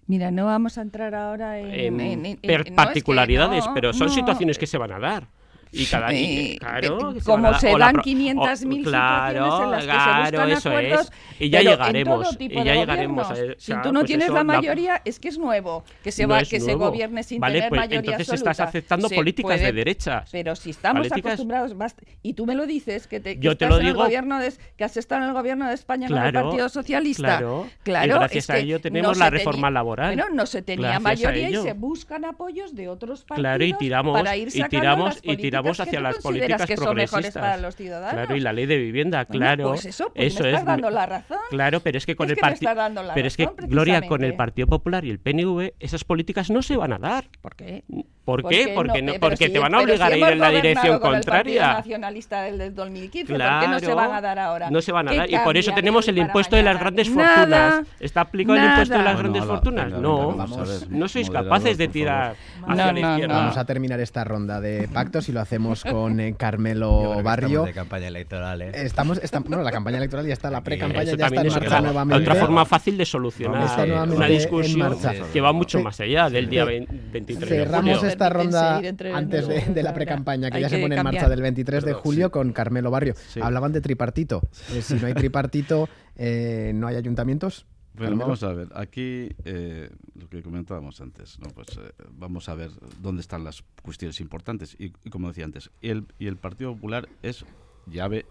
Mira, 0.07 0.29
no 0.29 0.45
vamos 0.45 0.77
a 0.77 0.81
entrar 0.81 1.15
ahora 1.15 1.59
en, 1.59 2.39
particularidades, 2.75 3.65
pero 3.73 3.93
son 3.93 4.09
situaciones 4.09 4.57
que 4.57 4.67
se 4.67 4.77
van 4.77 4.91
a 4.91 4.99
dar 4.99 5.27
y 5.71 5.85
cada 5.85 6.13
y, 6.13 6.57
claro, 6.57 7.13
como 7.23 7.53
se, 7.53 7.69
dan 7.77 7.95
500.000 7.95 8.83
claro, 8.83 9.63
en 9.63 9.71
las 9.71 9.81
que 9.81 9.85
claro, 9.85 10.25
se 10.25 10.31
buscan 10.31 10.49
eso 10.51 10.69
acuerdos, 10.69 11.01
es. 11.01 11.41
y 11.41 11.49
ya 11.49 11.61
llegaremos 11.61 12.37
y 12.39 12.63
ya 12.63 12.75
llegaremos 12.75 13.31
a, 13.31 13.35
si 13.57 13.73
tú 13.81 13.93
no 13.93 14.01
pues 14.01 14.05
tienes 14.05 14.29
la 14.29 14.43
mayoría 14.43 15.01
es 15.05 15.19
que 15.19 15.29
es 15.29 15.37
nuevo 15.37 15.85
que 16.03 16.11
se 16.11 16.25
va 16.25 16.41
que 16.43 16.59
se 16.59 16.73
gobierne 16.73 17.23
sin 17.23 17.41
tener 17.41 17.69
pues, 17.69 17.79
mayoría 17.79 17.99
entonces 17.99 18.29
absoluta. 18.29 18.51
estás 18.51 18.67
aceptando 18.67 19.09
políticas 19.09 19.61
de 19.61 19.71
derechas 19.71 20.29
pero 20.31 20.55
si 20.55 20.71
estamos 20.71 21.09
acostumbrados 21.09 21.73
y 22.21 22.33
tú 22.33 22.45
me 22.45 22.55
lo 22.55 22.65
dices 22.65 23.07
que, 23.07 23.19
te, 23.19 23.35
que 23.35 23.45
yo 23.45 23.55
te 23.55 23.67
lo 23.67 23.77
digo, 23.77 23.91
el 23.91 23.97
gobierno 23.97 24.39
de, 24.39 24.51
que 24.75 24.83
has 24.83 24.97
estado 24.97 25.21
en 25.23 25.29
el 25.29 25.33
gobierno 25.33 25.67
de 25.67 25.73
España 25.73 26.07
con 26.07 26.17
el 26.17 26.33
Partido 26.33 26.67
Socialista. 26.67 27.37
claro, 27.37 27.67
claro 27.83 28.05
y 28.05 28.09
gracias 28.09 28.49
a 28.49 28.57
ello 28.57 28.81
tenemos 28.81 29.17
la 29.17 29.29
reforma 29.29 29.71
laboral. 29.71 30.15
Bueno 30.15 30.29
no 30.33 30.45
se 30.45 30.61
tenía 30.61 30.99
mayoría 30.99 31.49
y 31.49 31.55
se 31.55 31.73
buscan 31.73 32.25
apoyos 32.25 32.75
de 32.75 32.89
otros 32.89 33.23
partidos 33.23 34.11
para 34.13 34.35
ir 34.35 34.51
sacando 34.51 35.05
las 35.05 35.21
políticas 35.21 35.60
voz 35.61 35.79
hacia 35.79 35.99
las 36.01 36.17
políticas 36.17 36.65
que 36.65 36.75
progresistas. 36.75 36.85
Son 36.85 36.95
mejores 36.95 37.33
para 37.33 37.57
los 37.57 37.75
ciudadanos. 37.75 38.13
Claro, 38.13 38.35
y 38.35 38.39
la 38.41 38.53
ley 38.53 38.65
de 38.65 38.77
vivienda, 38.77 39.25
claro. 39.25 39.69
pues 39.69 39.85
eso, 39.85 40.11
pues 40.13 40.33
eso 40.33 40.43
me 40.43 40.49
estás 40.49 40.61
es, 40.61 40.65
dando 40.67 40.89
la 40.89 41.05
razón. 41.05 41.37
Claro, 41.49 41.79
pero 41.79 41.97
es 41.97 42.05
que 42.05 42.15
con 42.15 42.27
Es 42.27 42.33
el 42.33 42.37
partido. 42.37 42.71
Pero 43.13 43.27
es 43.27 43.37
que, 43.37 43.49
Gloria, 43.67 44.01
con 44.07 44.23
el. 44.23 44.31
Partido 44.41 44.67
Popular 44.67 45.05
y 45.05 45.09
el 45.11 45.19
PNV, 45.19 45.73
esas 45.79 46.03
políticas 46.03 46.49
no 46.49 46.61
se 46.61 46.75
van 46.75 46.93
a 46.93 46.97
dar. 46.97 47.25
¿Por 47.41 47.55
qué? 47.55 47.83
¿Por 48.25 48.43
Porque 48.43 48.65
qué? 48.65 48.71
Porque, 48.73 49.01
no, 49.01 49.11
eh, 49.11 49.17
pero 49.19 49.29
porque 49.31 49.47
si- 49.47 49.53
te 49.53 49.59
van 49.59 49.73
a 49.75 49.79
obligar 49.79 50.07
si 50.11 50.13
a 50.13 50.17
ir 50.27 50.33
en 50.33 50.39
la 50.39 50.49
dirección 50.49 50.99
con 50.99 51.09
el 51.09 51.21
contraria. 51.21 51.61
Partido 51.61 51.77
nacionalista 51.97 52.41
del, 52.43 52.57
del 52.57 52.75
2015, 52.75 53.33
¿por 53.33 53.41
qué 53.59 53.67
no 53.67 53.79
se 53.79 53.85
Claro, 53.85 53.95
van 53.97 54.11
a 54.13 54.21
dar 54.21 54.39
ahora? 54.39 54.69
No 54.69 54.81
se 54.81 54.91
van 54.91 55.07
a 55.07 55.11
¿Qué 55.11 55.17
dar. 55.17 55.29
Y 55.31 55.37
por 55.39 55.57
eso 55.57 55.71
tenemos 55.73 56.07
el 56.07 56.17
impuesto 56.17 56.55
de 56.55 56.63
las 56.63 56.79
grandes 56.79 57.09
Nada, 57.09 57.35
fortunas. 57.71 57.87
¿Está 57.99 58.21
aplicado 58.21 58.57
el 58.57 58.63
impuesto 58.63 58.97
de 58.97 59.03
las 59.03 59.17
grandes 59.17 59.41
Bueno, 59.41 59.53
fortunas? 59.55 59.91
no. 59.91 60.47
no 60.89 61.07
sois 61.07 61.29
capaces 61.29 61.77
de 61.77 61.87
tirar 61.87 62.35
hacia 62.63 62.67
No, 62.67 62.75
la 62.75 62.91
no, 62.93 62.99
izquierda. 63.11 63.33
no. 63.33 63.39
Vamos 63.41 63.57
a 63.57 63.65
terminar 63.65 63.99
esta 63.99 64.23
ronda 64.23 64.61
de 64.61 64.87
pactos 64.87 65.27
y 65.29 65.31
lo 65.33 65.39
hacemos 65.41 65.50
con 65.89 66.19
eh, 66.19 66.35
Carmelo 66.37 67.21
Barrio. 67.23 67.49
estamos 67.49 67.65
de 67.67 67.73
campaña 67.73 68.07
electoral, 68.07 68.61
¿eh? 68.61 68.71
Estamos, 68.73 69.21
estam- 69.21 69.43
bueno, 69.45 69.63
la 69.63 69.71
campaña 69.71 69.97
electoral 69.97 70.25
ya 70.25 70.33
está, 70.33 70.49
la 70.51 70.61
pre-campaña 70.63 71.03
ya 71.03 71.11
está 71.13 71.27
en 71.27 71.47
marcha 71.47 71.57
otra, 71.65 71.81
nuevamente. 71.81 72.21
otra 72.29 72.35
forma 72.41 72.65
fácil 72.65 72.97
de 72.97 73.05
solucionar 73.05 74.07
una 74.09 74.27
discusión 74.27 74.97
que 75.33 75.41
va 75.41 75.51
mucho 75.53 75.81
más 75.81 75.99
allá 75.99 76.29
del 76.29 76.49
día 76.49 76.63
Sí. 76.63 76.69
20 76.69 76.95
23 77.11 77.49
de 77.49 77.55
Cerramos 77.57 77.95
julio. 77.97 78.09
esta 78.11 78.29
ronda 78.29 78.81
antes 79.13 79.47
de, 79.47 79.61
de 79.73 79.83
la 79.83 79.93
pre-campaña 79.93 80.49
que 80.49 80.57
Hay 80.57 80.63
ya 80.63 80.69
se 80.69 80.77
pone 80.79 80.95
en 80.95 81.03
marcha 81.03 81.27
del 81.29 81.41
23 81.41 81.83
de 81.85 81.93
julio 81.93 82.27
sí. 82.27 82.31
con 82.31 82.53
Carmelo 82.53 82.91
Barrio. 82.91 83.13
Sí. 83.29 83.39
Hablaban 83.41 83.71
de 83.71 83.81
tripartito. 83.81 84.41
Eh, 84.73 84.81
si 84.81 84.95
no 84.95 85.07
hay 85.07 85.13
tripartito, 85.15 85.89
eh, 86.17 86.71
no 86.75 86.87
hay 86.87 86.95
ayuntamientos. 86.95 87.65
Bueno, 87.93 88.17
Carmelo. 88.17 88.19
vamos 88.19 88.43
a 88.43 88.53
ver, 88.53 88.69
aquí 88.73 89.29
eh, 89.43 89.89
lo 90.15 90.29
que 90.29 90.41
comentábamos 90.41 91.01
antes, 91.01 91.39
¿no? 91.39 91.49
pues 91.49 91.67
eh, 91.77 91.91
vamos 92.11 92.47
a 92.49 92.55
ver 92.55 92.71
dónde 93.01 93.21
están 93.21 93.43
las 93.43 93.63
cuestiones 93.81 94.19
importantes. 94.21 94.75
Y, 94.79 94.93
y 95.03 95.09
como 95.09 95.27
decía 95.27 95.45
antes, 95.45 95.71
el, 95.81 96.05
y 96.17 96.27
el 96.27 96.37
Partido 96.37 96.73
Popular 96.73 97.09
es 97.21 97.45
llave 97.87 98.25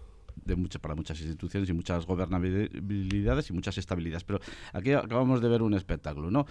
de 0.45 0.55
muchas 0.55 0.81
para 0.81 0.95
muchas 0.95 1.19
instituciones 1.21 1.69
y 1.69 1.73
muchas 1.73 2.05
gobernabilidades 2.05 3.49
y 3.49 3.53
muchas 3.53 3.77
estabilidades. 3.77 4.23
Pero 4.23 4.39
aquí 4.73 4.91
acabamos 4.93 5.41
de 5.41 5.49
ver 5.49 5.61
un 5.61 5.73
espectáculo, 5.73 6.31
¿no? 6.31 6.45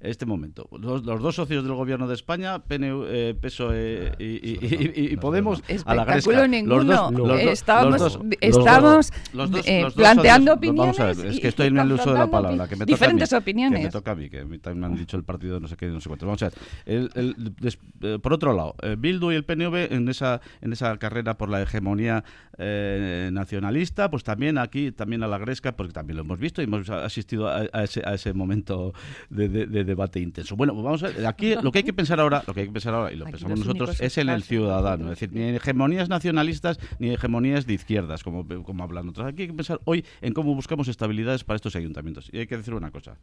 Este 0.00 0.26
momento, 0.26 0.68
los, 0.78 1.04
los 1.04 1.20
dos 1.20 1.34
socios 1.34 1.64
del 1.64 1.74
gobierno 1.74 2.06
de 2.08 2.14
España, 2.14 2.58
PNU, 2.60 3.04
eh, 3.06 3.34
PSOE 3.40 4.12
y, 4.18 4.24
y- 4.24 4.58
y- 4.96 5.12
y- 5.12 5.16
Podemos, 5.16 5.60
a 5.86 5.94
la 5.94 6.02
Espectáculo 6.02 6.36
gresca. 6.38 6.48
ninguno. 6.48 6.74
Los 6.82 6.86
dos- 6.86 7.12
los 7.12 7.40
Estamos- 7.40 7.90
los 7.92 8.00
dos- 8.00 8.18
estamos, 8.40 9.12
los 9.32 9.50
dos- 9.50 9.66
eh, 9.66 9.82
los 9.82 9.94
dos 9.94 10.02
planteando 10.02 10.52
socios- 10.54 10.76
Vamos 10.76 11.00
a 11.00 11.04
ver, 11.04 11.12
opiniones 11.12 11.34
es 11.36 11.40
que 11.40 11.48
estoy 11.48 11.66
en 11.68 11.78
el 11.78 11.92
uso 11.92 12.12
de 12.12 12.18
la 12.18 12.30
palabra, 12.30 12.68
que 12.68 12.76
me 12.76 12.80
toca 12.80 12.82
a 12.82 12.86
diferentes 12.86 13.32
mí, 13.32 13.38
opiniones. 13.38 13.78
Que 13.80 13.84
me 13.86 13.90
toca 13.92 14.10
a 14.10 14.14
mí, 14.14 14.28
que 14.28 14.38
también 14.58 14.80
me 14.80 14.86
han 14.86 14.96
dicho 14.96 15.16
el 15.16 15.24
partido 15.24 15.60
no 15.60 15.68
sé 15.68 15.76
qué, 15.76 15.86
no 15.86 16.00
sé 16.00 16.08
cuánto. 16.08 16.26
Vamos 16.26 16.42
a 16.42 16.46
ver. 16.46 16.54
el- 16.86 17.10
el- 17.14 17.54
des- 17.60 17.78
eh, 18.02 18.18
por 18.20 18.32
otro 18.32 18.52
lado, 18.54 18.74
eh, 18.82 18.96
Bildu 18.98 19.30
y 19.32 19.34
el 19.36 19.44
PNV 19.44 19.92
en 19.94 20.08
esa, 20.08 20.40
en 20.60 20.72
esa 20.72 20.96
carrera 20.98 21.36
por 21.38 21.48
la 21.48 21.62
hegemonía 21.62 22.24
eh, 22.58 23.01
nacionalista, 23.32 24.10
pues 24.10 24.22
también 24.24 24.58
aquí, 24.58 24.92
también 24.92 25.22
a 25.22 25.26
la 25.28 25.38
gresca, 25.38 25.72
porque 25.76 25.92
también 25.92 26.16
lo 26.16 26.22
hemos 26.22 26.38
visto 26.38 26.60
y 26.60 26.64
hemos 26.64 26.88
asistido 26.90 27.48
a, 27.48 27.66
a 27.72 27.84
ese, 27.84 28.02
a 28.04 28.14
ese 28.14 28.32
momento 28.32 28.92
de, 29.30 29.48
de- 29.48 29.66
de 29.66 29.84
debate 29.84 30.20
intenso. 30.20 30.56
Bueno, 30.56 30.72
pues 30.72 30.84
vamos 30.84 31.02
a 31.02 31.08
ver, 31.08 31.26
aquí 31.26 31.54
lo 31.62 31.72
que 31.72 31.78
hay 31.78 31.84
que 31.84 31.92
pensar 31.92 32.20
ahora, 32.20 32.42
lo 32.46 32.54
que 32.54 32.60
hay 32.60 32.66
que 32.66 32.72
pensar 32.72 32.94
ahora, 32.94 33.12
y 33.12 33.16
lo 33.16 33.24
Aquí 33.24 33.32
pensamos 33.32 33.58
nosotros, 33.60 34.00
es 34.00 34.18
en 34.18 34.28
el 34.28 34.42
ciudadano. 34.42 35.04
Es 35.12 35.20
decir, 35.20 35.32
ni 35.32 35.42
hegemonías 35.56 36.08
nacionalistas 36.08 36.78
ni 36.98 37.10
hegemonías 37.10 37.66
de 37.66 37.74
izquierdas, 37.74 38.22
como, 38.22 38.46
como 38.64 38.84
hablan 38.84 39.08
otros. 39.08 39.26
Aquí 39.26 39.42
hay 39.42 39.48
que 39.48 39.54
pensar 39.54 39.80
hoy 39.84 40.04
en 40.20 40.32
cómo 40.34 40.54
buscamos 40.54 40.88
estabilidades 40.88 41.44
para 41.44 41.56
estos 41.56 41.76
ayuntamientos. 41.76 42.28
Y 42.32 42.38
hay 42.38 42.46
que 42.46 42.56
decir 42.56 42.74
una 42.74 42.90
cosa. 42.90 43.16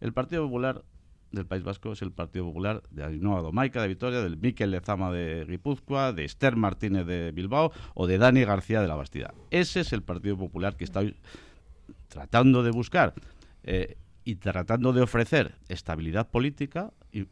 El 0.00 0.12
Partido 0.12 0.44
Popular 0.44 0.82
del 1.32 1.46
País 1.46 1.62
Vasco 1.62 1.92
es 1.92 2.02
el 2.02 2.12
Partido 2.12 2.46
Popular 2.46 2.82
de 2.90 3.04
Ainhoa 3.04 3.42
Domaica 3.42 3.82
de 3.82 3.88
Vitoria, 3.88 4.20
del 4.20 4.36
Miquel 4.36 4.70
Lezama 4.70 5.10
de 5.12 5.44
Guipúzcoa, 5.48 6.12
de 6.12 6.24
Esther 6.24 6.56
Martínez 6.56 7.06
de 7.06 7.32
Bilbao 7.32 7.72
o 7.94 8.06
de 8.06 8.18
Dani 8.18 8.44
García 8.44 8.80
de 8.80 8.88
la 8.88 8.94
Bastida. 8.94 9.34
Ese 9.50 9.80
es 9.80 9.92
el 9.92 10.02
Partido 10.02 10.36
Popular 10.36 10.76
que 10.76 10.84
está 10.84 11.02
tratando 12.08 12.62
de 12.62 12.70
buscar 12.70 13.14
eh, 13.62 13.96
y 14.24 14.36
tratando 14.36 14.92
de 14.92 15.02
ofrecer 15.02 15.56
estabilidad 15.68 16.30
política 16.30 16.92
y 17.12 17.26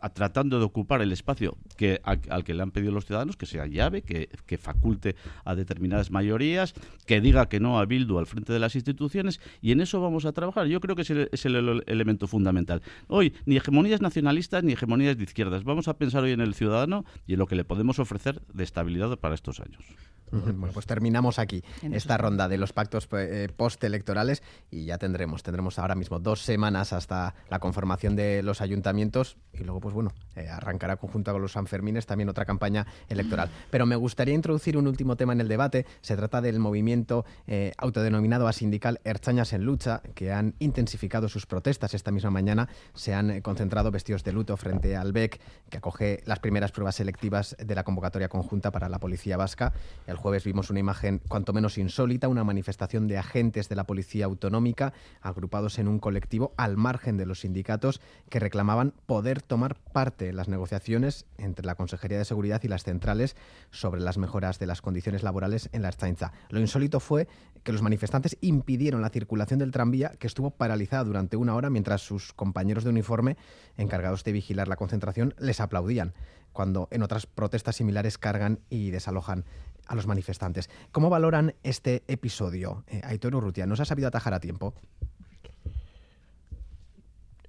a- 0.00 0.10
tratando 0.10 0.58
de 0.58 0.64
ocupar 0.64 1.02
el 1.02 1.12
espacio 1.12 1.56
que 1.76 2.00
al, 2.04 2.20
al 2.30 2.44
que 2.44 2.54
le 2.54 2.62
han 2.62 2.70
pedido 2.70 2.92
los 2.92 3.04
ciudadanos, 3.06 3.36
que 3.36 3.46
sea 3.46 3.66
llave, 3.66 4.02
que, 4.02 4.28
que 4.46 4.58
faculte 4.58 5.16
a 5.44 5.54
determinadas 5.54 6.10
mayorías, 6.10 6.74
que 7.06 7.20
diga 7.20 7.48
que 7.48 7.60
no 7.60 7.78
a 7.78 7.84
Bildu 7.86 8.18
al 8.18 8.26
frente 8.26 8.52
de 8.52 8.58
las 8.58 8.74
instituciones, 8.74 9.40
y 9.60 9.72
en 9.72 9.80
eso 9.80 10.00
vamos 10.00 10.24
a 10.24 10.32
trabajar. 10.32 10.66
Yo 10.66 10.80
creo 10.80 10.96
que 10.96 11.02
es 11.02 11.10
el, 11.10 11.28
es 11.32 11.44
el 11.46 11.56
ele- 11.56 11.82
elemento 11.86 12.26
fundamental. 12.26 12.82
Hoy, 13.08 13.34
ni 13.46 13.56
hegemonías 13.56 14.00
nacionalistas 14.00 14.64
ni 14.64 14.72
hegemonías 14.72 15.16
de 15.16 15.24
izquierdas. 15.24 15.64
Vamos 15.64 15.88
a 15.88 15.94
pensar 15.96 16.22
hoy 16.24 16.32
en 16.32 16.40
el 16.40 16.54
ciudadano 16.54 17.04
y 17.26 17.34
en 17.34 17.38
lo 17.38 17.46
que 17.46 17.56
le 17.56 17.64
podemos 17.64 17.98
ofrecer 17.98 18.40
de 18.52 18.64
estabilidad 18.64 19.16
para 19.18 19.34
estos 19.34 19.60
años. 19.60 19.82
Bueno, 20.30 20.68
pues 20.74 20.84
terminamos 20.84 21.38
aquí 21.38 21.62
esta 21.90 22.18
ronda 22.18 22.48
de 22.48 22.58
los 22.58 22.74
pactos 22.74 23.08
eh, 23.12 23.48
postelectorales 23.56 24.42
y 24.70 24.84
ya 24.84 24.98
tendremos, 24.98 25.42
tendremos 25.42 25.78
ahora 25.78 25.94
mismo 25.94 26.18
dos 26.18 26.42
semanas 26.42 26.92
hasta 26.92 27.34
la 27.48 27.58
conformación 27.60 28.14
de 28.14 28.42
los 28.42 28.60
ayuntamientos 28.60 29.38
y 29.54 29.64
luego, 29.64 29.80
pues 29.80 29.87
bueno, 29.92 30.12
eh, 30.36 30.48
arrancará 30.48 30.96
conjunto 30.96 31.32
con 31.32 31.42
los 31.42 31.52
Sanfermines 31.52 32.06
también 32.06 32.28
otra 32.28 32.44
campaña 32.44 32.86
electoral. 33.08 33.50
Pero 33.70 33.86
me 33.86 33.96
gustaría 33.96 34.34
introducir 34.34 34.76
un 34.76 34.86
último 34.86 35.16
tema 35.16 35.32
en 35.32 35.40
el 35.40 35.48
debate. 35.48 35.86
Se 36.00 36.16
trata 36.16 36.40
del 36.40 36.58
movimiento 36.58 37.24
eh, 37.46 37.72
autodenominado 37.76 38.46
asindical 38.48 39.00
Erchañas 39.04 39.52
en 39.52 39.64
Lucha, 39.64 40.02
que 40.14 40.32
han 40.32 40.54
intensificado 40.58 41.28
sus 41.28 41.46
protestas 41.46 41.94
esta 41.94 42.10
misma 42.10 42.30
mañana. 42.30 42.68
Se 42.94 43.14
han 43.14 43.30
eh, 43.30 43.42
concentrado 43.42 43.90
vestidos 43.90 44.24
de 44.24 44.32
luto 44.32 44.56
frente 44.56 44.96
al 44.96 45.12
BEC, 45.12 45.40
que 45.70 45.78
acoge 45.78 46.22
las 46.24 46.38
primeras 46.38 46.72
pruebas 46.72 46.96
selectivas 46.96 47.56
de 47.58 47.74
la 47.74 47.84
convocatoria 47.84 48.28
conjunta 48.28 48.70
para 48.70 48.88
la 48.88 48.98
policía 48.98 49.36
vasca. 49.36 49.72
El 50.06 50.16
jueves 50.16 50.44
vimos 50.44 50.70
una 50.70 50.80
imagen 50.80 51.20
cuanto 51.28 51.52
menos 51.52 51.78
insólita, 51.78 52.28
una 52.28 52.44
manifestación 52.44 53.08
de 53.08 53.18
agentes 53.18 53.68
de 53.68 53.76
la 53.76 53.84
policía 53.84 54.26
autonómica 54.26 54.92
agrupados 55.20 55.78
en 55.78 55.88
un 55.88 55.98
colectivo 55.98 56.52
al 56.56 56.76
margen 56.76 57.16
de 57.16 57.26
los 57.26 57.40
sindicatos 57.40 58.00
que 58.28 58.40
reclamaban 58.40 58.92
poder 59.06 59.42
tomar 59.42 59.77
parte 59.92 60.32
las 60.32 60.48
negociaciones 60.48 61.26
entre 61.38 61.66
la 61.66 61.74
Consejería 61.74 62.18
de 62.18 62.24
Seguridad 62.24 62.62
y 62.62 62.68
las 62.68 62.84
centrales 62.84 63.36
sobre 63.70 64.00
las 64.00 64.18
mejoras 64.18 64.58
de 64.58 64.66
las 64.66 64.82
condiciones 64.82 65.22
laborales 65.22 65.68
en 65.72 65.82
la 65.82 65.88
Ertzaintza. 65.88 66.32
Lo 66.50 66.60
insólito 66.60 67.00
fue 67.00 67.28
que 67.64 67.72
los 67.72 67.82
manifestantes 67.82 68.36
impidieron 68.40 69.02
la 69.02 69.10
circulación 69.10 69.58
del 69.58 69.72
tranvía 69.72 70.10
que 70.18 70.26
estuvo 70.26 70.50
paralizada 70.50 71.04
durante 71.04 71.36
una 71.36 71.54
hora 71.54 71.70
mientras 71.70 72.02
sus 72.02 72.32
compañeros 72.32 72.84
de 72.84 72.90
uniforme 72.90 73.36
encargados 73.76 74.24
de 74.24 74.32
vigilar 74.32 74.68
la 74.68 74.76
concentración 74.76 75.34
les 75.38 75.60
aplaudían 75.60 76.14
cuando 76.52 76.88
en 76.90 77.02
otras 77.02 77.26
protestas 77.26 77.76
similares 77.76 78.18
cargan 78.18 78.60
y 78.70 78.90
desalojan 78.90 79.44
a 79.86 79.94
los 79.94 80.06
manifestantes. 80.06 80.68
¿Cómo 80.92 81.10
valoran 81.10 81.54
este 81.62 82.02
episodio? 82.08 82.84
Eh, 82.88 83.00
Aitor 83.04 83.34
Urrutia, 83.34 83.66
¿no 83.66 83.76
se 83.76 83.82
ha 83.82 83.86
sabido 83.86 84.08
atajar 84.08 84.34
a 84.34 84.40
tiempo? 84.40 84.74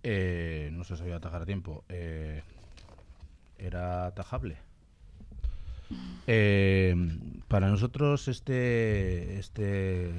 Eh, 0.03 0.69
no 0.73 0.83
se 0.83 0.95
sabía 0.95 1.17
atajar 1.17 1.41
a 1.41 1.45
tiempo. 1.45 1.83
Eh, 1.89 2.41
¿Era 3.57 4.05
atajable? 4.07 4.57
Eh, 6.27 6.95
para 7.47 7.67
nosotros 7.69 8.27
este, 8.27 9.39
este, 9.39 10.11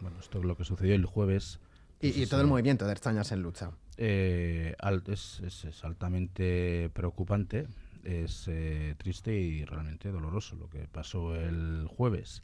bueno, 0.00 0.18
esto 0.20 0.38
es 0.38 0.44
lo 0.44 0.56
que 0.56 0.64
sucedió 0.64 0.94
el 0.94 1.04
jueves. 1.04 1.58
Y, 2.00 2.12
pues, 2.12 2.16
y 2.22 2.26
todo 2.26 2.40
el 2.40 2.46
movimiento 2.46 2.86
de 2.86 2.92
Erchañas 2.92 3.32
en 3.32 3.42
lucha. 3.42 3.72
eh, 3.98 4.74
es, 5.08 5.40
es- 5.40 5.64
es 5.66 5.84
altamente 5.84 6.88
preocupante, 6.94 7.66
es 8.04 8.46
eh, 8.48 8.94
triste 8.96 9.34
y 9.34 9.64
realmente 9.66 10.10
doloroso 10.10 10.56
lo 10.56 10.70
que 10.70 10.86
pasó 10.90 11.34
el 11.36 11.86
jueves. 11.88 12.42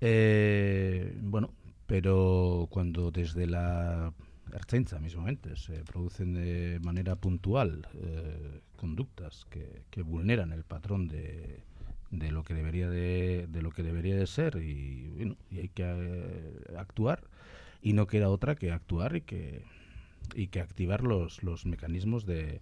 Eh, 0.00 1.16
bueno, 1.22 1.50
pero 1.86 2.68
cuando 2.70 3.10
desde 3.10 3.46
la 3.46 4.12
Ertzaintza 4.52 4.98
mismamente 4.98 5.56
se 5.56 5.84
producen 5.84 6.34
de 6.34 6.80
manera 6.82 7.16
puntual 7.16 7.86
eh, 7.94 8.60
conductas 8.76 9.46
que, 9.50 9.84
que 9.90 10.02
vulneran 10.02 10.52
el 10.52 10.64
patrón 10.64 11.08
de, 11.08 11.62
de 12.10 12.30
lo 12.30 12.42
que 12.42 12.54
debería 12.54 12.88
de, 12.90 13.46
de 13.48 13.62
lo 13.62 13.70
que 13.70 13.82
debería 13.82 14.16
de 14.16 14.26
ser 14.26 14.56
y, 14.56 15.08
bueno, 15.08 15.36
y 15.50 15.60
hay 15.60 15.68
que 15.68 15.84
eh, 15.84 16.76
actuar 16.76 17.24
y 17.80 17.94
no 17.94 18.06
queda 18.06 18.28
otra 18.28 18.54
que 18.54 18.72
actuar 18.72 19.16
y 19.16 19.20
que 19.22 19.64
y 20.34 20.48
que 20.48 20.60
activar 20.60 21.02
los, 21.02 21.42
los 21.42 21.66
mecanismos 21.66 22.24
de, 22.26 22.60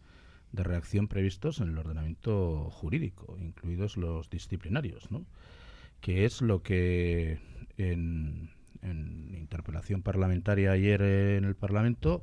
de 0.53 0.64
reacción 0.64 1.09
previstos 1.09 1.61
en 1.61 1.68
el 1.68 1.78
ordenamiento 1.78 2.70
jurídico, 2.70 3.37
incluidos 3.41 3.97
los 3.97 4.31
disciplinarios, 4.31 5.11
¿no? 5.11 5.26
que 6.01 6.24
es 6.24 6.41
lo 6.41 6.62
que 6.62 7.39
en, 7.76 8.51
en 8.83 9.35
interpelación 9.35 10.03
parlamentaria 10.03 10.72
ayer 10.72 11.03
en 11.03 11.45
el 11.45 11.55
Parlamento 11.55 12.22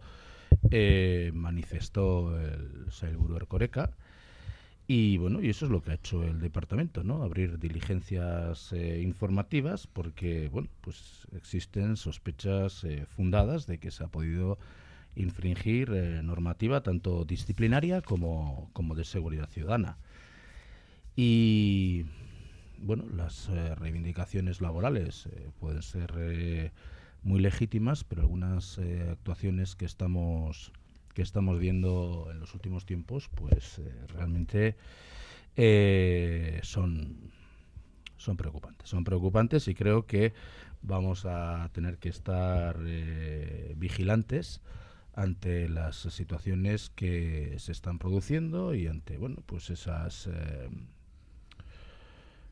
eh, 0.72 1.32
manifestó 1.34 2.40
el 2.40 2.92
Sailburu 2.92 3.36
Ercoreca. 3.36 3.92
Y 4.90 5.18
bueno, 5.18 5.42
y 5.42 5.50
eso 5.50 5.66
es 5.66 5.72
lo 5.72 5.82
que 5.82 5.92
ha 5.92 5.96
hecho 5.96 6.24
el 6.24 6.40
departamento, 6.40 7.04
¿no? 7.04 7.22
Abrir 7.22 7.60
diligencias 7.60 8.72
eh, 8.72 9.02
informativas 9.02 9.86
porque, 9.86 10.48
bueno, 10.48 10.70
pues 10.80 11.28
existen 11.36 11.98
sospechas 11.98 12.86
eh, 12.86 13.06
fundadas 13.06 13.68
de 13.68 13.80
que 13.80 13.92
se 13.92 14.06
ha 14.06 14.08
podido 14.08 14.58
infringir 15.16 15.90
normativa 16.24 16.84
tanto 16.84 17.26
disciplinaria 17.26 18.02
como, 18.02 18.70
como 18.72 18.96
de 18.96 19.04
seguridad 19.04 19.50
ciudadana. 19.50 19.98
Y 21.18 22.06
bueno, 22.80 23.06
las 23.16 23.50
eh, 23.50 23.76
reivindicaciones 23.76 24.62
laborales 24.62 25.28
eh, 25.28 25.50
pueden 25.60 25.82
ser 25.82 26.14
eh, 26.18 26.72
muy 27.24 27.40
legítimas, 27.40 28.04
pero 28.04 28.22
algunas 28.22 28.80
actuaciones 29.12 29.76
que 29.76 29.86
estamos 29.86 30.72
que 31.14 31.24
estamos 31.24 31.60
viendo 31.60 32.28
en 32.30 32.40
los 32.40 32.54
últimos 32.54 32.86
tiempos, 32.86 33.28
pues 33.34 33.82
realmente 34.14 34.76
son 36.62 37.32
son 38.18 38.38
preocupantes. 38.38 38.88
Son 38.88 39.04
preocupantes 39.04 39.68
y 39.68 39.74
creo 39.74 40.06
que 40.06 40.34
vamos 40.84 41.26
a 41.26 41.70
tener 41.74 41.98
que 41.98 42.10
estar 42.10 42.78
vigilantes 43.76 44.62
ante 45.16 45.68
las 45.68 45.96
situaciones 45.96 46.92
que 46.92 47.56
se 47.58 47.72
están 47.72 47.98
produciendo 47.98 48.76
y 48.76 48.86
ante 48.86 49.18
bueno 49.18 49.42
pues 49.48 49.72
esas 49.72 50.30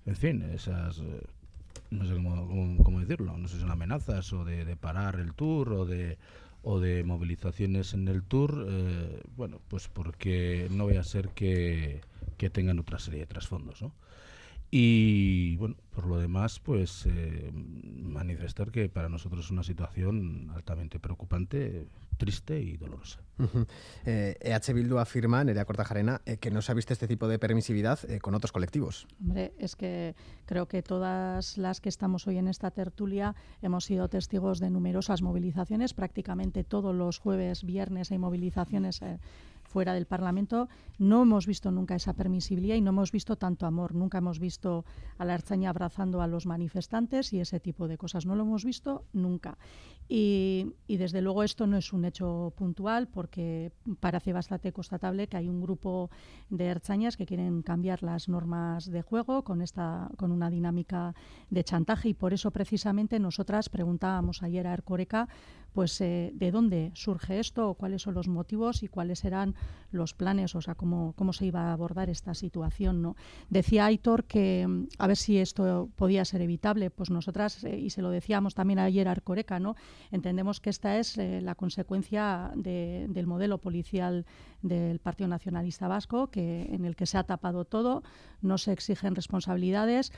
en 0.05 0.15
fin, 0.15 0.41
esas, 0.53 0.99
eh, 0.99 1.21
no 1.91 2.05
sé 2.05 2.13
cómo, 2.13 2.99
decirlo, 2.99 3.37
no 3.37 3.47
sé 3.47 3.55
si 3.55 3.61
son 3.61 3.71
amenazas 3.71 4.31
o 4.33 4.45
de, 4.45 4.75
parar 4.75 5.19
el 5.19 5.33
tour 5.33 5.73
o 5.73 5.85
de, 5.85 6.17
o 6.63 6.79
de 6.79 7.03
movilizaciones 7.03 7.93
en 7.93 8.07
el 8.07 8.23
tour, 8.23 8.65
eh, 8.67 9.21
bueno, 9.35 9.59
pues 9.67 9.87
porque 9.87 10.67
no 10.71 10.85
voy 10.85 10.97
a 10.97 11.03
ser 11.03 11.29
que, 11.29 12.01
que 12.37 12.49
tengan 12.49 12.79
otra 12.79 12.99
serie 12.99 13.21
de 13.21 13.27
trasfondos, 13.27 13.81
¿no? 13.81 13.93
Y 14.71 15.55
bueno, 15.57 15.75
por 15.91 16.07
lo 16.07 16.17
demás, 16.17 16.59
pues 16.59 17.05
eh, 17.05 17.51
manifestar 17.53 18.71
que 18.71 18.89
para 18.89 19.07
nosotros 19.07 19.45
es 19.45 19.51
una 19.51 19.63
situación 19.63 20.51
altamente 20.53 20.99
preocupante, 20.99 21.87
triste 22.17 22.59
y 22.59 22.75
dolorosa. 22.75 23.21
EH 24.05 24.73
Bildu 24.73 24.97
afirma, 24.97 25.43
Nerea 25.43 25.65
Cortajarena, 25.65 26.21
eh, 26.25 26.37
que 26.37 26.51
no 26.51 26.61
se 26.61 26.71
ha 26.71 26.75
visto 26.75 26.93
este 26.93 27.07
tipo 27.07 27.27
de 27.27 27.39
permisividad 27.39 27.99
eh, 28.09 28.19
con 28.19 28.33
otros 28.35 28.51
colectivos. 28.51 29.07
Hombre, 29.21 29.53
es 29.57 29.75
que 29.75 30.15
creo 30.45 30.67
que 30.67 30.81
todas 30.81 31.57
las 31.57 31.79
que 31.79 31.89
estamos 31.89 32.27
hoy 32.27 32.37
en 32.37 32.47
esta 32.47 32.71
tertulia 32.71 33.35
hemos 33.61 33.85
sido 33.85 34.09
testigos 34.09 34.59
de 34.59 34.69
numerosas 34.69 35.21
movilizaciones. 35.21 35.93
Prácticamente 35.93 36.63
todos 36.63 36.93
los 36.93 37.19
jueves, 37.19 37.63
viernes 37.63 38.11
hay 38.11 38.17
movilizaciones 38.17 39.01
fuera 39.75 39.93
del 39.93 40.05
Parlamento, 40.05 40.69
no 40.99 41.23
hemos 41.23 41.45
visto 41.45 41.69
nunca 41.69 41.95
esa 41.95 42.13
permisibilidad 42.13 42.77
y 42.77 42.81
no 42.81 42.91
hemos 42.91 43.11
visto 43.11 43.35
tanto 43.35 43.65
amor. 43.65 43.93
Nunca 43.93 44.19
hemos 44.19 44.39
visto 44.39 44.85
a 45.17 45.25
la 45.25 45.33
Archaña 45.33 45.69
abrazando 45.69 46.21
a 46.21 46.27
los 46.27 46.45
manifestantes 46.45 47.33
y 47.33 47.41
ese 47.41 47.59
tipo 47.59 47.89
de 47.89 47.97
cosas. 47.97 48.25
No 48.25 48.35
lo 48.37 48.43
hemos 48.43 48.63
visto 48.63 49.03
nunca. 49.11 49.57
Y, 50.07 50.73
desde 50.87 51.21
luego 51.21 51.43
esto 51.43 51.65
no 51.65 51.77
es 51.77 51.93
un 51.93 52.05
hecho 52.05 52.53
puntual 52.55 53.07
porque 53.07 53.71
parece 53.99 54.33
bastante 54.33 54.71
constatable 54.71 55.27
que 55.27 55.37
hay 55.37 55.49
un 55.49 55.61
grupo 55.61 56.09
de 56.49 56.69
archañas 56.69 57.17
que 57.17 57.25
quieren 57.25 57.63
cambiar 57.63 58.03
las 58.03 58.29
normas 58.29 58.85
de 58.89 59.01
juego 59.01 59.43
con, 59.43 59.61
esta, 59.61 60.09
con 60.15 60.31
una 60.31 60.49
dinámica 60.49 61.15
de 61.49 61.63
chantaje 61.63 62.09
y 62.09 62.13
por 62.13 62.33
eso 62.33 62.51
precisamente 62.51 63.19
nosotras 63.19 63.67
preguntábamos 63.69 64.43
ayer 64.43 64.67
a 64.67 64.73
Ercoreca 64.73 65.27
pues 65.75 65.99
eh, 65.99 66.31
de 66.33 66.51
dónde 66.51 66.91
surge 66.95 67.37
esto, 67.37 67.73
cuáles 67.73 68.01
son 68.01 68.13
los 68.13 68.29
motivos 68.29 68.81
y 68.81 68.87
cuáles 68.87 69.25
eran 69.25 69.55
los 69.91 70.13
planes, 70.13 70.55
o 70.55 70.61
sea, 70.61 70.73
cómo, 70.73 71.13
cómo 71.17 71.33
se 71.33 71.45
iba 71.45 71.63
a 71.63 71.73
abordar 71.73 72.09
esta 72.09 72.33
situación. 72.33 73.01
¿no? 73.01 73.17
Decía 73.49 73.85
Aitor 73.85 74.23
que 74.23 74.65
mm, 74.65 74.87
a 74.97 75.07
ver 75.07 75.17
si 75.17 75.37
esto 75.37 75.89
podía 75.97 76.23
ser 76.23 76.41
evitable, 76.41 76.91
pues 76.91 77.09
nosotras, 77.09 77.61
eh, 77.65 77.77
y 77.77 77.89
se 77.89 78.01
lo 78.01 78.09
decíamos 78.09 78.55
también 78.55 78.79
ayer 78.79 79.09
a 79.09 79.11
Arcoreca, 79.11 79.59
¿no? 79.59 79.75
Entendemos 80.11 80.59
que 80.59 80.69
esta 80.69 80.97
es 80.97 81.17
eh, 81.17 81.41
la 81.41 81.55
consecuencia 81.55 82.51
del 82.55 83.27
modelo 83.27 83.59
policial 83.59 84.25
del 84.61 84.99
Partido 84.99 85.27
Nacionalista 85.27 85.87
Vasco, 85.87 86.27
que, 86.27 86.63
en 86.71 86.85
el 86.85 86.95
que 86.95 87.05
se 87.05 87.17
ha 87.17 87.23
tapado 87.23 87.65
todo, 87.65 88.03
no 88.41 88.57
se 88.57 88.71
exigen 88.71 89.15
responsabilidades. 89.15 90.11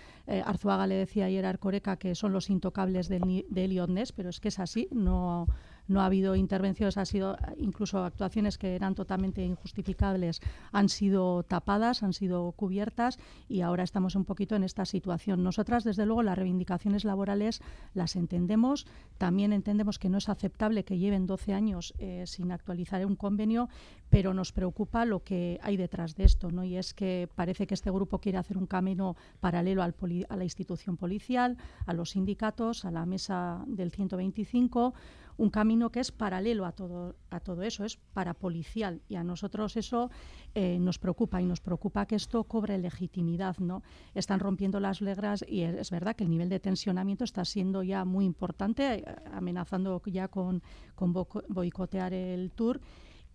Arzuaga 0.45 0.87
le 0.87 0.95
decía 0.95 1.25
ayer 1.25 1.45
a 1.45 1.49
Arcoreca 1.49 1.97
que 1.97 2.15
son 2.15 2.33
los 2.33 2.49
intocables 2.49 3.09
del, 3.09 3.45
de 3.49 4.07
pero 4.15 4.29
es 4.29 4.39
que 4.39 4.47
es 4.47 4.59
así, 4.59 4.87
no 4.91 5.47
no 5.87 6.01
ha 6.01 6.05
habido 6.05 6.35
intervenciones, 6.35 6.97
ha 6.97 7.05
sido 7.05 7.37
incluso 7.57 8.03
actuaciones 8.03 8.57
que 8.57 8.75
eran 8.75 8.95
totalmente 8.95 9.43
injustificables, 9.43 10.41
han 10.71 10.89
sido 10.89 11.43
tapadas, 11.43 12.03
han 12.03 12.13
sido 12.13 12.51
cubiertas 12.53 13.19
y 13.47 13.61
ahora 13.61 13.83
estamos 13.83 14.15
un 14.15 14.25
poquito 14.25 14.55
en 14.55 14.63
esta 14.63 14.85
situación. 14.85 15.43
Nosotras, 15.43 15.83
desde 15.83 16.05
luego, 16.05 16.23
las 16.23 16.37
reivindicaciones 16.37 17.05
laborales 17.05 17.61
las 17.93 18.15
entendemos, 18.15 18.87
también 19.17 19.53
entendemos 19.53 19.99
que 19.99 20.09
no 20.09 20.17
es 20.17 20.29
aceptable 20.29 20.83
que 20.83 20.97
lleven 20.97 21.25
12 21.25 21.53
años 21.53 21.93
eh, 21.99 22.23
sin 22.25 22.51
actualizar 22.51 23.05
un 23.05 23.15
convenio, 23.15 23.69
pero 24.09 24.33
nos 24.33 24.51
preocupa 24.51 25.05
lo 25.05 25.23
que 25.23 25.59
hay 25.61 25.77
detrás 25.77 26.15
de 26.15 26.23
esto, 26.23 26.51
¿no? 26.51 26.63
Y 26.63 26.77
es 26.77 26.93
que 26.93 27.29
parece 27.35 27.67
que 27.67 27.73
este 27.73 27.91
grupo 27.91 28.19
quiere 28.19 28.37
hacer 28.37 28.57
un 28.57 28.65
camino 28.65 29.15
paralelo 29.39 29.83
al 29.83 29.95
a 30.29 30.35
la 30.35 30.43
institución 30.43 30.95
policial, 30.95 31.57
a 31.85 31.93
los 31.93 32.11
sindicatos, 32.11 32.85
a 32.85 32.91
la 32.91 33.05
mesa 33.05 33.63
del 33.67 33.91
125 33.91 34.93
un 35.37 35.49
camino 35.49 35.91
que 35.91 35.99
es 35.99 36.11
paralelo 36.11 36.65
a 36.65 36.71
todo, 36.71 37.15
a 37.29 37.39
todo 37.39 37.61
eso, 37.63 37.85
es 37.85 37.97
parapolicial. 38.13 39.01
Y 39.07 39.15
a 39.15 39.23
nosotros 39.23 39.77
eso 39.77 40.09
eh, 40.55 40.79
nos 40.79 40.99
preocupa 40.99 41.41
y 41.41 41.45
nos 41.45 41.61
preocupa 41.61 42.05
que 42.05 42.15
esto 42.15 42.43
cobre 42.43 42.77
legitimidad. 42.77 43.57
¿no? 43.59 43.83
Están 44.15 44.39
rompiendo 44.39 44.79
las 44.79 44.99
reglas 44.99 45.45
y 45.47 45.61
es, 45.61 45.91
verdad 45.91 46.15
que 46.15 46.23
el 46.23 46.29
nivel 46.29 46.49
de 46.49 46.59
tensionamiento 46.59 47.23
está 47.23 47.45
siendo 47.45 47.83
ya 47.83 48.03
muy 48.05 48.25
importante, 48.25 48.95
eh, 48.95 49.05
amenazando 49.31 50.01
ya 50.05 50.27
con, 50.27 50.63
con 50.95 51.13
boicotear 51.13 52.13
el 52.13 52.51
tour 52.51 52.81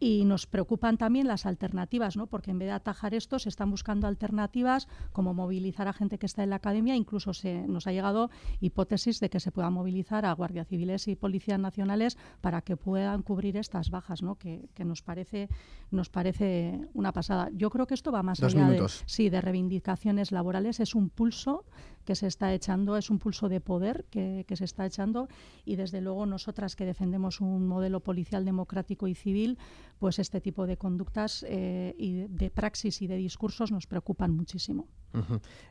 y 0.02 0.24
nos 0.24 0.48
preocupan 0.48 0.98
también 0.98 1.28
las 1.28 1.46
alternativas, 1.46 2.16
¿no? 2.16 2.26
porque 2.26 2.50
en 2.50 2.58
vez 2.58 2.66
de 2.66 2.72
atajar 2.72 3.14
esto 3.14 3.38
se 3.38 3.48
están 3.48 3.70
buscando 3.70 4.08
alternativas 4.08 4.88
como 5.12 5.32
movilizar 5.32 5.86
a 5.86 5.92
gente 5.92 6.18
que 6.18 6.26
está 6.26 6.42
en 6.42 6.50
la 6.50 6.56
academia, 6.56 6.96
incluso 6.96 7.32
se 7.32 7.68
nos 7.68 7.86
ha 7.86 7.92
llegado 7.92 8.28
hipótesis 8.60 9.20
de 9.20 9.30
que 9.30 9.38
se 9.38 9.52
pueda 9.52 9.70
movilizar 9.70 10.26
a 10.26 10.32
guardias 10.32 10.66
civiles 10.66 11.06
y 11.06 11.14
policías 11.14 11.60
nacionales 11.60 12.18
para 12.40 12.62
que 12.62 12.76
puedan 12.76 13.22
cubrir 13.22 13.56
estas 13.56 13.90
bajas, 13.90 14.24
¿no? 14.24 14.34
que, 14.34 14.68
nos 14.84 15.02
parece 15.02 15.48
nos 15.92 16.08
parece 16.08 16.80
una 16.94 17.12
pasada. 17.12 17.50
Yo 17.52 17.70
creo 17.70 17.86
que 17.86 17.94
esto 17.94 18.10
va 18.10 18.24
más 18.24 18.42
allá 18.42 18.68
de, 18.70 18.84
sí, 19.06 19.30
de 19.30 19.40
reivindicaciones 19.40 20.32
laborales, 20.32 20.80
es 20.80 20.96
un 20.96 21.10
pulso 21.10 21.64
que 22.04 22.14
se 22.14 22.26
está 22.26 22.52
echando, 22.52 22.96
es 22.96 23.10
un 23.10 23.18
pulso 23.18 23.48
de 23.48 23.60
poder 23.60 24.04
que, 24.10 24.44
que 24.46 24.56
se 24.56 24.64
está 24.64 24.86
echando 24.86 25.28
y 25.64 25.76
desde 25.76 26.00
luego 26.00 26.26
nosotras 26.26 26.76
que 26.76 26.84
defendemos 26.84 27.40
un 27.40 27.66
modelo 27.66 28.00
policial 28.00 28.44
democrático 28.44 29.08
y 29.08 29.14
civil, 29.14 29.58
pues 29.98 30.18
este 30.18 30.40
tipo 30.40 30.66
de 30.66 30.76
conductas 30.76 31.44
eh, 31.48 31.94
y 31.98 32.26
de 32.28 32.50
praxis 32.50 33.02
y 33.02 33.06
de 33.06 33.16
discursos 33.16 33.70
nos 33.70 33.86
preocupan 33.86 34.34
muchísimo. 34.34 34.88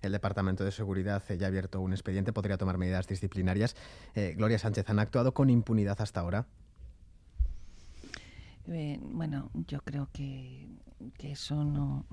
El 0.01 0.11
Departamento 0.11 0.63
de 0.63 0.71
Seguridad 0.71 1.23
ya 1.37 1.45
ha 1.45 1.47
abierto 1.47 1.81
un 1.81 1.93
expediente, 1.93 2.31
podría 2.31 2.57
tomar 2.57 2.77
medidas 2.77 3.07
disciplinarias. 3.07 3.75
Eh, 4.15 4.33
Gloria 4.37 4.59
Sánchez, 4.59 4.89
¿han 4.89 4.99
actuado 4.99 5.33
con 5.33 5.49
impunidad 5.49 5.99
hasta 5.99 6.19
ahora? 6.19 6.47
Eh, 8.67 8.99
bueno, 9.01 9.49
yo 9.67 9.81
creo 9.81 10.09
que, 10.13 10.69
que 11.17 11.31
eso 11.31 11.63
no 11.63 12.05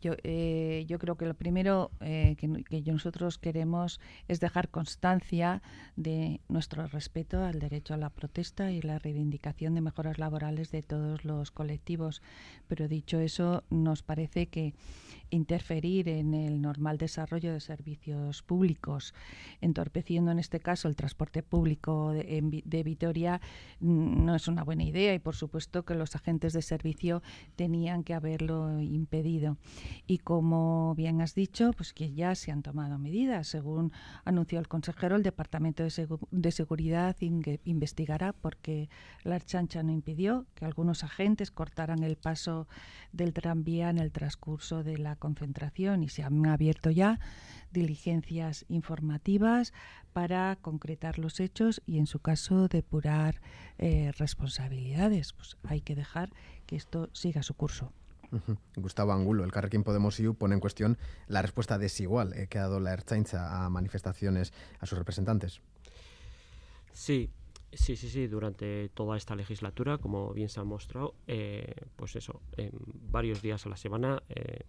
yo, 0.00 0.14
eh, 0.24 0.84
yo 0.88 0.98
creo 0.98 1.16
que 1.16 1.26
lo 1.26 1.34
primero 1.34 1.90
eh, 2.00 2.36
que, 2.38 2.48
nosotros 2.92 3.38
queremos 3.38 4.00
es 4.28 4.40
dejar 4.40 4.68
constancia 4.68 5.62
de 5.96 6.40
nuestro 6.48 6.86
respeto 6.86 7.44
al 7.44 7.58
derecho 7.58 7.94
a 7.94 7.96
la 7.96 8.10
protesta 8.10 8.72
y 8.72 8.82
la 8.82 8.98
reivindicación 8.98 9.74
de 9.74 9.80
mejoras 9.80 10.18
laborales 10.18 10.70
de 10.70 10.82
todos 10.82 11.24
los 11.24 11.50
colectivos. 11.50 12.22
Pero 12.68 12.88
dicho 12.88 13.18
eso, 13.20 13.64
nos 13.70 14.02
parece 14.02 14.46
que 14.46 14.74
interferir 15.30 16.08
en 16.08 16.34
el 16.34 16.60
normal 16.60 16.98
desarrollo 16.98 17.52
de 17.52 17.60
servicios 17.60 18.42
públicos, 18.42 19.14
entorpeciendo 19.60 20.30
en 20.30 20.38
este 20.38 20.60
caso 20.60 20.88
el 20.88 20.96
transporte 20.96 21.42
público 21.42 22.12
de, 22.12 22.82
Vitoria, 22.84 23.40
mm, 23.80 24.24
no 24.24 24.34
es 24.34 24.48
una 24.48 24.62
buena 24.62 24.84
idea 24.84 25.14
y 25.14 25.18
por 25.18 25.34
supuesto 25.34 25.84
que 25.84 25.94
los 25.94 26.14
agentes 26.14 26.52
de 26.52 26.62
servicio 26.62 27.22
tenían 27.56 28.04
que 28.04 28.14
haberlo 28.14 28.80
impedido. 28.80 29.56
Y 30.06 30.18
como 30.18 30.94
bien 30.94 31.20
has 31.20 31.34
dicho, 31.34 31.72
pues 31.72 31.92
que 31.92 32.12
ya 32.12 32.34
se 32.34 32.52
han 32.52 32.62
tomado 32.62 32.98
medidas. 32.98 33.48
Según 33.48 33.92
anunció 34.24 34.58
el 34.58 34.68
consejero, 34.68 35.16
el 35.16 35.22
Departamento 35.22 35.82
de, 35.82 36.50
Seguridad 36.50 37.16
investigará 37.20 38.32
porque 38.32 38.88
la 39.24 39.40
chancha 39.40 39.82
no 39.82 39.92
impidió 39.92 40.46
que 40.54 40.64
algunos 40.64 41.04
agentes 41.04 41.50
cortaran 41.50 42.02
el 42.02 42.16
paso 42.16 42.68
del 43.12 43.32
tranvía 43.32 43.90
en 43.90 43.98
el 43.98 44.12
transcurso 44.12 44.82
de 44.82 44.98
la 44.98 45.16
concentración 45.16 46.02
y 46.02 46.08
se 46.08 46.22
han 46.22 46.46
abierto 46.46 46.90
ya 46.90 47.18
diligencias 47.72 48.64
informativas 48.68 49.72
para 50.12 50.56
concretar 50.56 51.18
los 51.18 51.40
hechos 51.40 51.82
y 51.84 51.98
en 51.98 52.06
su 52.06 52.20
caso 52.20 52.68
depurar 52.68 53.40
eh, 53.78 54.12
responsabilidades. 54.16 55.32
Pues 55.32 55.56
hay 55.64 55.80
que 55.80 55.94
dejar 55.94 56.30
que 56.66 56.76
esto 56.76 57.10
siga 57.12 57.42
su 57.42 57.54
curso. 57.54 57.92
Gustavo 58.76 59.12
Angulo, 59.12 59.44
el 59.44 59.52
Carrequín 59.52 59.84
Podemos 59.84 60.18
IU, 60.20 60.34
pone 60.34 60.54
en 60.54 60.60
cuestión 60.60 60.98
la 61.28 61.42
respuesta 61.42 61.78
desigual 61.78 62.48
que 62.48 62.58
ha 62.58 62.62
dado 62.62 62.80
la 62.80 62.92
Erchaincha 62.92 63.64
a 63.64 63.70
manifestaciones 63.70 64.52
a 64.80 64.86
sus 64.86 64.98
representantes. 64.98 65.60
Sí, 66.92 67.30
sí, 67.72 67.96
sí, 67.96 68.08
sí. 68.08 68.26
Durante 68.26 68.88
toda 68.90 69.16
esta 69.16 69.34
legislatura, 69.34 69.98
como 69.98 70.32
bien 70.32 70.48
se 70.48 70.60
ha 70.60 70.64
mostrado, 70.64 71.14
eh, 71.26 71.74
pues 71.96 72.16
eso, 72.16 72.40
varios 73.10 73.42
días 73.42 73.66
a 73.66 73.68
la 73.68 73.76
semana, 73.76 74.22
eh, 74.28 74.60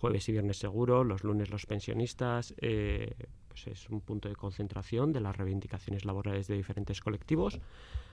jueves 0.00 0.28
y 0.28 0.32
viernes 0.32 0.56
seguro, 0.56 1.04
los 1.04 1.24
lunes 1.24 1.50
los 1.50 1.66
pensionistas, 1.66 2.54
eh, 2.58 3.14
pues 3.48 3.66
es 3.66 3.90
un 3.90 4.00
punto 4.00 4.28
de 4.28 4.36
concentración 4.36 5.12
de 5.12 5.20
las 5.20 5.36
reivindicaciones 5.36 6.06
laborales 6.06 6.46
de 6.48 6.56
diferentes 6.56 7.00
colectivos. 7.00 7.60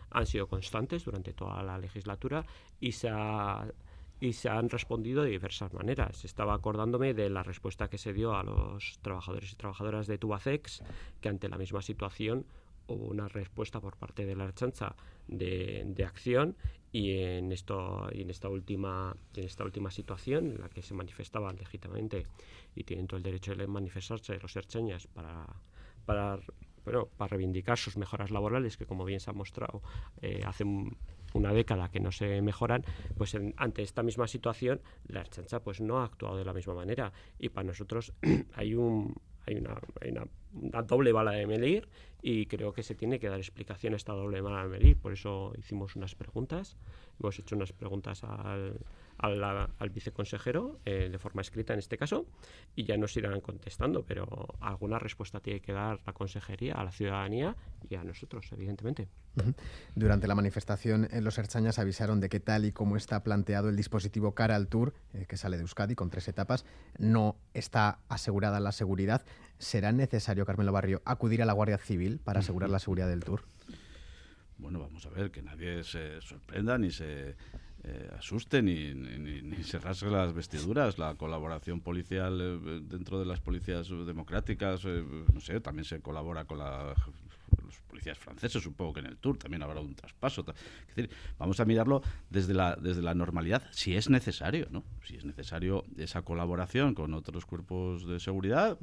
Han 0.09 0.25
sido 0.25 0.47
constantes 0.47 1.05
durante 1.05 1.33
toda 1.33 1.63
la 1.63 1.77
legislatura 1.77 2.45
y 2.79 2.91
se 2.91 3.09
y 4.19 4.33
se 4.33 4.49
han 4.49 4.69
respondido 4.69 5.23
de 5.23 5.29
diversas 5.29 5.73
maneras. 5.73 6.25
Estaba 6.25 6.53
acordándome 6.53 7.13
de 7.13 7.29
la 7.29 7.43
respuesta 7.43 7.89
que 7.89 7.97
se 7.97 8.13
dio 8.13 8.35
a 8.35 8.43
los 8.43 8.99
trabajadores 9.01 9.51
y 9.51 9.55
trabajadoras 9.55 10.07
de 10.07 10.17
Tubacex, 10.17 10.83
que 11.21 11.29
ante 11.29 11.49
la 11.49 11.57
misma 11.57 11.81
situación 11.81 12.45
hubo 12.87 13.05
una 13.05 13.27
respuesta 13.27 13.79
por 13.79 13.97
parte 13.97 14.25
de 14.25 14.35
la 14.35 14.45
Archancha 14.45 14.95
de, 15.27 15.83
de 15.85 16.05
acción 16.05 16.55
y 16.91 17.17
en 17.19 17.51
esto 17.51 18.07
y 18.13 18.21
en 18.21 18.29
esta 18.29 18.47
última 18.47 19.15
en 19.35 19.43
esta 19.43 19.65
última 19.65 19.91
situación 19.91 20.51
en 20.51 20.61
la 20.61 20.69
que 20.69 20.81
se 20.81 20.93
manifestaban 20.93 21.57
legítimamente 21.57 22.25
y 22.75 22.85
tienen 22.85 23.07
todo 23.07 23.17
el 23.17 23.23
derecho 23.23 23.53
de 23.55 23.67
manifestarse 23.67 24.39
los 24.39 24.55
ercheñas 24.55 25.07
para 25.07 25.45
para 26.05 26.39
bueno, 26.87 27.09
para 27.17 27.31
reivindicar 27.31 27.77
sus 27.77 27.97
mejoras 27.97 28.31
laborales 28.31 28.77
que 28.77 28.85
como 28.85 29.03
bien 29.03 29.19
se 29.19 29.29
ha 29.29 29.33
mostrado 29.33 29.81
eh, 30.21 30.41
hace 30.45 30.63
una 31.33 31.51
década 31.51 31.89
que 31.89 31.99
no 31.99 32.13
se 32.13 32.41
mejoran 32.41 32.85
pues 33.17 33.35
ante 33.57 33.81
esta 33.81 34.03
misma 34.03 34.25
situación 34.25 34.79
la 35.05 35.19
Archancha 35.19 35.59
pues 35.59 35.81
no 35.81 35.99
ha 35.99 36.05
actuado 36.05 36.37
de 36.37 36.45
la 36.45 36.53
misma 36.53 36.75
manera. 36.75 37.11
Y 37.39 37.49
para 37.49 37.67
nosotros 37.67 38.13
hay 38.53 38.73
un 38.73 39.15
hay 39.45 39.57
una, 39.57 40.27
una 40.53 40.81
doble 40.83 41.11
bala 41.11 41.31
de 41.31 41.45
medir 41.45 41.87
y 42.21 42.47
creo 42.47 42.73
que 42.73 42.83
se 42.83 42.95
tiene 42.95 43.19
que 43.19 43.29
dar 43.29 43.39
explicación 43.39 43.93
a 43.93 43.97
esta 43.97 44.13
doble 44.13 44.41
bala 44.41 44.63
de 44.63 44.69
medir. 44.69 44.97
Por 44.97 45.13
eso 45.13 45.53
hicimos 45.57 45.95
unas 45.95 46.15
preguntas, 46.15 46.77
hemos 47.19 47.37
hecho 47.39 47.55
unas 47.55 47.73
preguntas 47.73 48.23
al, 48.23 48.79
al, 49.19 49.89
viceconsejero 49.89 50.79
eh, 50.85 51.09
de 51.11 51.17
forma 51.19 51.41
escrita 51.41 51.73
en 51.73 51.79
este 51.79 51.97
caso 51.97 52.25
y 52.75 52.85
ya 52.85 52.97
nos 52.97 53.15
irán 53.17 53.41
contestando, 53.41 54.03
pero 54.03 54.27
alguna 54.59 54.99
respuesta 54.99 55.39
tiene 55.39 55.61
que 55.61 55.73
dar 55.73 55.99
la 56.05 56.13
consejería 56.13 56.75
a 56.75 56.83
la 56.83 56.91
ciudadanía 56.91 57.55
y 57.89 57.95
a 57.95 58.03
nosotros, 58.03 58.47
evidentemente. 58.51 59.07
Durante 59.95 60.27
la 60.27 60.35
manifestación, 60.35 61.07
eh, 61.11 61.21
los 61.21 61.37
Erchañas 61.37 61.79
avisaron 61.79 62.19
de 62.19 62.29
que 62.29 62.39
tal 62.39 62.65
y 62.65 62.71
como 62.71 62.97
está 62.97 63.23
planteado 63.23 63.69
el 63.69 63.75
dispositivo 63.75 64.33
cara 64.33 64.55
al 64.55 64.67
Tour, 64.67 64.93
eh, 65.13 65.25
que 65.27 65.37
sale 65.37 65.57
de 65.57 65.61
Euskadi 65.61 65.95
con 65.95 66.09
tres 66.09 66.27
etapas, 66.27 66.65
no 66.97 67.35
está 67.53 67.99
asegurada 68.09 68.59
la 68.59 68.71
seguridad. 68.71 69.23
¿Será 69.59 69.91
necesario, 69.91 70.45
Carmelo 70.45 70.71
Barrio, 70.71 71.01
acudir 71.05 71.41
a 71.41 71.45
la 71.45 71.53
Guardia 71.53 71.77
Civil 71.77 72.19
para 72.23 72.39
asegurar 72.39 72.69
la 72.69 72.79
seguridad 72.79 73.07
del 73.07 73.23
Tour? 73.23 73.43
Bueno, 74.57 74.79
vamos 74.79 75.05
a 75.05 75.09
ver, 75.09 75.31
que 75.31 75.41
nadie 75.41 75.83
se 75.83 76.19
sorprenda 76.21 76.77
ni 76.77 76.91
se 76.91 77.35
eh, 77.83 78.09
asuste 78.17 78.61
ni, 78.61 78.93
ni, 78.93 79.41
ni, 79.41 79.63
se 79.63 79.79
rasgue 79.79 80.09
las 80.09 80.33
vestiduras. 80.33 80.97
La 80.97 81.15
colaboración 81.15 81.81
policial 81.81 82.39
eh, 82.41 82.79
dentro 82.83 83.19
de 83.19 83.25
las 83.25 83.39
policías 83.39 83.87
democráticas, 83.89 84.81
eh, 84.85 85.03
no 85.33 85.39
sé, 85.39 85.61
también 85.61 85.85
se 85.85 86.01
colabora 86.01 86.45
con 86.45 86.57
la 86.59 86.95
los 87.63 87.79
policías 87.81 88.17
franceses, 88.17 88.61
supongo 88.61 88.93
que 88.93 88.99
en 88.99 89.07
el 89.07 89.17
Tour 89.17 89.37
también 89.37 89.63
habrá 89.63 89.79
un 89.79 89.95
traspaso. 89.95 90.45
Vamos 91.37 91.59
a 91.59 91.65
mirarlo 91.65 92.01
desde 92.29 92.53
la, 92.53 92.75
desde 92.75 93.01
la 93.01 93.13
normalidad, 93.13 93.63
si 93.71 93.95
es 93.95 94.09
necesario, 94.09 94.67
¿no? 94.71 94.83
Si 95.03 95.15
es 95.15 95.25
necesario 95.25 95.85
esa 95.97 96.21
colaboración 96.21 96.93
con 96.93 97.13
otros 97.13 97.45
cuerpos 97.45 98.07
de 98.07 98.19
seguridad, 98.19 98.77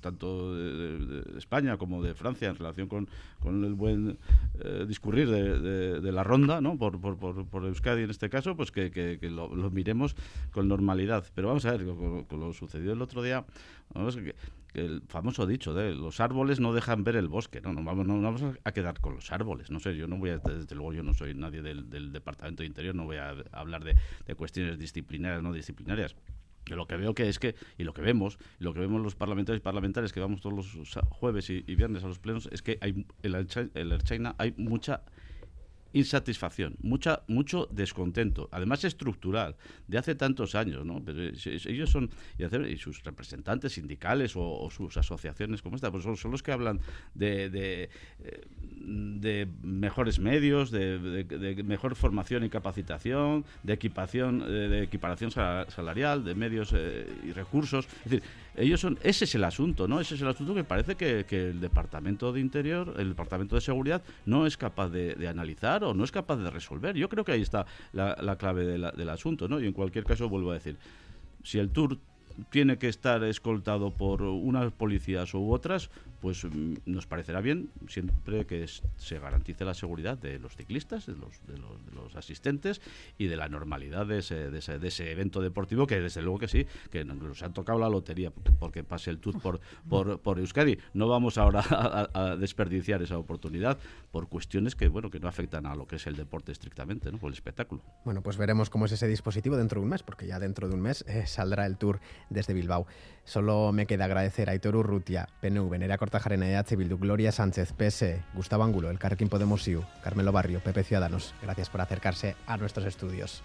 tanto 0.00 0.54
de, 0.54 1.38
España 1.38 1.76
como 1.76 2.02
de 2.02 2.14
Francia, 2.14 2.48
en 2.48 2.56
relación 2.56 2.88
con, 2.88 3.08
con 3.40 3.64
el 3.64 3.74
buen 3.74 4.18
eh, 4.60 4.84
discurrir 4.86 5.28
de, 5.30 6.12
la 6.12 6.22
ronda, 6.22 6.60
¿no? 6.60 6.78
Por, 6.78 7.00
por, 7.00 7.18
por, 7.18 7.46
por, 7.46 7.64
Euskadi 7.64 8.02
en 8.02 8.10
este 8.10 8.30
caso, 8.30 8.56
pues 8.56 8.70
que, 8.70 8.90
que, 8.90 9.18
que 9.18 9.30
lo, 9.30 9.48
miremos 9.70 10.14
con 10.52 10.68
normalidad. 10.68 11.24
Pero 11.34 11.48
vamos 11.48 11.64
a 11.64 11.72
ver, 11.72 11.84
con, 11.84 12.24
con 12.24 12.40
lo 12.40 12.52
sucedido 12.52 12.92
el 12.92 13.02
otro 13.02 13.22
día, 13.22 13.44
vamos 13.92 14.16
a 14.16 14.20
ver, 14.20 14.34
el 14.74 15.02
famoso 15.08 15.46
dicho 15.46 15.72
de 15.72 15.94
los 15.94 16.20
árboles 16.20 16.60
no 16.60 16.72
dejan 16.72 17.04
ver 17.04 17.16
el 17.16 17.28
bosque, 17.28 17.60
no, 17.60 17.72
vamos, 17.74 18.06
no, 18.06 18.20
vamos 18.20 18.42
a 18.64 18.72
quedar 18.72 19.00
con 19.00 19.14
los 19.14 19.32
árboles, 19.32 19.70
no 19.70 19.80
sé, 19.80 19.96
yo 19.96 20.06
no 20.08 20.16
voy 20.16 20.30
a, 20.30 20.38
desde 20.38 20.74
luego 20.74 20.92
yo 20.92 21.02
no 21.02 21.14
soy 21.14 21.34
nadie 21.34 21.62
del, 21.62 22.12
Departamento 22.12 22.62
de 22.62 22.66
Interior, 22.66 22.94
no 22.94 23.04
voy 23.04 23.16
a, 23.16 23.34
hablar 23.52 23.84
de, 23.84 23.96
cuestiones 24.34 24.78
disciplinarias, 24.78 25.42
no 25.42 25.52
disciplinarias. 25.52 26.16
Yo 26.66 26.76
lo 26.76 26.86
que 26.86 26.96
veo 26.96 27.14
que 27.14 27.28
es 27.28 27.38
que, 27.38 27.54
y 27.76 27.84
lo 27.84 27.92
que 27.92 28.00
vemos, 28.00 28.38
lo 28.58 28.72
que 28.72 28.80
vemos 28.80 29.02
los 29.02 29.14
parlamentarios 29.14 29.60
y 29.60 29.62
parlamentarias 29.62 30.12
que 30.12 30.20
vamos 30.20 30.40
todos 30.40 30.74
los 30.74 30.98
jueves 31.10 31.50
y, 31.50 31.60
viernes 31.74 32.04
a 32.04 32.08
los 32.08 32.18
plenos, 32.18 32.48
es 32.52 32.62
que 32.62 32.78
hay 32.80 33.06
en 33.22 33.34
el 33.74 33.92
Erchaina 33.92 34.34
hay 34.38 34.54
mucha 34.56 35.02
insatisfacción, 35.94 36.76
mucha, 36.82 37.22
mucho 37.28 37.68
descontento, 37.70 38.48
además 38.52 38.84
estructural, 38.84 39.56
de 39.86 39.96
hace 39.96 40.14
tantos 40.14 40.54
años, 40.54 40.84
¿no? 40.84 41.02
Pero 41.04 41.22
ellos 41.22 41.88
son, 41.88 42.10
y 42.38 42.76
sus 42.76 43.02
representantes 43.04 43.72
sindicales 43.72 44.34
o, 44.36 44.68
sus 44.70 44.96
asociaciones 44.96 45.62
como 45.62 45.76
esta, 45.76 45.90
pues 45.90 46.02
son, 46.02 46.16
son, 46.16 46.32
los 46.32 46.42
que 46.42 46.52
hablan 46.52 46.80
de, 47.14 47.48
de, 47.48 47.90
de 48.80 49.48
mejores 49.62 50.18
medios, 50.18 50.70
de, 50.72 51.62
mejor 51.64 51.94
formación 51.94 52.44
y 52.44 52.50
capacitación, 52.50 53.44
de 53.62 53.72
equipación, 53.72 54.40
de 54.40 54.82
equiparación 54.82 55.30
salarial, 55.30 56.24
de 56.24 56.34
medios 56.34 56.72
eh, 56.74 57.06
y 57.24 57.32
recursos. 57.32 57.86
Es 58.04 58.10
decir, 58.10 58.22
ellos 58.56 58.80
son, 58.80 58.98
ese 59.02 59.24
es 59.24 59.34
el 59.34 59.44
asunto, 59.44 59.88
¿no? 59.88 60.00
Ese 60.00 60.14
es 60.14 60.22
el 60.22 60.28
asunto 60.28 60.54
que 60.54 60.64
parece 60.64 60.94
que, 60.94 61.24
el 61.30 61.60
Departamento 61.60 62.32
de 62.32 62.40
Interior, 62.40 62.94
el 62.98 63.10
Departamento 63.10 63.56
de 63.56 63.60
Seguridad, 63.60 64.02
no 64.26 64.46
es 64.46 64.56
capaz 64.56 64.88
de, 64.88 65.28
analizar 65.28 65.84
o 65.84 65.94
no 65.94 66.04
es 66.04 66.12
capaz 66.12 66.36
de 66.36 66.50
resolver. 66.50 66.96
Yo 66.96 67.08
creo 67.08 67.24
que 67.24 67.32
ahí 67.32 67.42
está 67.42 67.66
la, 67.92 68.16
la 68.20 68.36
clave 68.36 68.64
de 68.64 68.78
la, 68.78 68.92
del 68.92 69.08
asunto, 69.08 69.48
¿no? 69.48 69.60
Y 69.60 69.66
en 69.66 69.72
cualquier 69.72 70.04
caso, 70.04 70.28
vuelvo 70.28 70.50
a 70.50 70.54
decir, 70.54 70.76
si 71.42 71.58
el 71.58 71.70
Tour 71.70 71.98
tiene 72.50 72.78
que 72.78 72.88
estar 72.88 73.22
escoltado 73.24 73.90
por 73.90 74.22
unas 74.22 74.72
policías 74.72 75.34
u 75.34 75.52
otras, 75.52 75.90
pues 76.24 76.42
nos 76.86 77.06
parecerá 77.06 77.42
bien 77.42 77.68
siempre 77.86 78.46
que 78.46 78.66
se 78.96 79.18
garantice 79.18 79.62
la 79.66 79.74
seguridad 79.74 80.16
de 80.16 80.38
los 80.38 80.56
ciclistas, 80.56 81.04
de 81.04 81.12
los, 81.12 81.46
de 81.46 81.58
los, 81.58 81.84
de 81.84 81.92
los 81.92 82.16
asistentes 82.16 82.80
y 83.18 83.26
de 83.26 83.36
la 83.36 83.50
normalidad 83.50 84.06
de 84.06 84.20
ese, 84.20 84.50
de 84.50 84.60
ese, 84.60 84.78
de, 84.78 84.88
ese, 84.88 85.12
evento 85.12 85.42
deportivo, 85.42 85.86
que 85.86 86.00
desde 86.00 86.22
luego 86.22 86.38
que 86.38 86.48
sí, 86.48 86.66
que 86.90 87.04
nos 87.04 87.42
ha 87.42 87.52
tocado 87.52 87.78
la 87.78 87.90
lotería 87.90 88.32
porque 88.58 88.82
pase 88.82 89.10
el 89.10 89.18
tour 89.18 89.38
por, 89.38 89.60
por, 89.90 90.18
por 90.18 90.38
Euskadi. 90.38 90.78
No 90.94 91.08
vamos 91.08 91.36
ahora 91.36 91.60
a, 91.68 92.08
a, 92.14 92.36
desperdiciar 92.36 93.02
esa 93.02 93.18
oportunidad 93.18 93.76
por 94.10 94.30
cuestiones 94.30 94.74
que, 94.74 94.88
bueno, 94.88 95.10
que 95.10 95.20
no 95.20 95.28
afectan 95.28 95.66
a 95.66 95.74
lo 95.74 95.86
que 95.86 95.96
es 95.96 96.06
el 96.06 96.16
deporte 96.16 96.52
estrictamente, 96.52 97.12
¿no? 97.12 97.18
por 97.18 97.28
el 97.28 97.34
espectáculo. 97.34 97.82
Bueno, 98.06 98.22
pues 98.22 98.38
veremos 98.38 98.70
cómo 98.70 98.86
es 98.86 98.92
ese 98.92 99.08
dispositivo 99.08 99.58
dentro 99.58 99.78
de 99.78 99.84
un 99.84 99.90
mes, 99.90 100.02
porque 100.02 100.26
ya 100.26 100.38
dentro 100.38 100.70
de 100.70 100.74
un 100.74 100.80
mes 100.80 101.04
eh, 101.06 101.26
saldrá 101.26 101.66
el 101.66 101.76
tour 101.76 102.00
desde 102.30 102.54
Bilbao. 102.54 102.86
Solo 103.24 103.72
me 103.72 103.86
queda 103.86 104.06
agradecer 104.06 104.48
a 104.48 104.52
Aitor 104.52 104.76
Urrutia, 104.76 105.28
PNV, 105.40 105.78
Nerea 105.78 105.98
Cortajarena 106.14 106.46
EH 106.46 106.76
Bildu, 106.76 106.96
Gloria 106.96 107.32
Sánchez, 107.32 107.72
PS, 107.72 108.22
Gustavo 108.34 108.62
Angulo, 108.62 108.88
El 108.88 109.00
Carrequín 109.00 109.28
Podemos 109.28 109.66
IU, 109.66 109.82
Carmelo 110.00 110.30
Barrio, 110.30 110.60
PP 110.60 110.84
Ciudadanos. 110.84 111.34
Gracias 111.42 111.68
por 111.68 111.80
acercarse 111.80 112.36
a 112.46 112.56
nuestros 112.56 112.86
estudios. 112.86 113.42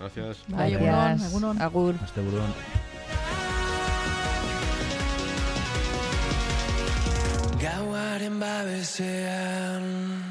Gracias. 0.00 0.38
Gracias. 0.48 1.32
Agur. 1.60 1.94
Hasta 2.02 2.20
burón. 2.20 2.52
Gauaren 7.62 8.40
babesean 8.40 10.27